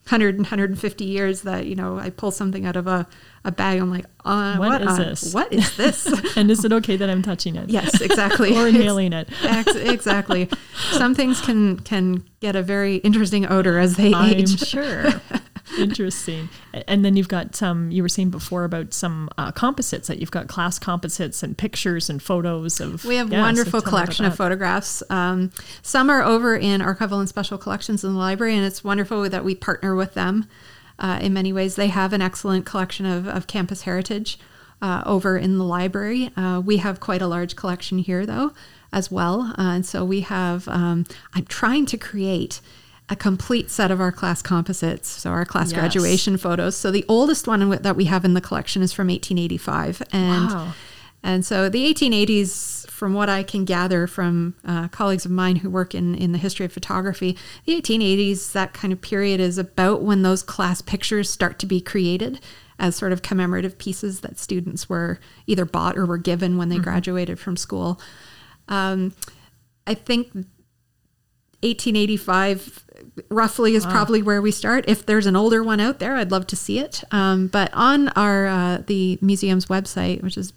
Last 0.05 0.11
100 0.11 0.35
and 0.35 0.43
150 0.43 1.05
years 1.05 1.41
that, 1.43 1.65
you 1.65 1.75
know, 1.75 1.97
I 1.97 2.09
pull 2.09 2.31
something 2.31 2.65
out 2.65 2.75
of 2.75 2.87
a, 2.87 3.07
a 3.45 3.51
bag. 3.51 3.79
I'm 3.79 3.89
like, 3.89 4.05
uh, 4.25 4.57
What 4.57 4.69
what, 4.69 4.81
is 4.81 4.87
on- 4.87 4.99
this? 4.99 5.33
What 5.33 5.53
is 5.53 5.77
this? 5.77 6.07
And 6.37 6.51
is 6.51 6.65
it 6.65 6.73
okay 6.73 6.97
that 6.97 7.09
I'm 7.09 7.21
touching 7.21 7.55
it? 7.55 7.69
yes, 7.69 8.01
exactly. 8.01 8.55
Or 8.57 8.67
inhaling 8.67 9.13
it? 9.13 9.29
Ex- 9.43 9.75
exactly. 9.75 10.49
Some 10.91 11.15
things 11.15 11.39
can, 11.41 11.79
can 11.79 12.23
get 12.41 12.55
a 12.55 12.61
very 12.63 12.97
interesting 12.97 13.45
odor 13.49 13.79
as 13.79 13.95
they 13.95 14.13
I'm 14.13 14.33
age. 14.33 14.59
sure. 14.59 15.05
Interesting. 15.77 16.49
And 16.87 17.03
then 17.03 17.15
you've 17.15 17.27
got 17.27 17.55
some, 17.55 17.91
you 17.91 18.01
were 18.01 18.09
saying 18.09 18.29
before 18.29 18.63
about 18.63 18.93
some 18.93 19.29
uh, 19.37 19.51
composites 19.51 20.07
that 20.07 20.19
you've 20.19 20.31
got 20.31 20.47
class 20.47 20.79
composites 20.79 21.43
and 21.43 21.57
pictures 21.57 22.09
and 22.09 22.21
photos 22.21 22.79
of. 22.79 23.05
We 23.05 23.15
have 23.15 23.31
Yeah, 23.31 23.41
wonderful 23.41 23.79
about 23.79 23.89
collection 23.89 24.25
of 24.25 24.35
photographs. 24.35 25.03
Um, 25.09 25.51
some 25.81 26.09
are 26.09 26.21
over 26.21 26.55
in 26.55 26.81
archival 26.81 27.19
and 27.19 27.29
special 27.29 27.57
collections 27.57 28.03
in 28.03 28.13
the 28.13 28.19
library, 28.19 28.55
and 28.55 28.65
it's 28.65 28.83
wonderful 28.83 29.29
that 29.29 29.43
we 29.43 29.55
partner 29.55 29.95
with 29.95 30.13
them. 30.13 30.47
Uh, 30.99 31.19
in 31.21 31.33
many 31.33 31.51
ways, 31.51 31.75
they 31.75 31.87
have 31.87 32.13
an 32.13 32.21
excellent 32.21 32.65
collection 32.65 33.05
of, 33.05 33.27
of 33.27 33.47
campus 33.47 33.81
heritage 33.81 34.37
uh, 34.81 35.01
over 35.05 35.37
in 35.37 35.57
the 35.57 35.63
library. 35.63 36.29
Uh, 36.37 36.61
we 36.63 36.77
have 36.77 36.99
quite 36.99 37.21
a 37.21 37.27
large 37.27 37.55
collection 37.55 37.97
here, 37.97 38.25
though, 38.25 38.51
as 38.91 39.09
well. 39.09 39.53
Uh, 39.57 39.73
and 39.75 39.85
so 39.85 40.05
we 40.05 40.21
have. 40.21 40.67
Um, 40.67 41.05
I'm 41.33 41.45
trying 41.45 41.85
to 41.87 41.97
create 41.97 42.61
a 43.09 43.15
complete 43.15 43.69
set 43.69 43.91
of 43.91 43.99
our 43.99 44.11
class 44.11 44.41
composites, 44.41 45.09
so 45.09 45.29
our 45.29 45.45
class 45.45 45.71
Yes. 45.71 45.79
graduation 45.79 46.37
photos. 46.37 46.75
So 46.77 46.89
the 46.89 47.05
oldest 47.07 47.47
one 47.47 47.69
that 47.69 47.95
we 47.95 48.05
have 48.05 48.23
in 48.25 48.33
the 48.33 48.41
collection 48.41 48.81
is 48.81 48.93
from 48.93 49.07
1885, 49.07 50.01
and. 50.11 50.49
Wow. 50.49 50.73
And 51.25 51.45
so 51.45 51.69
the 51.69 51.85
1880s, 51.93 52.85
from 52.89 53.13
what 53.13 53.29
I 53.29 53.43
can 53.43 53.63
gather 53.63 54.07
from 54.07 54.55
uh, 54.65 54.89
colleagues 54.89 55.23
of 55.23 55.31
mine 55.31 55.55
who 55.55 55.69
work 55.69 55.95
in, 55.95 56.15
in 56.15 56.33
the 56.33 56.37
history 56.37 56.65
of 56.65 56.73
photography, 56.73 57.37
the 57.63 57.81
1880s, 57.81 58.51
that 58.51 58.73
kind 58.73 58.91
of 58.91 58.99
period 58.99 59.39
is 59.39 59.57
about 59.57 60.01
when 60.01 60.23
those 60.23 60.43
class 60.43 60.81
pictures 60.81 61.29
start 61.29 61.59
to 61.59 61.65
be 61.65 61.79
created 61.79 62.41
as 62.77 62.97
sort 62.97 63.13
of 63.13 63.21
commemorative 63.21 63.77
pieces 63.77 64.19
that 64.19 64.37
students 64.37 64.89
were 64.89 65.17
either 65.47 65.63
bought 65.63 65.97
or 65.97 66.05
were 66.05 66.17
given 66.17 66.57
when 66.57 66.67
they 66.67 66.77
graduated 66.77 67.39
from 67.39 67.55
school. 67.55 68.01
Um, 68.67 69.13
I 69.87 69.93
think 69.93 70.45
1885 71.63 72.81
roughly 73.29 73.75
is 73.75 73.85
probably 73.85 74.21
where 74.21 74.41
we 74.41 74.51
start. 74.51 74.85
If 74.87 75.05
there's 75.05 75.25
an 75.25 75.35
older 75.35 75.61
one 75.63 75.79
out 75.79 75.99
there, 75.99 76.15
I'd 76.15 76.31
love 76.31 76.47
to 76.47 76.55
see 76.55 76.79
it. 76.79 77.03
Um, 77.11 77.47
but 77.47 77.69
on 77.73 78.09
our 78.09 78.47
uh, 78.47 78.83
the 78.87 79.17
museum's 79.21 79.65
website, 79.67 80.23
which 80.23 80.37
is 80.37 80.51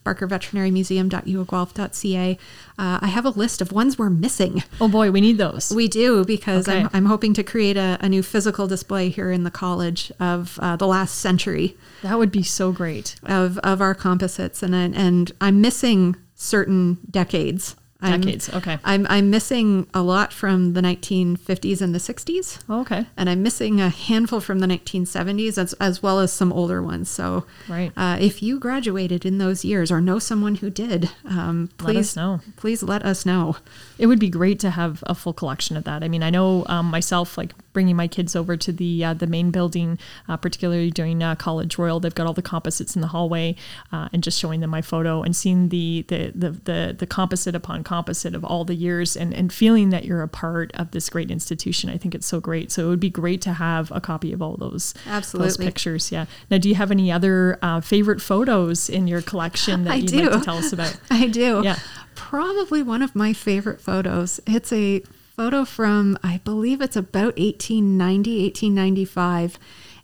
barkerveterinarymuseum.uoguelph.ca, 1.27 2.39
uh, 2.79 2.99
I 3.01 3.07
have 3.07 3.25
a 3.25 3.31
list 3.31 3.61
of 3.61 3.73
ones 3.73 3.99
we're 3.99 4.11
missing. 4.11 4.63
Oh 4.81 4.89
boy, 4.89 5.11
we 5.11 5.21
need 5.21 5.39
those. 5.39 5.73
We 5.75 5.89
do 5.89 6.25
because 6.25 6.69
Okay. 6.69 6.81
I'm, 6.83 6.91
I'm 6.93 7.07
hoping 7.07 7.33
to 7.35 7.43
create 7.43 7.77
a, 7.77 7.99
a 8.01 8.09
new 8.09 8.23
physical 8.23 8.67
display 8.67 9.09
here 9.09 9.31
in 9.31 9.45
the 9.45 9.51
college 9.51 10.13
of 10.21 10.59
uh, 10.63 10.77
the 10.77 10.87
last 10.87 11.17
century 11.19 11.77
that 12.03 12.19
would 12.19 12.31
be 12.33 12.43
so 12.43 12.73
great. 12.73 13.17
of, 13.25 13.59
of 13.59 13.81
our 13.81 13.95
composites, 13.95 14.63
and 14.63 14.75
and 14.75 15.33
I'm 15.41 15.61
missing 15.61 16.17
certain 16.35 16.99
decades. 17.11 17.77
I'm- 18.07 18.21
Decades. 18.21 18.49
Okay. 18.51 18.79
I'm 18.85 19.07
I'm 19.11 19.31
missing 19.31 19.87
a 19.95 20.03
lot 20.03 20.33
from 20.33 20.73
the 20.75 20.81
1950s 20.83 21.81
and 21.81 21.95
the 21.95 21.99
60s, 21.99 22.59
Okay. 22.71 23.07
and 23.17 23.29
I'm 23.31 23.43
missing 23.43 23.81
a 23.81 23.89
handful 23.89 24.41
from 24.41 24.59
the 24.61 24.67
1970s 24.67 25.59
as 25.59 25.73
as 25.75 26.03
well 26.03 26.21
as 26.21 26.33
some 26.33 26.53
older 26.53 26.83
ones. 26.83 27.09
So, 27.09 27.45
Right. 27.69 27.93
uh, 27.97 28.17
if 28.21 28.43
you 28.43 28.59
graduated 28.59 29.25
in 29.27 29.39
those 29.39 29.65
years 29.65 29.91
or 29.91 30.01
know 30.01 30.19
someone 30.19 30.57
who 30.57 30.71
did, 30.71 31.11
um, 31.29 31.71
please 31.79 31.87
Let 31.95 31.97
us 31.97 32.17
know. 32.17 32.41
Please 32.57 32.83
let 32.83 33.05
us 33.05 33.27
know. 33.27 33.57
It 33.99 34.07
would 34.07 34.19
be 34.21 34.29
great 34.29 34.59
to 34.61 34.71
have 34.71 35.03
a 35.07 35.15
full 35.15 35.33
collection 35.33 35.77
of 35.77 35.85
that. 35.85 36.03
I 36.03 36.09
mean, 36.09 36.23
I 36.23 36.31
know 36.31 36.65
um, 36.69 36.87
myself, 36.91 37.37
like 37.39 37.55
bringing 37.73 37.97
my 37.97 38.09
kids 38.09 38.35
over 38.35 38.57
to 38.57 38.73
the 38.73 39.05
uh, 39.05 39.15
the 39.15 39.27
main 39.27 39.51
building, 39.51 39.99
uh, 40.29 40.37
particularly 40.37 40.91
during 40.91 41.23
uh, 41.23 41.35
College 41.35 41.77
Royal, 41.79 42.01
they've 42.01 42.15
got 42.15 42.27
all 42.27 42.33
the 42.35 42.43
composites 42.43 42.95
in 42.95 43.03
the 43.03 43.09
hallway, 43.09 43.55
uh, 43.93 44.09
and 44.13 44.23
just 44.23 44.39
showing 44.39 44.61
them 44.61 44.71
my 44.71 44.83
photo 44.83 45.23
and 45.23 45.35
seeing 45.37 45.69
the 45.71 46.05
the 46.09 46.33
the 46.35 46.51
the, 46.65 46.97
the 46.99 47.07
composite 47.07 47.55
upon 47.55 47.83
composite 47.85 47.96
of 48.35 48.45
all 48.45 48.65
the 48.65 48.75
years, 48.75 49.17
and 49.17 49.35
and 49.35 49.53
feeling 49.53 49.91
that 49.91 50.05
you're 50.05 50.23
a 50.23 50.29
part 50.29 50.71
of 50.75 50.91
this 50.91 51.09
great 51.11 51.31
institution. 51.31 51.91
I 51.91 51.97
think 51.97 52.15
it's 52.15 52.27
so 52.27 52.41
great. 52.41 52.71
So 52.71 52.87
it 52.87 52.89
would 52.89 53.01
be 53.01 53.11
great 53.11 53.41
to 53.43 53.55
have 53.55 53.91
a 53.91 54.01
copy 54.01 54.33
of 54.33 54.43
all 54.43 54.57
those 54.57 54.93
those 54.93 54.93
Absolutely. 55.07 55.67
pictures. 55.67 56.13
Yeah. 56.13 56.27
Now, 56.51 56.59
do 56.59 56.69
you 56.69 56.75
have 56.75 56.91
any 56.91 57.11
other 57.11 57.59
uh, 57.63 57.81
favorite 57.81 58.21
photos 58.21 58.89
in 58.89 59.07
your 59.07 59.23
collection 59.23 59.85
that 59.85 59.93
I 59.93 59.97
you'd 59.97 60.09
do. 60.09 60.31
like 60.31 60.39
to 60.41 60.45
tell 60.45 60.59
us 60.59 60.73
about? 60.73 60.99
I 61.11 61.29
do. 61.29 61.63
Yeah. 61.65 61.79
Probably 62.15 62.83
one 62.83 63.03
of 63.03 63.15
my 63.15 63.33
favorite 63.33 63.81
photos. 63.81 64.41
It's 64.47 64.73
a 64.73 65.01
photo 65.37 65.65
from, 65.65 66.19
I 66.23 66.41
believe 66.45 66.81
it's 66.81 66.97
about 66.97 67.37
1890, 67.39 68.43
1895, 68.45 69.59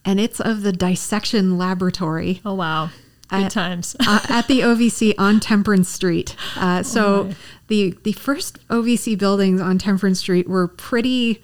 and 0.05 0.21
it's 0.21 0.41
of 0.41 0.63
the 0.63 0.73
dissection 0.73 1.57
laboratory 1.57 2.41
Oh 2.45 2.55
wow, 2.55 2.91
good 3.29 3.45
I- 3.45 3.49
times. 3.49 3.97
uh, 4.07 4.21
at 4.29 4.49
the 4.49 4.61
OVC 4.61 5.15
on 5.19 5.41
Temperance 5.41 5.89
Street. 5.89 6.37
Uh, 6.57 6.83
so 6.83 7.29
Oh 7.31 7.35
the 7.69 7.97
the 8.03 8.13
first 8.13 8.59
OVC 8.69 9.17
buildings 9.19 9.61
on 9.61 9.79
Temperance 9.79 10.19
Street 10.21 10.49
were 10.49 10.69
pretty. 10.69 11.43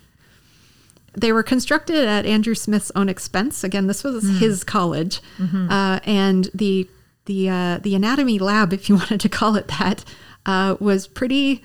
They 1.16 1.32
were 1.32 1.42
constructed 1.42 2.06
at 2.06 2.26
Andrew 2.26 2.54
Smith's 2.54 2.92
own 2.94 3.08
expense. 3.08 3.64
Again, 3.64 3.86
this 3.86 4.04
was 4.04 4.22
Hmm. 4.24 4.36
his 4.36 4.62
college, 4.62 5.20
Mm-hmm. 5.38 5.70
uh, 5.70 6.00
and 6.04 6.50
the 6.54 6.88
the 7.24 7.48
uh, 7.48 7.78
the 7.82 7.94
anatomy 7.94 8.38
lab, 8.38 8.72
if 8.72 8.88
you 8.88 8.94
wanted 9.00 9.20
to 9.20 9.28
call 9.28 9.56
it 9.56 9.68
that, 9.78 10.04
uh, 10.46 10.76
was 10.80 11.06
pretty 11.06 11.62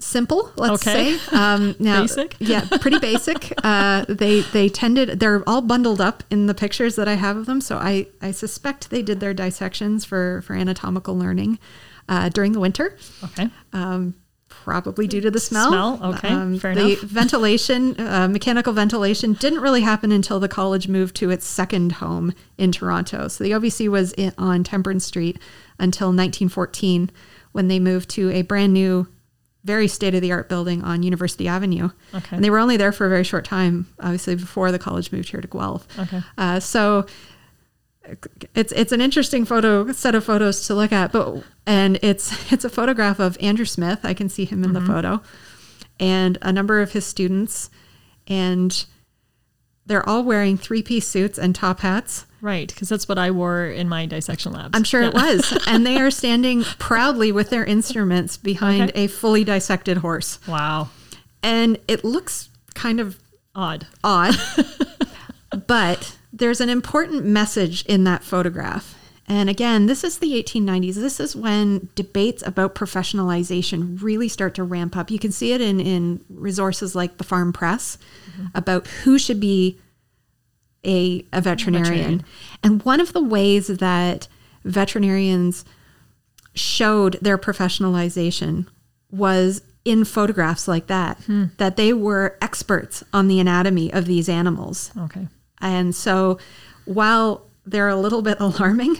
simple. 0.00 0.50
Let's 0.56 0.86
Okay. 0.86 1.16
say 1.18 1.36
um, 1.36 1.76
now, 1.78 2.02
Basic? 2.02 2.36
yeah, 2.40 2.66
pretty 2.80 2.98
basic. 2.98 3.52
Uh, 3.64 4.04
they 4.08 4.40
they 4.40 4.68
tended 4.68 5.20
they're 5.20 5.42
all 5.48 5.60
bundled 5.60 6.00
up 6.00 6.24
in 6.30 6.46
the 6.46 6.54
pictures 6.54 6.96
that 6.96 7.06
I 7.06 7.14
have 7.14 7.36
of 7.36 7.46
them. 7.46 7.60
So 7.60 7.76
I 7.76 8.06
I 8.22 8.30
suspect 8.32 8.90
they 8.90 9.02
did 9.02 9.20
their 9.20 9.34
dissections 9.34 10.04
for 10.04 10.42
for 10.46 10.54
anatomical 10.54 11.16
learning 11.16 11.58
uh, 12.08 12.28
during 12.30 12.52
the 12.52 12.60
winter. 12.60 12.96
Okay. 13.24 13.48
Um, 13.72 14.14
probably 14.48 15.06
due 15.06 15.20
to 15.20 15.30
the 15.30 15.38
smell. 15.40 15.68
Smell, 15.68 16.14
okay, 16.14 16.58
fair 16.58 16.74
the 16.74 16.92
enough. 16.92 17.00
ventilation, 17.02 17.98
uh, 18.00 18.28
mechanical 18.28 18.72
ventilation, 18.72 19.34
didn't 19.34 19.60
really 19.60 19.82
happen 19.82 20.10
until 20.10 20.40
the 20.40 20.48
college 20.48 20.88
moved 20.88 21.14
to 21.16 21.30
its 21.30 21.46
second 21.46 21.92
home 21.92 22.32
in 22.58 22.72
Toronto. 22.72 23.28
So 23.28 23.44
the 23.44 23.52
OVC 23.52 23.88
was 23.88 24.12
in, 24.14 24.32
on 24.36 24.64
Temperance 24.64 25.04
Street 25.04 25.38
until 25.78 26.08
1914, 26.08 27.10
when 27.52 27.68
they 27.68 27.78
moved 27.78 28.10
to 28.10 28.30
a 28.30 28.42
brand 28.42 28.72
new, 28.72 29.06
very 29.64 29.88
state 29.88 30.14
of 30.14 30.22
the 30.22 30.32
art 30.32 30.48
building 30.48 30.82
on 30.82 31.02
University 31.02 31.46
Avenue. 31.46 31.90
Okay. 32.14 32.36
And 32.36 32.44
they 32.44 32.50
were 32.50 32.58
only 32.58 32.76
there 32.76 32.92
for 32.92 33.06
a 33.06 33.10
very 33.10 33.24
short 33.24 33.44
time, 33.44 33.86
obviously 34.00 34.34
before 34.34 34.72
the 34.72 34.78
college 34.78 35.12
moved 35.12 35.30
here 35.30 35.40
to 35.40 35.48
Guelph. 35.48 35.86
Okay. 35.98 36.22
Uh, 36.38 36.60
so 36.60 37.06
it's 38.54 38.72
it's 38.72 38.92
an 38.92 39.00
interesting 39.00 39.44
photo 39.44 39.92
set 39.92 40.14
of 40.14 40.24
photos 40.24 40.66
to 40.66 40.74
look 40.74 40.92
at, 40.92 41.12
but 41.12 41.42
and 41.66 41.98
it's 42.02 42.32
it's 42.52 42.64
a 42.64 42.70
photograph 42.70 43.18
of 43.18 43.36
Andrew 43.40 43.66
Smith. 43.66 44.00
I 44.04 44.14
can 44.14 44.28
see 44.28 44.44
him 44.44 44.64
in 44.64 44.72
the 44.72 44.80
photo, 44.80 45.22
and 45.98 46.38
a 46.42 46.52
number 46.52 46.80
of 46.80 46.92
his 46.92 47.04
students, 47.06 47.70
and 48.26 48.84
they're 49.90 50.08
all 50.08 50.22
wearing 50.22 50.56
three 50.56 50.82
piece 50.82 51.08
suits 51.08 51.36
and 51.36 51.52
top 51.52 51.80
hats. 51.80 52.24
Right, 52.40 52.68
because 52.68 52.88
that's 52.88 53.08
what 53.08 53.18
I 53.18 53.32
wore 53.32 53.66
in 53.66 53.88
my 53.88 54.06
dissection 54.06 54.52
labs. 54.52 54.70
I'm 54.72 54.84
sure 54.84 55.02
Yeah. 55.02 55.08
it 55.08 55.14
was, 55.14 55.58
and 55.66 55.84
they 55.84 55.96
are 56.00 56.10
standing 56.12 56.62
proudly 56.78 57.32
with 57.32 57.50
their 57.50 57.64
instruments 57.64 58.36
behind 58.36 58.90
Okay. 58.90 59.04
a 59.04 59.06
fully 59.08 59.42
dissected 59.44 59.98
horse, 59.98 60.38
Wow, 60.46 60.90
and 61.42 61.76
it 61.88 62.04
looks 62.04 62.48
kind 62.74 63.00
of 63.00 63.18
odd. 63.54 63.88
odd. 64.04 64.36
but 65.66 66.16
there's 66.32 66.60
an 66.60 66.68
important 66.68 67.24
message 67.26 67.84
in 67.86 68.04
that 68.04 68.22
photograph. 68.22 68.94
And 69.30 69.48
again, 69.48 69.86
this 69.86 70.02
is 70.02 70.18
the 70.18 70.32
1890s. 70.42 70.96
This 70.96 71.20
is 71.20 71.36
when 71.36 71.88
debates 71.94 72.42
about 72.44 72.74
professionalization 72.74 74.02
really 74.02 74.28
start 74.28 74.56
to 74.56 74.64
ramp 74.64 74.96
up. 74.96 75.08
You 75.08 75.20
can 75.20 75.30
see 75.30 75.52
it 75.52 75.60
in, 75.60 75.78
in 75.78 76.24
resources 76.28 76.96
like 76.96 77.16
the 77.16 77.22
Farm 77.22 77.52
Press 77.52 77.96
mm-hmm. 78.32 78.46
about 78.56 78.88
who 78.88 79.20
should 79.20 79.38
be 79.38 79.78
a, 80.84 81.24
a 81.32 81.40
veterinarian. 81.40 81.84
Veterinarian. 81.84 82.24
And 82.64 82.82
one 82.82 82.98
of 82.98 83.12
the 83.12 83.22
ways 83.22 83.68
that 83.68 84.26
veterinarians 84.64 85.64
showed 86.52 87.16
their 87.22 87.38
professionalization 87.38 88.66
was 89.12 89.62
in 89.84 90.04
photographs 90.04 90.66
like 90.66 90.88
that, 90.88 91.18
hmm. 91.18 91.44
that 91.58 91.76
they 91.76 91.92
were 91.92 92.36
experts 92.42 93.04
on 93.12 93.28
the 93.28 93.38
anatomy 93.38 93.92
of 93.92 94.06
these 94.06 94.28
animals. 94.28 94.90
Okay, 94.98 95.28
And 95.60 95.94
so 95.94 96.40
while 96.84 97.46
they're 97.66 97.88
a 97.88 97.96
little 97.96 98.22
bit 98.22 98.38
alarming, 98.40 98.96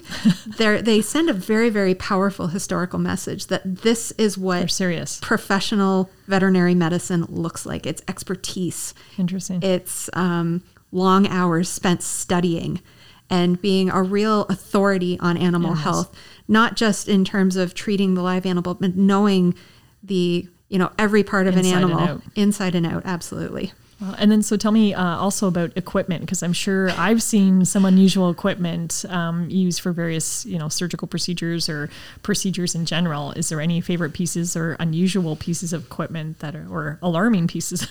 they're, 0.59 0.81
they 0.83 1.01
send 1.03 1.29
a 1.31 1.33
very, 1.33 1.71
very 1.71 1.95
powerful 1.95 2.49
historical 2.49 2.99
message 2.99 3.47
that 3.47 3.63
this 3.83 4.11
is 4.13 4.37
what 4.39 4.71
serious. 4.71 5.19
professional 5.23 6.11
veterinary 6.27 6.75
medicine 6.75 7.25
looks 7.29 7.65
like. 7.67 7.87
It's 7.87 8.03
expertise. 8.09 8.95
Interesting. 9.19 9.63
It's 9.63 10.09
um, 10.13 10.63
long 10.93 11.27
hours 11.27 11.69
spent 11.69 12.03
studying 12.03 12.81
and 13.29 13.61
being 13.63 13.91
a 13.91 14.03
real 14.03 14.43
authority 14.45 15.19
on 15.21 15.37
animal 15.37 15.75
Yes. 15.75 15.85
health, 15.85 16.17
not 16.49 16.77
just 16.77 17.09
in 17.09 17.25
terms 17.25 17.57
of 17.57 17.75
treating 17.75 18.15
the 18.15 18.23
live 18.23 18.45
animal, 18.45 18.75
but 18.75 18.97
knowing 18.97 19.55
the 20.03 20.49
you 20.69 20.79
know 20.79 20.91
every 20.99 21.23
part 21.25 21.47
of 21.47 21.57
Inside 21.57 21.71
an 21.83 21.91
animal 21.91 22.23
inside 22.37 22.75
and 22.75 22.87
out. 22.87 23.03
Absolutely. 23.05 23.73
Well, 24.01 24.15
and 24.19 24.31
then, 24.33 24.43
so 24.43 24.57
tell 24.57 24.73
me 24.73 24.95
uh, 24.95 25.17
also 25.19 25.47
about 25.47 25.73
equipment, 25.77 26.23
because 26.23 26.43
I'm 26.43 26.55
sure 26.55 26.91
I've 26.93 27.23
seen 27.23 27.67
some 27.67 27.85
unusual 27.85 28.31
equipment 28.31 29.05
um, 29.11 29.51
used 29.51 29.81
for 29.83 29.93
various, 29.93 30.47
you 30.47 30.59
know, 30.59 30.71
surgical 30.71 31.07
procedures 31.07 31.69
or 31.69 31.91
procedures 32.23 32.75
in 32.75 32.87
general. 32.87 33.33
Is 33.33 33.51
there 33.51 33.61
any 33.61 33.83
favorite 33.83 34.15
pieces 34.15 34.57
or 34.57 34.73
unusual 34.81 35.37
pieces 35.37 35.75
of 35.75 35.85
equipment 35.85 36.39
that 36.39 36.57
are, 36.57 36.67
or 36.71 36.99
alarming 37.03 37.47
pieces? 37.49 37.83
Of, 37.83 37.91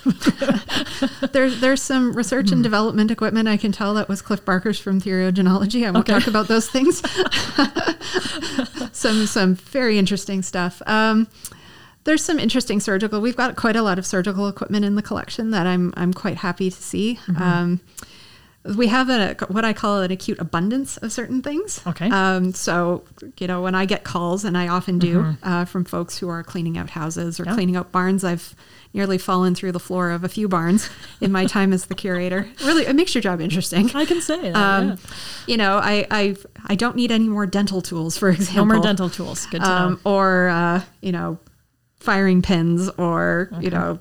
There's 1.32 1.62
there's 1.62 1.82
some 1.82 2.14
research 2.14 2.47
Hmm. 2.49 2.55
and 2.55 2.64
development 2.64 3.12
equipment. 3.12 3.47
I 3.47 3.57
can 3.57 3.72
tell 3.72 3.93
that 3.93 4.10
was 4.10 4.22
Cliff 4.24 4.43
Barker's 4.43 4.80
from 4.80 4.99
Theriogenology. 4.99 5.86
I 5.86 5.91
won't 5.91 6.10
Okay. 6.10 6.18
talk 6.20 6.28
about 6.28 6.47
those 6.47 6.68
things. 6.70 7.03
some 8.91 9.28
some 9.28 9.55
very 9.55 9.97
interesting 9.99 10.41
stuff. 10.41 10.82
Um, 10.88 11.28
there's 12.06 12.24
some 12.24 12.39
interesting 12.39 12.80
surgical. 12.80 13.22
We've 13.22 13.36
got 13.38 13.56
quite 13.56 13.76
a 13.76 13.82
lot 13.82 14.00
of 14.00 14.06
surgical 14.06 14.47
equipment 14.47 14.86
in 14.86 14.95
the 14.95 15.02
collection 15.02 15.52
that 15.52 15.68
I'm 15.68 15.93
I'm 15.97 16.14
quite 16.14 16.38
happy 16.38 16.70
to 16.72 16.82
see. 16.82 17.20
Mm-hmm. 17.28 17.41
Um, 17.41 17.80
we 18.78 18.88
have 18.88 19.10
a 19.10 19.36
what 19.47 19.64
I 19.64 19.72
call 19.74 20.02
an 20.02 20.12
acute 20.12 20.38
abundance 20.39 20.97
of 20.97 21.12
certain 21.14 21.41
things. 21.41 21.82
Okay. 21.88 22.10
Um, 22.10 22.54
so 22.54 23.04
you 23.39 23.47
know 23.47 23.62
when 23.62 23.74
I 23.74 23.86
get 23.86 24.04
calls, 24.04 24.43
and 24.43 24.58
I 24.58 24.68
often 24.68 25.00
do 25.00 25.36
uh, 25.43 25.66
from 25.66 25.86
folks 25.86 26.18
who 26.18 26.28
are 26.30 26.43
cleaning 26.43 26.78
out 26.78 26.89
houses 26.89 27.39
or 27.39 27.43
Mm-hmm. 27.43 27.50
Yeah. 27.50 27.56
cleaning 27.56 27.76
out 27.78 27.91
barns, 27.91 28.24
I've 28.24 28.54
nearly 28.93 29.18
fallen 29.18 29.54
through 29.56 29.72
the 29.72 29.80
floor 29.80 30.10
of 30.10 30.24
a 30.24 30.30
few 30.30 30.47
barns 30.50 30.89
in 31.22 31.32
my 31.32 31.45
time 31.45 31.72
as 31.74 31.86
the 31.86 31.95
curator. 31.95 32.50
Really, 32.66 32.86
it 32.86 32.95
makes 32.95 33.14
your 33.16 33.22
job 33.22 33.39
interesting. 33.39 33.91
I 33.95 34.04
can 34.06 34.20
say 34.22 34.52
that. 34.52 34.56
Um, 34.56 34.88
yeah. 34.89 34.95
You 35.47 35.58
know, 35.58 35.78
I, 35.78 36.06
I 36.12 36.36
I 36.66 36.76
don't 36.76 36.95
need 36.97 37.12
any 37.12 37.30
more 37.30 37.45
dental 37.45 37.82
tools, 37.82 38.18
for 38.18 38.30
example. 38.30 38.66
No 38.66 38.74
more 38.76 38.84
dental 38.84 39.10
tools. 39.10 39.45
Good 39.47 39.62
to 39.62 39.68
know. 39.68 39.74
um, 39.74 40.00
or 40.04 40.50
uh, 40.50 40.82
you 41.02 41.12
know, 41.14 41.39
firing 42.10 42.41
pins, 42.41 42.89
or 42.97 43.49
you 43.60 43.70
know, 43.70 43.99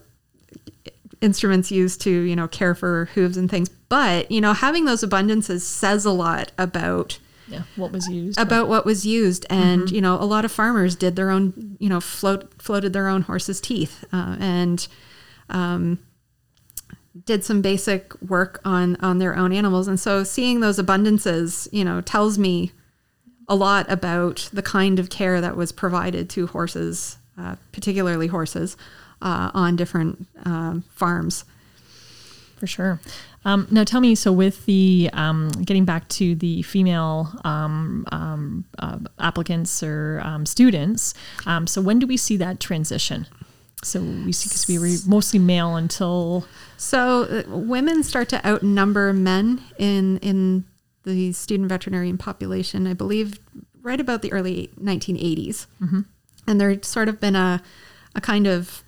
instruments 1.21 1.71
used 1.71 2.01
to 2.03 2.11
you 2.11 2.37
know 2.37 2.49
care 2.49 2.75
for 2.75 3.07
hooves 3.15 3.37
and 3.37 3.51
things. 3.51 3.69
But 3.89 4.31
you 4.31 4.41
know, 4.41 4.53
having 4.53 4.85
those 4.85 5.03
abundances 5.03 5.61
says 5.63 6.05
a 6.05 6.11
lot 6.13 6.53
about 6.59 7.19
Yeah. 7.49 7.63
What 7.77 7.93
was 7.93 8.09
used? 8.09 8.39
about 8.39 8.69
what 8.69 8.85
was 8.87 9.05
used 9.07 9.45
and 9.51 9.83
Mm-hmm. 9.83 9.95
you 9.95 10.01
know 10.01 10.15
a 10.21 10.25
lot 10.35 10.45
of 10.45 10.53
farmers 10.53 10.95
did 10.97 11.17
their 11.17 11.31
own 11.31 11.77
you 11.79 11.89
know 11.89 12.01
float 12.01 12.41
floated 12.63 12.93
their 12.93 13.09
own 13.09 13.23
horses 13.23 13.61
teeth 13.61 14.05
uh, 14.13 14.37
and 14.41 14.87
um, 15.51 15.99
did 17.25 17.45
some 17.45 17.61
basic 17.63 18.21
work 18.23 18.61
on 18.65 18.97
on 19.01 19.19
their 19.19 19.35
own 19.37 19.53
animals 19.53 19.89
and 19.89 19.99
so 20.01 20.25
seeing 20.25 20.61
those 20.61 20.79
abundances 20.79 21.69
you 21.73 21.85
know 21.85 22.01
tells 22.01 22.39
me 22.39 22.73
a 23.49 23.55
lot 23.57 23.91
about 23.91 24.49
the 24.53 24.63
kind 24.63 24.99
of 24.99 25.09
care 25.11 25.41
that 25.41 25.57
was 25.57 25.73
provided 25.73 26.29
to 26.31 26.47
horses 26.49 27.17
uh, 27.39 27.57
particularly 27.73 28.27
horses 28.27 28.77
uh, 29.23 29.51
on 29.55 29.77
different 29.77 30.27
um, 30.45 30.85
farms 30.91 31.45
For 32.59 32.67
sure. 32.67 33.01
Um, 33.45 33.69
now, 33.71 33.85
tell 33.85 34.01
me. 34.01 34.15
So, 34.17 34.33
with 34.33 34.67
the 34.67 35.11
um, 35.13 35.49
getting 35.65 35.85
back 35.85 36.09
to 36.09 36.35
the 36.35 36.63
female 36.63 37.33
um, 37.45 38.05
um, 38.11 38.65
uh, 38.79 38.99
applicants 39.21 39.83
or 39.83 40.21
um, 40.25 40.45
students, 40.45 41.15
um, 41.47 41.67
so 41.67 41.81
when 41.81 41.99
do 42.01 42.07
we 42.07 42.17
see 42.17 42.37
that 42.39 42.59
transition? 42.59 43.27
So 43.85 44.01
we 44.01 44.33
see 44.33 44.49
because 44.49 44.67
we 44.67 44.79
were 44.79 44.97
mostly 45.07 45.39
male 45.39 45.77
until 45.77 46.45
So 46.77 47.23
uh, 47.23 47.57
women 47.57 48.03
start 48.03 48.29
to 48.31 48.45
outnumber 48.47 49.13
men 49.13 49.63
in 49.79 50.19
in 50.19 50.65
the 51.05 51.33
student 51.33 51.69
veterinarian 51.69 52.19
population. 52.19 52.87
I 52.87 52.93
believe 52.93 53.39
right 53.81 54.01
about 54.01 54.23
the 54.23 54.33
early 54.33 54.71
1980s, 54.81 55.67
and 56.49 56.61
there's 56.61 56.87
sort 56.87 57.09
of 57.09 57.21
been 57.21 57.37
a 57.37 57.63
a 58.15 58.21
kind 58.21 58.47
of 58.47 58.83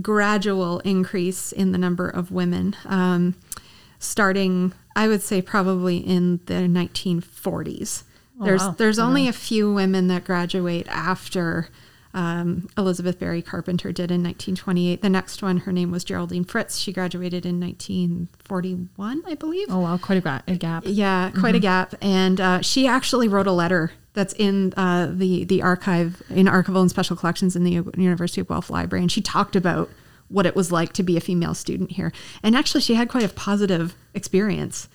gradual 0.00 0.80
increase 0.80 1.52
in 1.52 1.72
the 1.72 1.78
number 1.78 2.08
of 2.08 2.30
women, 2.30 2.76
um, 2.84 3.34
starting 3.98 4.72
I 4.96 5.08
would 5.08 5.22
say 5.22 5.40
probably 5.40 5.98
in 5.98 6.40
the 6.46 6.54
1940s. 6.54 8.02
Oh, 8.40 8.44
there's 8.44 8.62
wow. 8.62 8.74
there's 8.76 8.98
only 8.98 9.28
a 9.28 9.32
few 9.32 9.72
women 9.72 10.08
that 10.08 10.24
graduate 10.24 10.88
after 10.88 11.68
um, 12.14 12.68
Elizabeth 12.76 13.18
Barry 13.18 13.42
Carpenter 13.42 13.92
did 13.92 14.10
in 14.10 14.22
1928. 14.22 15.02
The 15.02 15.08
next 15.10 15.42
one, 15.42 15.58
her 15.58 15.72
name 15.72 15.90
was 15.90 16.04
Geraldine 16.04 16.44
Fritz. 16.44 16.78
She 16.78 16.92
graduated 16.92 17.44
in 17.46 17.60
1941, 17.60 19.22
I 19.26 19.34
believe. 19.34 19.68
oh 19.70 19.80
wow, 19.80 19.96
quite 19.98 20.18
a, 20.18 20.20
ga- 20.20 20.42
a 20.46 20.56
gap. 20.56 20.84
Yeah, 20.86 21.30
quite 21.38 21.54
a 21.54 21.60
gap. 21.60 21.94
And 22.00 22.40
uh, 22.40 22.60
she 22.62 22.86
actually 22.86 23.28
wrote 23.28 23.46
a 23.46 23.52
letter 23.52 23.92
that's 24.14 24.34
in 24.34 24.74
uh, 24.76 25.08
the 25.12 25.44
the 25.44 25.62
archive 25.62 26.22
in 26.30 26.46
archival 26.46 26.80
and 26.80 26.90
special 26.90 27.16
collections 27.16 27.54
in 27.54 27.64
the 27.64 27.72
University 27.96 28.40
of 28.40 28.48
Guelph 28.48 28.70
Library, 28.70 29.02
and 29.02 29.12
she 29.12 29.20
talked 29.20 29.54
about 29.54 29.88
what 30.28 30.44
it 30.44 30.54
was 30.54 30.70
like 30.72 30.92
to 30.94 31.02
be 31.02 31.16
a 31.16 31.20
female 31.20 31.54
student 31.54 31.92
here. 31.92 32.12
And 32.42 32.54
actually, 32.56 32.80
she 32.82 32.94
had 32.94 33.08
quite 33.08 33.24
a 33.24 33.28
positive 33.28 33.94
experience. 34.14 34.88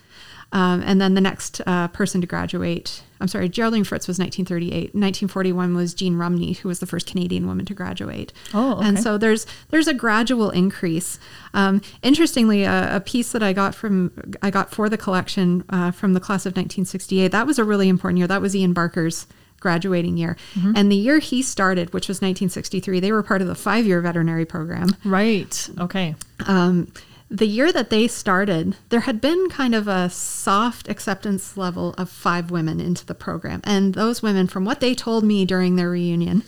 Um, 0.53 0.81
and 0.85 1.01
then 1.01 1.15
the 1.15 1.21
next 1.21 1.61
uh, 1.65 1.87
person 1.89 2.21
to 2.21 2.27
graduate, 2.27 3.01
I'm 3.19 3.27
sorry, 3.27 3.49
Geraldine 3.49 3.83
Fritz 3.83 4.07
was 4.07 4.19
1938. 4.19 4.93
1941 4.93 5.75
was 5.75 5.93
Jean 5.93 6.15
Rumney, 6.15 6.53
who 6.53 6.69
was 6.69 6.79
the 6.79 6.85
first 6.85 7.07
Canadian 7.07 7.47
woman 7.47 7.65
to 7.65 7.73
graduate. 7.73 8.31
Oh, 8.53 8.79
and 8.79 8.99
so 9.01 9.17
there's 9.17 9.45
there's 9.71 9.87
a 9.87 9.93
gradual 9.95 10.51
increase. 10.51 11.17
Um, 11.55 11.81
interestingly, 12.03 12.63
a, 12.63 12.97
a 12.97 12.99
piece 12.99 13.31
that 13.31 13.41
I 13.43 13.51
got 13.51 13.73
from 13.75 14.11
I 14.41 14.51
got 14.51 14.71
for 14.71 14.89
the 14.89 14.97
collection 14.97 15.63
uh, 15.69 15.89
from 15.91 16.13
the 16.13 16.19
class 16.19 16.45
of 16.45 16.51
1968. 16.51 17.29
That 17.31 17.47
was 17.47 17.57
a 17.57 17.63
really 17.63 17.89
important 17.89 18.19
year. 18.19 18.27
That 18.27 18.41
was 18.41 18.55
Ian 18.55 18.73
Barker's 18.73 19.25
graduating 19.59 20.17
year, 20.17 20.35
Mm-hmm. 20.55 20.73
and 20.75 20.91
the 20.91 20.95
year 20.97 21.19
he 21.19 21.41
started, 21.41 21.93
which 21.93 22.07
was 22.09 22.17
1963, 22.17 22.99
they 22.99 23.11
were 23.13 23.23
part 23.23 23.41
of 23.41 23.47
the 23.47 23.55
five 23.55 23.85
year 23.87 24.01
veterinary 24.01 24.45
program. 24.45 24.89
Right. 25.05 25.69
Okay. 25.79 26.15
Um, 26.45 26.91
the 27.33 27.47
year 27.47 27.73
that 27.73 27.89
they 27.89 28.07
started, 28.07 28.77
there 28.89 28.99
had 29.01 29.19
been 29.19 29.49
kind 29.49 29.73
of 29.73 29.87
a 29.87 30.07
soft 30.11 30.87
acceptance 30.87 31.57
level 31.57 31.95
of 31.97 32.07
five 32.07 32.51
women 32.51 32.79
into 32.79 33.03
the 33.07 33.15
program. 33.15 33.59
And 33.63 33.95
those 33.95 34.21
women, 34.21 34.45
from 34.47 34.65
what 34.65 34.81
they 34.81 34.93
told 34.93 35.23
me 35.23 35.43
during 35.43 35.75
their 35.75 35.89
reunion, 35.89 36.43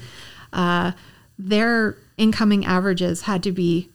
uh, 0.54 0.92
their 1.40 1.98
incoming 2.18 2.68
averages 2.68 3.24
had 3.24 3.42
to 3.44 3.52
be 3.52 3.90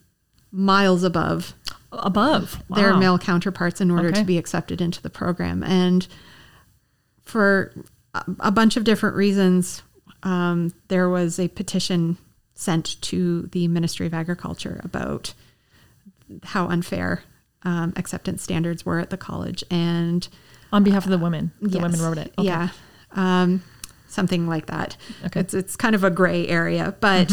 miles 0.51 1.05
above 1.05 1.55
Above 1.93 2.62
their 2.70 2.97
male 2.97 3.18
counterparts 3.18 3.80
in 3.80 3.91
order 3.91 4.09
Okay. 4.09 4.20
to 4.20 4.24
be 4.24 4.38
accepted 4.38 4.80
into 4.80 5.03
the 5.03 5.11
program. 5.11 5.64
And 5.64 6.07
for 7.24 7.72
a, 8.14 8.24
a 8.41 8.51
bunch 8.53 8.76
of 8.76 8.84
different 8.84 9.16
reasons, 9.16 9.82
um, 10.22 10.72
there 10.86 11.09
was 11.09 11.41
a 11.41 11.49
petition 11.49 12.16
sent 12.55 13.01
to 13.03 13.43
the 13.53 13.66
Ministry 13.66 14.07
of 14.07 14.14
Agriculture 14.14 14.80
about 14.84 15.34
how 16.45 16.66
unfair 16.68 17.22
um, 17.62 17.93
acceptance 17.97 18.43
standards 18.43 18.87
were 18.87 18.99
at 19.01 19.11
the 19.11 19.16
college. 19.16 19.62
And 19.70 20.26
On 20.72 20.83
behalf 20.85 21.05
of 21.05 21.11
the 21.11 21.18
women, 21.18 21.53
the 21.61 21.70
Yes. 21.70 21.83
women 21.83 22.01
wrote 22.01 22.18
it. 22.18 22.33
Okay. 22.39 22.47
Yeah, 22.47 22.68
um, 23.12 23.62
something 24.09 24.47
like 24.49 24.66
that. 24.66 24.97
Okay. 25.26 25.41
It's 25.41 25.55
it's 25.55 25.76
kind 25.76 25.95
of 25.95 26.05
a 26.05 26.11
gray 26.11 26.47
area, 26.49 26.95
but 27.01 27.33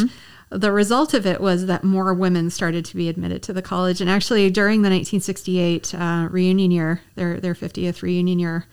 the 0.50 0.72
result 0.72 1.14
of 1.14 1.26
it 1.26 1.40
was 1.42 1.66
that 1.68 1.84
more 1.84 2.14
women 2.14 2.50
started 2.50 2.84
to 2.86 2.96
be 2.96 3.10
admitted 3.10 3.44
to 3.44 3.54
the 3.54 3.62
college. 3.62 4.00
And 4.02 4.10
actually, 4.10 4.50
during 4.50 4.82
the 4.82 4.90
1968 4.90 5.94
uh, 5.96 6.28
reunion 6.32 6.72
year, 6.72 7.02
their 7.16 7.40
their 7.40 7.54
50th 7.54 8.02
reunion 8.02 8.40
year, 8.40 8.66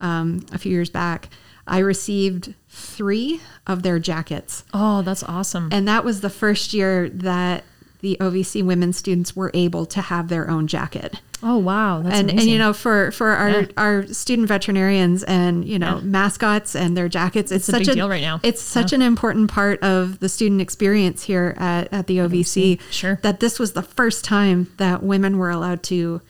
um, 0.00 0.44
a 0.52 0.58
few 0.58 0.72
years 0.72 0.90
back, 0.90 1.28
I 1.66 1.78
received 1.78 2.54
three 2.68 3.40
of 3.66 3.82
their 3.82 3.98
jackets, 3.98 4.64
Oh, 4.74 5.02
that's 5.02 5.22
awesome. 5.22 5.68
and 5.72 5.86
that 5.88 6.04
was 6.04 6.20
the 6.20 6.30
first 6.30 6.72
year 6.74 7.08
that 7.10 7.64
the 8.02 8.16
OVC 8.20 8.62
women 8.62 8.92
students 8.92 9.34
were 9.34 9.50
able 9.54 9.86
to 9.86 10.00
have 10.02 10.28
their 10.28 10.50
own 10.50 10.66
jacket 10.66 11.20
oh, 11.44 11.58
wow. 11.58 12.02
That's 12.02 12.14
and 12.20 12.30
amazing. 12.30 12.38
and 12.40 12.48
you 12.50 12.58
know 12.58 12.72
for 12.72 13.10
for 13.10 13.30
our 13.30 13.50
Yeah. 13.50 13.66
our 13.76 14.06
student 14.08 14.46
veterinarians 14.48 15.24
and 15.24 15.64
you 15.64 15.78
know 15.78 15.96
Yeah. 15.96 16.04
mascots 16.04 16.76
and 16.76 16.96
their 16.96 17.08
jackets 17.08 17.50
it's, 17.50 17.68
a 17.68 17.72
such 17.72 17.86
big 17.86 17.94
deal 17.96 18.08
right 18.08 18.22
now. 18.22 18.38
it's 18.44 18.62
such 18.62 18.92
an 18.92 19.02
important 19.02 19.50
part 19.50 19.82
of 19.82 20.20
the 20.20 20.28
student 20.28 20.60
experience 20.60 21.24
here 21.24 21.54
at, 21.58 21.88
at 21.92 22.06
the 22.06 22.18
OVC 22.18 22.78
Sure. 22.90 23.18
that 23.22 23.40
this 23.40 23.58
was 23.58 23.72
the 23.72 23.82
first 23.82 24.24
time 24.24 24.68
that 24.76 25.02
women 25.02 25.36
were 25.38 25.50
allowed 25.50 25.82
to 25.84 26.20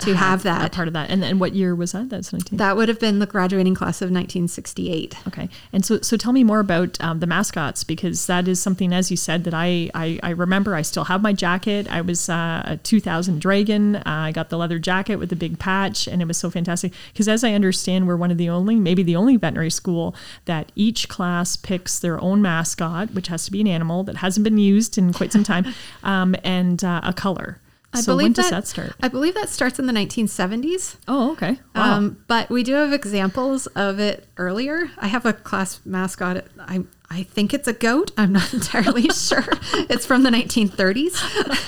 to 0.00 0.14
have 0.14 0.40
a 0.40 0.44
that 0.44 0.72
part 0.72 0.88
of 0.88 0.94
that. 0.94 1.10
And, 1.10 1.24
and 1.24 1.38
what 1.38 1.54
year 1.54 1.74
was 1.74 1.92
that? 1.92 2.08
That's 2.08 2.32
19. 2.32 2.56
that 2.58 2.76
would 2.76 2.88
have 2.88 2.98
been 2.98 3.18
the 3.18 3.26
graduating 3.26 3.74
class 3.74 4.02
of 4.02 4.06
1968 4.06 5.16
Okay. 5.28 5.48
And 5.72 5.84
so, 5.84 6.00
so 6.00 6.16
tell 6.16 6.32
me 6.32 6.44
more 6.44 6.60
about 6.60 7.00
um, 7.00 7.20
the 7.20 7.26
mascots 7.26 7.84
because 7.84 8.26
that 8.26 8.48
is 8.48 8.60
something, 8.60 8.92
as 8.92 9.10
you 9.10 9.16
said, 9.16 9.44
that 9.44 9.54
I, 9.54 9.90
I, 9.94 10.18
I 10.22 10.30
remember. 10.30 10.74
I 10.74 10.82
still 10.82 11.04
have 11.04 11.22
my 11.22 11.32
jacket. 11.32 11.90
I 11.90 12.00
was 12.00 12.28
uh, 12.28 12.62
a 12.64 12.76
2000 12.78 13.40
Dragon. 13.40 13.96
Uh, 13.96 14.02
I 14.04 14.32
got 14.32 14.50
the 14.50 14.58
leather 14.58 14.78
jacket 14.78 15.16
with 15.16 15.28
the 15.28 15.36
big 15.36 15.58
patch, 15.58 16.06
and 16.06 16.20
it 16.20 16.26
was 16.26 16.36
so 16.36 16.50
fantastic. 16.50 16.92
Because 17.12 17.28
as 17.28 17.44
I 17.44 17.52
understand, 17.52 18.06
we're 18.06 18.16
one 18.16 18.30
of 18.30 18.38
the 18.38 18.48
only, 18.48 18.76
maybe 18.76 19.02
the 19.02 19.16
only 19.16 19.36
veterinary 19.36 19.70
school 19.70 20.14
that 20.46 20.72
each 20.74 21.08
class 21.08 21.56
picks 21.56 21.98
their 21.98 22.20
own 22.20 22.42
mascot, 22.42 23.12
which 23.12 23.28
has 23.28 23.44
to 23.46 23.52
be 23.52 23.60
an 23.60 23.68
animal 23.68 24.02
that 24.04 24.16
hasn't 24.16 24.44
been 24.44 24.58
used 24.58 24.98
in 24.98 25.12
quite 25.12 25.32
some 25.32 25.44
time, 25.44 25.66
um, 26.02 26.34
and 26.44 26.82
uh, 26.84 27.00
a 27.04 27.12
color. 27.12 27.58
I 27.94 28.00
so 28.00 28.12
believe 28.12 28.24
when 28.24 28.32
does 28.32 28.50
that, 28.50 28.62
that 28.62 28.66
start? 28.66 28.92
I 29.02 29.08
believe 29.08 29.34
that 29.34 29.48
starts 29.48 29.78
in 29.78 29.86
the 29.86 29.92
1970s 29.92 30.96
Oh, 31.06 31.32
okay. 31.32 31.58
Wow. 31.74 31.96
Um, 31.96 32.24
but 32.26 32.48
we 32.48 32.62
do 32.62 32.72
have 32.74 32.92
examples 32.92 33.66
of 33.68 34.00
it 34.00 34.26
earlier. 34.36 34.90
I 34.98 35.08
have 35.08 35.26
a 35.26 35.32
class 35.32 35.80
mascot. 35.84 36.44
I 36.58 36.84
I 37.10 37.24
think 37.24 37.52
it's 37.52 37.68
a 37.68 37.74
goat. 37.74 38.10
I'm 38.16 38.32
not 38.32 38.54
entirely 38.58 39.08
sure. 39.10 39.44
It's 39.90 40.06
from 40.06 40.22
the 40.22 40.30
1930s. 40.30 41.20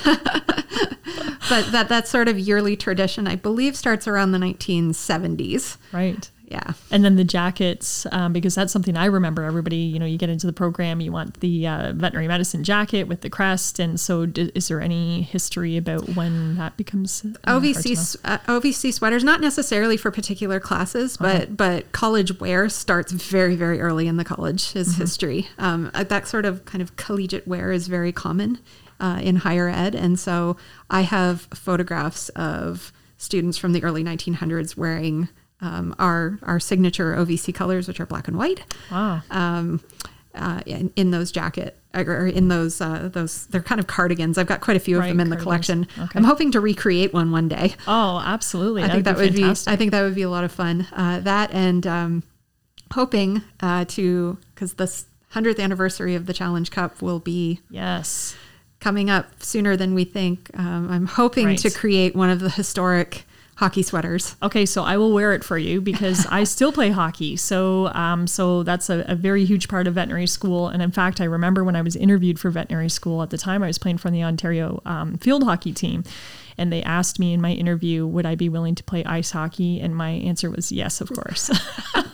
but 1.49 1.70
that 1.72 1.89
that 1.91 2.09
sort 2.09 2.29
of 2.29 2.39
yearly 2.39 2.77
tradition, 2.77 3.27
I 3.27 3.37
believe, 3.37 3.77
starts 3.77 4.09
around 4.09 4.33
the 4.33 4.39
1970s. 4.39 5.77
right. 5.93 6.31
Yeah. 6.55 6.74
And 6.92 7.05
then 7.05 7.16
the 7.16 7.24
jackets, 7.24 8.07
um, 8.12 8.32
because 8.32 8.55
that's 8.55 8.72
something 8.72 8.96
I 8.96 9.07
remember. 9.07 9.42
Everybody, 9.42 9.76
you 9.76 9.98
know, 9.98 10.07
you 10.07 10.16
get 10.16 10.30
into 10.30 10.46
the 10.46 10.52
program, 10.52 11.00
you 11.00 11.11
want 11.11 11.40
the 11.40 11.66
uh, 11.66 11.92
veterinary 11.94 12.28
medicine 12.28 12.62
jacket 12.62 13.09
with 13.09 13.22
the 13.22 13.30
crest. 13.30 13.80
And 13.80 13.98
so, 13.98 14.24
d- 14.24 14.52
is 14.55 14.68
there 14.68 14.80
any 14.80 15.22
history 15.22 15.76
about 15.76 16.11
when 16.11 16.55
that 16.57 16.76
becomes 16.76 17.24
uh, 17.24 17.59
OVC 17.59 18.16
uh, 18.24 18.38
OVC 18.46 18.94
sweaters, 18.94 19.24
not 19.24 19.40
necessarily 19.40 19.96
for 19.96 20.12
particular 20.12 20.61
classes, 20.61 21.16
but 21.16 21.57
but 21.57 21.90
college 21.90 22.38
wear 22.38 22.68
starts 22.68 23.11
very 23.11 23.57
very 23.57 23.80
early 23.80 24.07
in 24.07 24.16
the 24.16 24.24
college's 24.24 24.96
history. 24.96 25.48
Um, 25.59 25.90
uh, 25.92 26.05
that 26.05 26.28
sort 26.28 26.46
of 26.46 26.64
kind 26.66 26.82
of 26.82 26.94
collegiate 26.94 27.48
wear 27.48 27.72
is 27.72 27.88
very 27.88 28.12
common 28.12 28.61
uh, 29.00 29.18
in 29.20 29.36
higher 29.36 29.68
ed, 29.68 29.96
and 29.96 30.20
so 30.20 30.57
I 30.88 31.00
have 31.00 31.48
photographs 31.52 32.28
of 32.30 32.92
students 33.16 33.59
from 33.59 33.72
the 33.72 33.82
early 33.82 34.05
1900s 34.05 34.76
wearing 34.76 35.28
um, 35.65 35.95
our 35.99 36.39
our 36.43 36.61
signature 36.61 37.15
OVC 37.17 37.55
colors, 37.55 37.89
which 37.89 38.01
are 38.01 38.07
black 38.07 38.29
and 38.29 38.37
white 38.37 38.61
Wow. 38.91 39.23
um, 39.31 39.81
uh, 40.35 40.61
in, 40.67 40.93
in 40.97 41.11
those 41.12 41.31
jacket 41.33 41.79
or 41.95 42.27
in 42.27 42.49
those 42.49 42.81
uh, 42.81 43.09
those 43.12 43.47
they're 43.47 43.62
kind 43.62 43.79
of 43.81 43.87
cardigans. 43.87 44.37
I've 44.37 44.49
got 44.49 44.61
quite 44.61 44.77
a 44.77 44.81
few 44.81 44.99
of 44.99 45.05
them 45.05 45.21
in 45.21 45.31
the 45.31 45.37
collection. 45.37 45.87
Okay. 45.99 46.19
I'm 46.19 46.25
hoping 46.25 46.51
to 46.53 46.61
recreate 46.61 47.12
one 47.15 47.31
one 47.31 47.49
day. 47.49 47.75
Oh, 47.87 48.21
absolutely. 48.25 48.83
I 48.83 48.89
think 48.91 49.05
that 49.05 49.17
be 49.17 49.23
would 49.23 49.35
be 49.35 49.45
I 49.45 49.77
think 49.77 49.91
that 49.93 50.03
would 50.03 50.15
be 50.17 50.23
a 50.23 50.31
lot 50.31 50.45
of 50.45 50.51
fun. 50.53 50.87
Uh, 50.93 51.21
that 51.21 51.53
and 51.53 51.87
um, 51.87 52.23
hoping 52.93 53.43
uh, 53.61 53.85
to 53.87 54.39
because 54.55 54.75
the 54.75 54.93
hundredth 55.31 55.59
anniversary 55.61 56.15
of 56.15 56.27
the 56.27 56.33
Challenge 56.33 56.71
Cup 56.71 57.01
will 57.03 57.19
be 57.21 57.61
yes. 57.71 58.37
coming 58.81 59.11
up 59.11 59.43
sooner 59.43 59.77
than 59.77 59.95
we 59.95 60.05
think. 60.05 60.51
Um, 60.59 60.91
I'm 60.91 61.07
hoping 61.07 61.47
Right. 61.47 61.59
to 61.59 61.71
create 61.71 62.15
one 62.15 62.31
of 62.31 62.41
the 62.41 62.51
historic 62.51 63.25
hockey 63.57 63.82
sweaters. 63.82 64.36
Okay, 64.42 64.66
so 64.66 64.82
I 64.82 64.96
will 64.96 65.12
wear 65.12 65.32
it 65.32 65.44
for 65.44 65.57
you 65.57 65.80
because 65.80 66.26
I 66.26 66.44
still 66.55 66.72
play 66.72 66.90
hockey. 66.90 67.36
So, 67.36 67.88
um, 67.88 68.26
so 68.26 68.62
that's 68.62 68.90
a, 68.90 69.05
a 69.07 69.14
very 69.14 69.44
huge 69.44 69.68
part 69.68 69.86
of 69.86 69.94
veterinary 69.94 70.26
school. 70.26 70.68
And 70.68 70.82
in 70.82 70.90
fact, 70.90 71.20
I 71.20 71.24
remember 71.24 71.62
when 71.64 71.76
I 71.76 71.82
was 71.82 71.96
interviewed 71.96 72.38
for 72.40 72.50
veterinary 72.50 72.88
school 72.88 73.22
at 73.22 73.30
the 73.30 73.38
time, 73.38 73.62
I 73.62 73.68
was 73.68 73.78
playing 73.78 73.98
for 73.98 74.11
the 74.11 74.22
Ontario 74.22 74.82
um, 74.84 75.18
field 75.18 75.44
hockey 75.44 75.72
team, 75.72 76.05
and 76.59 76.72
they 76.72 76.82
asked 76.82 77.18
me 77.18 77.32
in 77.32 77.40
my 77.40 77.52
interview, 77.52 78.07
would 78.07 78.26
I 78.26 78.34
be 78.34 78.48
willing 78.48 78.74
to 78.76 78.84
play 78.84 79.05
ice 79.05 79.30
hockey? 79.30 79.80
And 79.80 79.94
my 79.94 80.11
answer 80.11 80.50
was 80.50 80.70
yes, 80.72 81.00
of 81.00 81.11
course. 81.11 81.50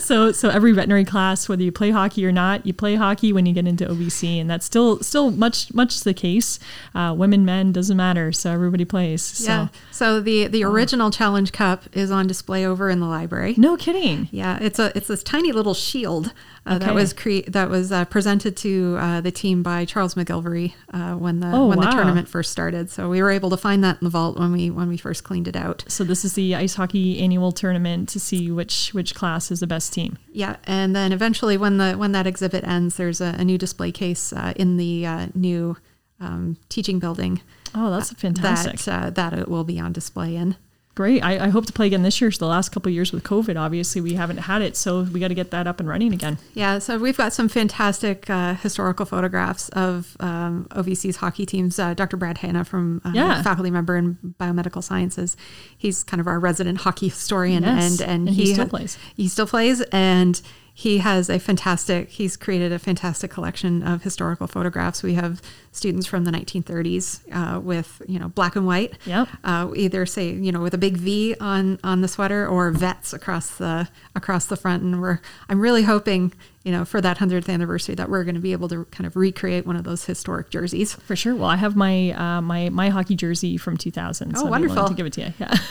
so, 0.00 0.32
so 0.32 0.48
every 0.48 0.72
veterinary 0.72 1.04
class, 1.04 1.48
whether 1.48 1.62
you 1.62 1.72
play 1.72 1.90
hockey 1.90 2.24
or 2.26 2.32
not, 2.32 2.66
you 2.66 2.72
play 2.72 2.94
hockey 2.94 3.32
when 3.32 3.46
you 3.46 3.52
get 3.52 3.66
into 3.66 3.86
OVC, 3.86 4.40
and 4.40 4.48
that's 4.48 4.66
still 4.66 5.00
still 5.00 5.30
much 5.30 5.72
much 5.74 6.00
the 6.00 6.14
case. 6.14 6.58
Uh, 6.94 7.14
women, 7.16 7.44
men 7.44 7.72
doesn't 7.72 7.96
matter. 7.96 8.32
So 8.32 8.52
everybody 8.52 8.84
plays. 8.84 9.22
So. 9.22 9.50
Yeah. 9.50 9.68
So 9.90 10.20
the 10.20 10.46
the 10.46 10.64
original 10.64 11.10
Challenge 11.10 11.52
Cup 11.52 11.84
is 11.92 12.10
on 12.10 12.26
display 12.26 12.66
over 12.66 12.90
in 12.90 13.00
the 13.00 13.06
library. 13.06 13.54
No 13.56 13.76
kidding. 13.76 14.28
Yeah, 14.30 14.58
it's 14.60 14.78
a 14.78 14.96
it's 14.96 15.08
this 15.08 15.22
tiny 15.22 15.52
little 15.52 15.74
shield 15.74 16.32
uh, 16.66 16.78
that 16.78 16.94
was 16.94 17.12
cre- 17.12 17.48
that 17.48 17.70
was 17.70 17.92
uh, 17.92 18.04
presented 18.06 18.56
to 18.58 18.96
uh, 18.98 19.20
the 19.20 19.30
team 19.30 19.62
by 19.62 19.84
Charles 19.84 20.14
McGilvray 20.14 20.74
uh, 20.92 21.14
when 21.14 21.40
the 21.40 21.50
Oh, 21.52 21.66
when 21.68 21.78
the 21.80 21.86
tournament 21.90 22.28
first 22.28 22.50
started. 22.50 22.90
So 22.90 23.08
we 23.08 23.22
were 23.22 23.30
able 23.30 23.50
to 23.50 23.56
find 23.56 23.84
that 23.84 23.98
in 24.00 24.04
the 24.04 24.10
vault 24.10 24.38
when 24.38 24.52
we 24.52 24.70
when 24.70 24.88
we 24.88 24.96
first 24.96 25.24
cleaned 25.24 25.48
it 25.48 25.56
out. 25.56 25.84
So 25.88 26.04
this 26.04 26.24
is 26.24 26.34
the 26.34 26.54
ice 26.54 26.74
hockey 26.74 27.20
annual 27.20 27.52
tournament 27.52 28.08
to 28.10 28.20
see 28.20 28.50
which 28.50 28.90
which 28.92 29.14
class 29.14 29.50
is 29.50 29.60
the 29.60 29.66
best 29.66 29.92
team. 29.92 30.18
Yeah, 30.32 30.56
and 30.64 30.94
then 30.94 31.12
eventually 31.12 31.56
when 31.56 31.78
the 31.78 31.94
when 31.94 32.12
that 32.12 32.26
exhibit 32.26 32.64
ends, 32.64 32.96
there's 32.96 33.20
a, 33.20 33.36
a 33.38 33.44
new 33.44 33.58
display 33.58 33.92
case 33.92 34.32
uh, 34.32 34.52
in 34.56 34.76
the 34.76 35.06
uh, 35.06 35.26
new 35.34 35.76
um, 36.20 36.56
teaching 36.68 36.98
building 36.98 37.40
Oh, 37.74 37.90
that's 37.90 38.12
fantastic! 38.12 38.80
that 38.80 38.88
uh, 39.06 39.10
that 39.10 39.32
it 39.38 39.48
will 39.48 39.64
be 39.64 39.78
on 39.78 39.92
display 39.92 40.34
in. 40.36 40.56
Great. 40.96 41.22
I, 41.22 41.44
I 41.44 41.48
hope 41.50 41.66
to 41.66 41.72
play 41.74 41.86
again 41.86 42.02
this 42.02 42.20
year. 42.22 42.30
So 42.32 42.38
the 42.46 42.48
last 42.50 42.70
couple 42.70 42.88
of 42.88 42.94
years 42.94 43.12
with 43.12 43.22
COVID, 43.22 43.60
obviously 43.60 44.00
we 44.00 44.14
haven't 44.14 44.38
had 44.38 44.62
it, 44.62 44.76
so 44.78 45.02
we 45.02 45.20
got 45.20 45.28
to 45.28 45.34
get 45.34 45.50
that 45.50 45.66
up 45.66 45.78
and 45.78 45.86
running 45.88 46.12
again. 46.14 46.38
Yeah, 46.54 46.78
so 46.78 46.98
we've 46.98 47.16
got 47.18 47.34
some 47.34 47.48
fantastic 47.50 48.28
uh, 48.30 48.54
historical 48.54 49.04
photographs 49.04 49.68
of 49.68 50.16
um, 50.20 50.66
OVC's 50.70 51.16
hockey 51.16 51.44
teams. 51.44 51.78
Uh, 51.78 51.92
Dr. 51.92 52.16
Brad 52.16 52.38
Hanna 52.38 52.64
from 52.64 53.02
uh, 53.04 53.10
Yeah. 53.14 53.42
faculty 53.42 53.70
member 53.70 53.94
in 53.94 54.16
biomedical 54.40 54.82
sciences. 54.82 55.36
He's 55.76 56.02
kind 56.02 56.18
of 56.20 56.26
our 56.26 56.40
resident 56.40 56.78
hockey 56.78 57.08
historian, 57.08 57.62
Yes, 57.62 58.00
and 58.00 58.08
and, 58.10 58.28
and 58.28 58.36
he 58.36 58.46
he 58.46 58.52
still 58.54 58.66
plays. 58.68 58.98
He 59.14 59.28
still 59.28 59.46
plays, 59.46 59.82
and 59.92 60.40
he 60.78 60.98
has 60.98 61.30
a 61.30 61.38
fantastic. 61.38 62.10
He's 62.10 62.36
created 62.36 62.70
a 62.70 62.78
fantastic 62.78 63.30
collection 63.30 63.82
of 63.82 64.02
historical 64.02 64.46
photographs. 64.46 65.02
We 65.02 65.14
have 65.14 65.40
students 65.72 66.06
from 66.06 66.24
the 66.24 66.30
1930s 66.30 67.22
uh, 67.32 67.60
with 67.60 68.02
you 68.06 68.18
know 68.18 68.28
black 68.28 68.56
and 68.56 68.66
white. 68.66 68.98
Yep. 69.06 69.26
Uh, 69.42 69.70
either 69.74 70.04
say 70.04 70.32
you 70.32 70.52
know 70.52 70.60
with 70.60 70.74
a 70.74 70.78
big 70.78 70.98
V 70.98 71.34
on 71.40 71.78
on 71.82 72.02
the 72.02 72.08
sweater 72.08 72.46
or 72.46 72.70
vets 72.72 73.14
across 73.14 73.56
the 73.56 73.88
across 74.14 74.44
the 74.44 74.56
front, 74.56 74.82
and 74.82 75.00
we're 75.00 75.20
I'm 75.48 75.60
really 75.60 75.84
hoping 75.84 76.34
you 76.66 76.72
know 76.72 76.84
for 76.84 77.00
that 77.00 77.16
hundredth 77.18 77.48
anniversary 77.48 77.94
that 77.94 78.10
we're 78.10 78.24
going 78.24 78.34
to 78.34 78.40
be 78.40 78.52
able 78.52 78.68
to 78.68 78.84
kind 78.86 79.06
of 79.06 79.14
recreate 79.14 79.64
one 79.66 79.76
of 79.76 79.84
those 79.84 80.04
historic 80.04 80.50
jerseys. 80.50 80.94
For 80.94 81.14
sure. 81.16 81.34
Well, 81.34 81.48
I 81.48 81.56
have 81.56 81.76
my 81.76 82.10
uh, 82.10 82.40
my 82.40 82.68
my 82.70 82.88
hockey 82.90 83.14
jersey 83.14 83.56
from 83.56 83.76
2000. 83.76 84.34
So 84.36 84.42
Oh, 84.42 84.46
I'd 84.46 84.50
wonderful. 84.50 84.88
to 84.88 84.94
give 84.94 85.06
it 85.06 85.12
to 85.14 85.20
you, 85.22 85.32
yeah, 85.38 85.54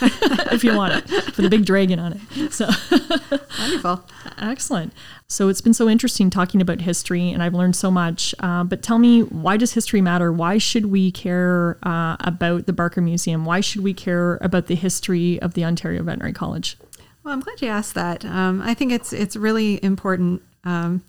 if 0.52 0.64
you 0.64 0.74
want 0.74 0.94
it, 0.94 1.34
for 1.34 1.42
the 1.42 1.50
big 1.50 1.64
dragon 1.66 1.98
on 1.98 2.20
it. 2.34 2.52
So. 2.52 2.68
Wonderful. 3.58 4.04
Excellent. 4.38 4.92
So 5.28 5.48
it's 5.48 5.60
been 5.60 5.74
so 5.74 5.88
interesting 5.88 6.30
talking 6.30 6.60
about 6.60 6.80
history, 6.82 7.30
and 7.30 7.42
I've 7.42 7.54
learned 7.54 7.74
so 7.74 7.90
much. 7.90 8.34
Uh, 8.38 8.64
but 8.64 8.82
tell 8.82 8.98
me, 8.98 9.22
why 9.22 9.56
does 9.56 9.72
history 9.72 10.00
matter? 10.00 10.30
Why 10.32 10.58
should 10.58 10.86
we 10.86 11.10
care 11.10 11.78
uh, 11.82 12.16
about 12.20 12.66
the 12.66 12.72
Barker 12.72 13.00
Museum? 13.00 13.44
Why 13.44 13.60
should 13.60 13.82
we 13.82 13.94
care 13.94 14.36
about 14.40 14.66
the 14.66 14.74
history 14.76 15.40
of 15.40 15.54
the 15.54 15.64
Ontario 15.64 16.02
Veterinary 16.02 16.32
College? 16.32 16.76
Well, 17.24 17.32
I'm 17.34 17.40
glad 17.40 17.60
you 17.60 17.68
asked 17.68 17.94
that. 17.94 18.24
Um, 18.24 18.62
I 18.62 18.74
think 18.74 18.92
it's 18.92 19.12
it's 19.12 19.34
really 19.36 19.82
important, 19.82 20.42
um, 20.66 21.02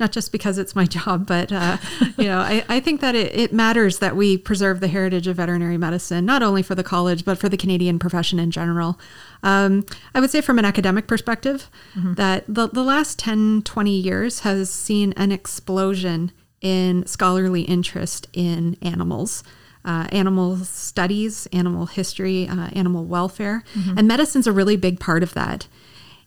not 0.00 0.12
just 0.12 0.30
because 0.30 0.58
it's 0.58 0.76
my 0.76 0.84
job, 0.96 1.26
but 1.26 1.50
uh, 1.50 1.76
you 2.16 2.24
know, 2.24 2.38
I, 2.38 2.64
I 2.68 2.78
think 2.80 3.00
that 3.00 3.14
it, 3.14 3.34
it 3.34 3.52
matters 3.52 3.98
that 3.98 4.14
we 4.14 4.36
preserve 4.38 4.78
the 4.80 4.86
heritage 4.88 5.26
of 5.26 5.36
veterinary 5.36 5.76
medicine, 5.78 6.24
not 6.24 6.42
only 6.42 6.62
for 6.62 6.74
the 6.76 6.84
college 6.84 7.24
but 7.24 7.36
for 7.38 7.48
the 7.48 7.56
Canadian 7.56 7.98
profession 7.98 8.38
in 8.38 8.50
general. 8.50 8.98
Um, 9.42 9.84
I 10.14 10.20
would 10.20 10.30
say, 10.30 10.40
from 10.40 10.58
an 10.58 10.64
academic 10.64 11.06
perspective, 11.08 11.68
that 12.16 12.44
the 12.46 12.68
the 12.68 12.82
last 12.84 13.18
10, 13.18 13.62
20 13.62 13.90
years 13.90 14.40
has 14.40 14.70
seen 14.70 15.12
an 15.16 15.32
explosion 15.32 16.30
in 16.60 17.06
scholarly 17.06 17.62
interest 17.62 18.28
in 18.32 18.76
animals. 18.82 19.42
uh, 19.84 20.06
animal 20.12 20.56
studies, 20.64 21.46
animal 21.52 21.86
history, 21.86 22.46
uh, 22.48 22.68
animal 22.74 23.04
welfare, 23.04 23.62
and 23.96 24.06
medicine's 24.08 24.46
a 24.46 24.52
really 24.52 24.76
big 24.76 24.98
part 25.00 25.22
of 25.22 25.32
that. 25.34 25.66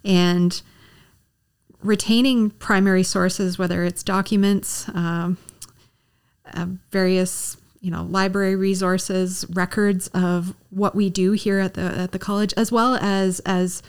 And 0.03 0.61
retaining 1.83 2.49
primary 2.51 3.03
sources, 3.03 3.57
whether 3.57 3.83
it's 3.83 4.03
documents, 4.03 4.87
um, 4.89 5.37
uh, 6.53 6.65
various 6.91 7.57
you 7.79 7.89
know 7.91 8.03
library 8.03 8.55
resources, 8.55 9.45
records 9.51 10.07
of 10.09 10.53
what 10.69 10.95
we 10.95 11.09
do 11.09 11.31
here 11.31 11.59
at 11.59 11.73
the 11.73 11.81
at 11.81 12.11
the 12.11 12.19
college, 12.19 12.53
as 12.57 12.71
well 12.71 12.95
as 12.95 13.39
as 13.41 13.81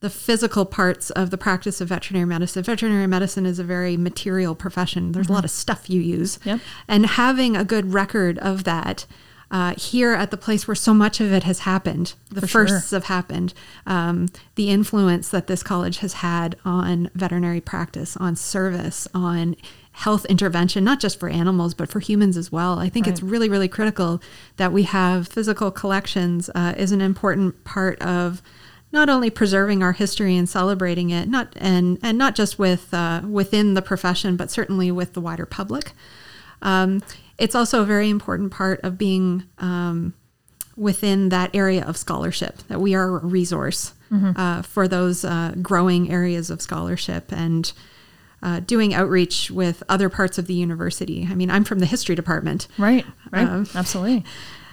the 0.00 0.10
physical 0.10 0.64
parts 0.64 1.10
of 1.10 1.28
the 1.30 1.36
practice 1.36 1.80
of 1.82 1.88
veterinary 1.88 2.24
medicine. 2.26 2.62
Veterinary 2.62 3.06
medicine 3.06 3.44
is 3.44 3.58
a 3.58 3.64
very 3.64 3.98
material 3.98 4.54
profession. 4.54 5.12
There's 5.12 5.28
a 5.28 5.32
lot 5.32 5.44
of 5.44 5.50
stuff 5.50 5.90
you 5.90 6.00
use, 6.00 6.38
Yep. 6.44 6.60
and 6.88 7.04
having 7.04 7.54
a 7.54 7.64
good 7.64 7.92
record 7.92 8.38
of 8.38 8.64
that. 8.64 9.04
Uh, 9.50 9.74
here 9.74 10.12
at 10.12 10.30
the 10.30 10.36
place 10.36 10.68
where 10.68 10.76
so 10.76 10.94
much 10.94 11.20
of 11.20 11.32
it 11.32 11.42
has 11.42 11.60
happened, 11.60 12.14
the 12.28 12.40
For 12.42 12.46
sure. 12.46 12.68
firsts 12.68 12.92
have 12.92 13.04
happened, 13.04 13.52
um, 13.84 14.28
the 14.54 14.70
influence 14.70 15.28
that 15.30 15.48
this 15.48 15.64
college 15.64 15.98
has 15.98 16.12
had 16.14 16.56
on 16.64 17.10
veterinary 17.16 17.60
practice, 17.60 18.16
on 18.16 18.36
service, 18.36 19.08
on 19.12 19.56
health 19.92 20.24
intervention, 20.26 20.84
not 20.84 21.00
just 21.00 21.18
for 21.18 21.28
animals, 21.28 21.74
but 21.74 21.88
for 21.90 21.98
humans 21.98 22.36
as 22.36 22.52
well. 22.52 22.78
I 22.78 22.88
think 22.88 23.08
it's 23.08 23.22
really, 23.22 23.48
really 23.48 23.68
critical 23.68 24.22
that 24.56 24.72
we 24.72 24.84
have 24.84 25.26
physical 25.26 25.70
collections 25.70 26.48
uh, 26.54 26.74
is 26.76 26.92
an 26.92 27.00
important 27.00 27.64
part 27.64 28.00
of 28.00 28.40
not 28.92 29.08
only 29.08 29.30
preserving 29.30 29.82
our 29.82 29.92
history 29.92 30.36
and 30.36 30.48
celebrating 30.48 31.10
it, 31.10 31.28
not 31.28 31.52
and 31.56 31.98
and 32.02 32.16
not 32.18 32.34
just 32.34 32.58
with 32.58 32.92
uh, 32.94 33.22
within 33.28 33.74
the 33.74 33.82
profession, 33.82 34.36
but 34.36 34.50
certainly 34.50 34.90
with 34.90 35.12
the 35.12 35.20
wider 35.20 35.46
public. 35.46 35.92
Um, 36.62 37.02
it's 37.40 37.54
also 37.54 37.82
a 37.82 37.84
very 37.84 38.08
important 38.10 38.52
part 38.52 38.78
of 38.84 38.96
being 38.96 39.44
um, 39.58 40.14
within 40.76 41.30
that 41.30 41.50
area 41.54 41.82
of 41.84 41.96
scholarship 41.96 42.58
that 42.68 42.80
we 42.80 42.94
are 42.94 43.16
a 43.18 43.26
resource 43.26 43.94
uh, 44.36 44.60
for 44.62 44.88
those 44.88 45.24
uh, 45.24 45.54
growing 45.62 46.10
areas 46.10 46.50
of 46.50 46.60
scholarship 46.60 47.30
and 47.32 47.72
uh, 48.42 48.58
doing 48.60 48.92
outreach 48.92 49.50
with 49.50 49.82
other 49.88 50.08
parts 50.08 50.36
of 50.38 50.46
the 50.46 50.54
university. 50.54 51.28
I 51.30 51.34
mean, 51.34 51.48
I'm 51.50 51.62
from 51.64 51.78
the 51.78 51.86
history 51.86 52.14
department. 52.16 52.66
Right, 52.78 53.04
right, 53.30 53.46
Um, 53.46 53.66
absolutely. 53.74 54.24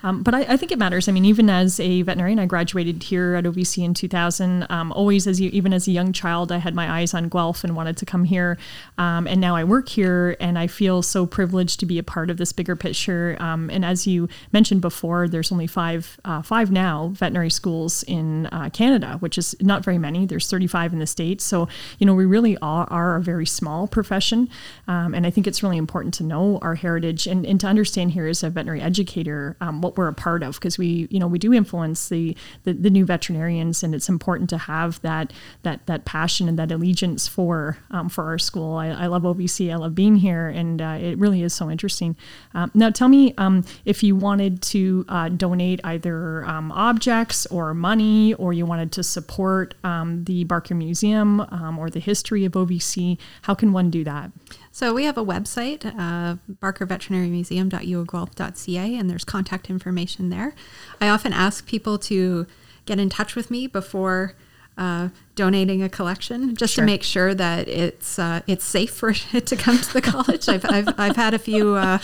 Um, 0.04 0.24
but 0.24 0.34
I, 0.34 0.42
I 0.42 0.58
think 0.58 0.72
it 0.72 0.78
matters. 0.78 1.08
I 1.08 1.12
mean, 1.12 1.26
even 1.26 1.50
as 1.50 1.80
a 1.80 2.02
veterinarian, 2.02 2.40
I 2.40 2.46
graduated 2.46 3.04
here 3.04 3.36
at 3.36 3.46
OVC 3.46 3.84
in 3.84 3.94
2000. 3.94 4.66
Um, 4.70 4.92
always, 4.92 5.28
as 5.28 5.40
you, 5.40 5.50
even 5.52 5.74
as 5.74 5.88
a 5.88 5.92
young 5.92 6.14
child, 6.14 6.52
I 6.52 6.58
had 6.58 6.76
my 6.76 6.90
eyes 6.90 7.14
on 7.14 7.30
Guelph 7.30 7.64
and 7.64 7.76
wanted 7.76 7.98
to 7.98 8.06
come 8.06 8.24
here. 8.24 8.58
Um, 8.98 9.28
and 9.28 9.42
now 9.42 9.56
I 9.56 9.64
work 9.64 9.90
here, 9.90 10.36
and 10.40 10.58
I 10.58 10.68
feel 10.68 11.02
so 11.02 11.26
privileged 11.26 11.80
to 11.80 11.86
be 11.86 11.98
a 11.98 12.04
part 12.04 12.30
of 12.30 12.38
this 12.38 12.54
bigger 12.54 12.76
picture. 12.76 13.38
Um, 13.40 13.70
and 13.70 13.84
as 13.84 14.08
you 14.08 14.30
mentioned 14.52 14.82
before, 14.82 15.28
there's 15.28 15.52
only 15.52 15.68
five, 15.68 16.20
uh, 16.26 16.42
five 16.42 16.72
now 16.72 17.10
veterinary 17.14 17.50
schools 17.50 18.04
in 18.04 18.48
uh, 18.48 18.70
Canada, 18.72 19.18
which 19.20 19.38
is 19.38 19.56
not 19.62 19.84
very 19.84 19.98
many. 19.98 20.26
There's 20.26 20.50
35 20.50 20.94
in 20.94 21.00
the 21.00 21.08
states, 21.08 21.44
so 21.44 21.68
you 22.00 22.06
know 22.06 22.14
we 22.14 22.26
really 22.26 22.58
are, 22.58 22.88
are 22.90 23.16
a 23.16 23.22
very 23.22 23.46
small 23.46 23.88
profession. 23.88 24.50
Um, 24.88 25.14
and 25.14 25.26
I 25.26 25.30
think 25.30 25.48
it's 25.48 25.64
really 25.64 25.78
important 25.78 26.14
to 26.16 26.24
know 26.24 26.60
our 26.62 26.76
heritage 26.76 27.28
and, 27.28 27.46
and 27.46 27.60
to 27.62 27.68
understand 27.68 28.12
here 28.12 28.28
as 28.28 28.44
a 28.44 28.50
veterinary 28.50 28.82
educator 28.82 29.56
um, 29.62 29.82
what 29.88 29.98
we're 29.98 30.08
a 30.08 30.14
part 30.14 30.44
of 30.44 30.56
because 30.56 30.78
we 30.78 31.08
you 31.10 31.20
know 31.20 31.28
we 31.28 31.40
do 31.40 31.54
influence 31.54 32.10
the, 32.10 32.36
the 32.64 32.74
the 32.74 32.90
new 32.90 33.06
veterinarians 33.06 33.84
and 33.84 33.96
it's 33.96 34.10
important 34.10 34.50
to 34.50 34.58
have 34.58 35.02
that 35.02 35.32
that 35.64 35.86
that 35.86 36.06
passion 36.06 36.50
and 36.50 36.60
that 36.60 36.72
allegiance 36.72 37.28
for 37.28 37.78
um, 37.92 38.10
for 38.10 38.26
our 38.26 38.38
school. 38.38 38.76
I, 38.76 38.88
I 38.88 39.08
love 39.08 39.24
OVC. 39.24 39.72
I 39.72 39.76
love 39.76 39.96
being 39.96 40.18
here, 40.18 40.50
and 40.50 40.82
uh, 40.82 40.98
it 41.00 41.18
really 41.18 41.42
is 41.42 41.54
so 41.54 41.70
interesting. 41.70 42.16
Um, 42.54 42.72
now, 42.74 42.90
tell 42.90 43.08
me 43.08 43.34
um, 43.38 43.64
if 43.86 44.04
you 44.04 44.16
wanted 44.16 44.62
to 44.64 45.06
uh, 45.08 45.30
donate 45.30 45.80
either 45.84 46.46
um, 46.46 46.72
objects 46.72 47.46
or 47.48 47.74
money, 47.74 48.34
or 48.36 48.54
you 48.54 48.66
wanted 48.66 48.92
to 48.94 49.04
support 49.04 49.76
um, 49.84 50.24
the 50.26 50.44
Barker 50.44 50.76
Museum 50.76 51.42
um, 51.42 51.80
or 51.80 51.90
the 51.90 52.00
history 52.00 52.46
of 52.46 52.54
OVC. 52.54 53.18
How 53.44 53.56
can 53.56 53.72
one 53.72 53.90
do 53.90 54.04
that? 54.04 54.32
So 54.78 54.94
we 54.94 55.06
have 55.06 55.18
a 55.18 55.26
website, 55.26 55.84
uh, 55.88 56.36
barkerveterinarymuseum.uoguelph.ca, 56.62 58.96
and 58.96 59.10
there's 59.10 59.24
contact 59.24 59.72
information 59.72 60.30
there. 60.30 60.54
I 61.02 61.10
often 61.10 61.34
ask 61.34 61.66
people 61.66 61.98
to 61.98 62.46
get 62.86 63.00
in 63.00 63.10
touch 63.10 63.36
with 63.36 63.50
me 63.50 63.66
before 63.66 64.36
uh, 64.78 65.10
donating 65.34 65.82
a 65.82 65.90
collection, 65.90 66.56
just 66.56 66.76
Sure. 66.76 66.84
to 66.84 66.86
make 66.86 67.02
sure 67.02 67.34
that 67.34 67.68
it's 67.68 68.20
uh, 68.20 68.42
it's 68.46 68.64
safe 68.64 68.92
for 68.92 69.16
it 69.34 69.48
to 69.48 69.56
come 69.56 69.80
to 69.80 69.94
the 69.94 70.02
college. 70.02 70.48
I've, 70.48 70.64
I've, 70.66 70.90
I've 71.00 71.16
had 71.16 71.34
a 71.34 71.40
few 71.40 71.74
uh, 71.74 71.98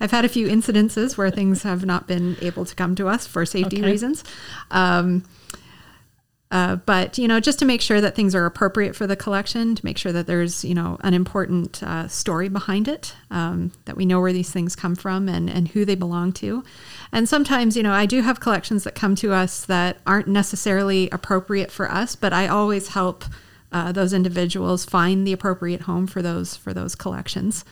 I've 0.00 0.10
had 0.10 0.24
a 0.24 0.28
few 0.28 0.48
incidences 0.48 1.16
where 1.16 1.30
things 1.30 1.62
have 1.62 1.86
not 1.86 2.08
been 2.08 2.36
able 2.42 2.64
to 2.64 2.74
come 2.74 2.96
to 2.96 3.06
us 3.06 3.28
for 3.28 3.46
safety 3.46 3.76
Okay. 3.78 3.86
reasons. 3.86 4.24
Um, 4.72 5.22
uh, 6.50 6.76
but 6.76 7.18
you 7.18 7.26
know, 7.26 7.40
just 7.40 7.58
to 7.58 7.64
make 7.64 7.80
sure 7.80 8.00
that 8.00 8.14
things 8.14 8.34
are 8.34 8.46
appropriate 8.46 8.94
for 8.94 9.06
the 9.06 9.16
collection, 9.16 9.74
to 9.74 9.84
make 9.84 9.98
sure 9.98 10.12
that 10.12 10.26
there's 10.28 10.64
you 10.64 10.74
know 10.74 10.96
an 11.00 11.12
important 11.12 11.82
uh, 11.82 12.06
story 12.06 12.48
behind 12.48 12.86
it, 12.86 13.14
um, 13.30 13.72
that 13.84 13.96
we 13.96 14.06
know 14.06 14.20
where 14.20 14.32
these 14.32 14.50
things 14.50 14.76
come 14.76 14.94
from 14.94 15.28
and 15.28 15.50
and 15.50 15.68
who 15.68 15.84
they 15.84 15.96
belong 15.96 16.32
to. 16.34 16.62
And 17.10 17.28
sometimes, 17.28 17.76
you 17.76 17.82
know, 17.82 17.92
I 17.92 18.06
do 18.06 18.22
have 18.22 18.38
collections 18.38 18.84
that 18.84 18.94
come 18.94 19.16
to 19.16 19.32
us 19.32 19.64
that 19.66 19.98
aren't 20.06 20.28
necessarily 20.28 21.10
appropriate 21.10 21.72
for 21.72 21.90
us, 21.90 22.14
but 22.14 22.32
I 22.32 22.46
always 22.46 22.88
help 22.88 23.24
uh, 23.72 23.90
those 23.90 24.12
individuals 24.12 24.84
find 24.84 25.26
the 25.26 25.32
appropriate 25.32 25.82
home 25.82 26.06
for 26.06 26.22
those 26.22 26.56
for 26.56 26.72
those 26.72 26.94
collections. 26.94 27.64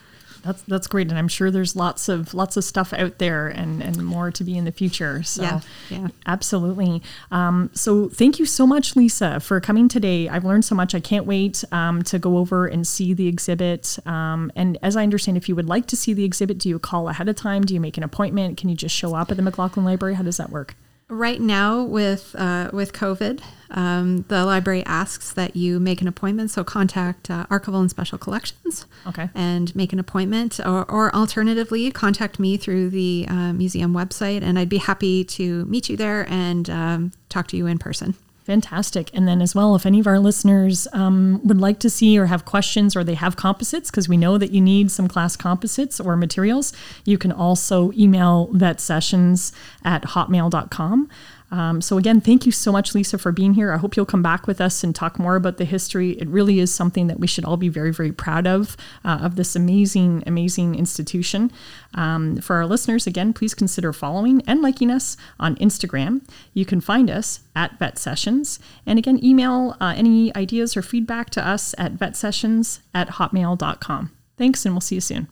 That's 0.45 0.63
that's 0.63 0.87
great, 0.87 1.09
and 1.09 1.19
I'm 1.19 1.29
sure 1.29 1.51
there's 1.51 1.75
lots 1.75 2.09
of 2.09 2.35
lots 2.35 2.57
of 2.57 2.65
stuff 2.65 2.93
out 2.93 3.19
there, 3.19 3.49
and 3.49 3.83
and 3.83 4.05
more 4.05 4.31
to 4.31 4.45
be 4.45 4.57
in 4.57 4.65
the 4.65 4.73
future. 4.73 5.23
So, 5.23 5.43
Yeah, 5.43 5.61
yeah. 5.89 6.09
absolutely. 6.27 7.03
Um, 7.31 7.71
so, 7.73 8.09
thank 8.09 8.39
you 8.39 8.47
so 8.47 8.67
much, 8.67 8.95
Lisa, 8.97 9.41
for 9.41 9.61
coming 9.61 9.89
today. 9.89 10.29
I've 10.29 10.45
learned 10.45 10.65
so 10.65 10.75
much. 10.75 10.95
I 10.95 11.01
can't 11.01 11.27
wait 11.27 11.65
um, 11.73 12.03
to 12.05 12.19
go 12.19 12.37
over 12.39 12.67
and 12.67 12.87
see 12.87 13.15
the 13.15 13.27
exhibit. 13.27 13.99
Um, 14.07 14.53
and 14.55 14.77
as 14.83 14.97
I 14.97 15.03
understand, 15.03 15.37
if 15.37 15.49
you 15.49 15.57
would 15.57 15.69
like 15.69 15.87
to 15.87 15.97
see 15.97 16.13
the 16.13 16.25
exhibit, 16.25 16.59
do 16.59 16.69
you 16.69 16.79
call 16.79 17.09
ahead 17.09 17.29
of 17.29 17.37
time? 17.37 17.63
Do 17.63 17.75
you 17.75 17.81
make 17.81 17.97
an 17.97 18.03
appointment? 18.03 18.59
Can 18.59 18.69
you 18.69 18.77
just 18.77 18.95
show 18.95 19.15
up 19.15 19.31
at 19.31 19.37
the 19.37 19.43
McLaughlin 19.43 19.85
Library? 19.85 20.15
How 20.15 20.23
does 20.23 20.37
that 20.37 20.51
work? 20.51 20.75
Right 21.09 21.41
now, 21.41 21.83
with 21.83 22.35
uh, 22.39 22.71
with 22.73 22.93
COVID, 22.93 23.41
um, 23.75 24.25
the 24.29 24.45
library 24.45 24.83
asks 24.87 25.33
that 25.35 25.55
you 25.57 25.79
make 25.79 26.01
an 26.01 26.09
appointment. 26.09 26.51
So 26.51 26.65
contact 26.65 27.31
uh, 27.31 27.47
Archival 27.51 27.81
and 27.81 27.91
Special 27.91 28.17
Collections, 28.19 28.87
Okay. 29.07 29.29
and 29.35 29.75
make 29.77 29.93
an 29.93 29.99
appointment, 29.99 30.59
or, 30.61 30.91
or 30.91 31.15
alternatively, 31.15 31.91
contact 31.91 32.39
me 32.39 32.57
through 32.57 32.91
the 32.91 33.27
uh, 33.29 33.53
museum 33.53 33.93
website, 33.93 34.43
and 34.43 34.59
I'd 34.59 34.69
be 34.69 34.79
happy 34.79 35.25
to 35.25 35.65
meet 35.67 35.89
you 35.89 35.97
there 35.97 36.27
and 36.31 36.71
um, 36.71 37.13
talk 37.29 37.47
to 37.49 37.57
you 37.57 37.67
in 37.67 37.79
person. 37.79 38.15
Fantastic. 38.45 39.11
And 39.15 39.27
then, 39.27 39.41
as 39.41 39.55
well, 39.55 39.75
if 39.75 39.87
any 39.87 40.01
of 40.01 40.07
our 40.07 40.19
listeners 40.19 40.87
um, 40.93 41.41
would 41.45 41.59
like 41.59 41.79
to 41.79 41.89
see 41.89 42.19
or 42.19 42.27
have 42.27 42.45
questions 42.45 42.95
or 42.95 43.03
they 43.03 43.15
have 43.15 43.37
composites, 43.37 43.91
because 43.91 44.07
we 44.07 44.19
know 44.19 44.37
that 44.37 44.51
you 44.51 44.61
need 44.61 44.91
some 44.91 45.09
class 45.09 45.35
composites 45.35 45.99
or 45.99 46.15
materials, 46.15 46.75
you 47.07 47.17
can 47.17 47.33
also 47.33 47.91
email 47.93 48.49
vetsessions 48.53 49.51
at 49.83 50.03
hotmail.com. 50.03 51.09
Um, 51.55 51.81
so, 51.81 51.99
again, 51.99 52.21
thank 52.21 52.47
you 52.47 52.51
so 52.51 52.73
much, 52.73 52.97
Lisa, 52.97 53.17
for 53.17 53.31
being 53.31 53.55
here. 53.55 53.73
I 53.73 53.77
hope 53.77 53.97
you'll 53.97 54.07
come 54.07 54.25
back 54.25 54.49
with 54.49 54.61
us 54.61 54.83
and 54.83 54.93
talk 54.93 55.21
more 55.21 55.37
about 55.37 55.57
the 55.57 55.65
history. 55.65 56.11
It 56.19 56.27
really 56.27 56.59
is 56.59 56.75
something 56.75 57.07
that 57.07 57.21
we 57.21 57.29
should 57.29 57.45
all 57.45 57.57
be 57.57 57.69
very, 57.69 57.93
very 57.93 58.11
proud 58.11 58.49
of, 58.49 58.77
uh, 59.05 59.21
of 59.23 59.37
this 59.37 59.55
amazing, 59.55 60.25
amazing 60.27 60.75
institution. 60.75 61.53
Um, 61.95 62.39
for 62.39 62.57
our 62.57 62.67
listeners, 62.67 63.07
again, 63.07 63.33
please 63.33 63.55
consider 63.55 63.93
following 63.93 64.43
and 64.49 64.63
liking 64.63 64.91
us 64.91 65.17
on 65.39 65.55
Instagram. 65.57 66.23
You 66.55 66.65
can 66.65 66.81
find 66.81 67.09
us 67.09 67.41
at 67.55 67.79
Vet 67.79 67.99
Sessions. 67.99 68.59
And 68.85 68.99
again, 68.99 69.25
email 69.25 69.77
uh, 69.81 69.95
any 69.97 70.35
ideas 70.35 70.77
or 70.77 70.83
feedback 70.83 71.31
to 71.31 71.47
us 71.47 71.73
at 71.79 71.95
vetsessions 71.95 72.81
at 72.93 73.11
hotmail.com. 73.11 74.11
Thanks, 74.37 74.65
and 74.65 74.75
we'll 74.75 74.81
see 74.81 74.97
you 74.97 75.01
soon. 75.01 75.29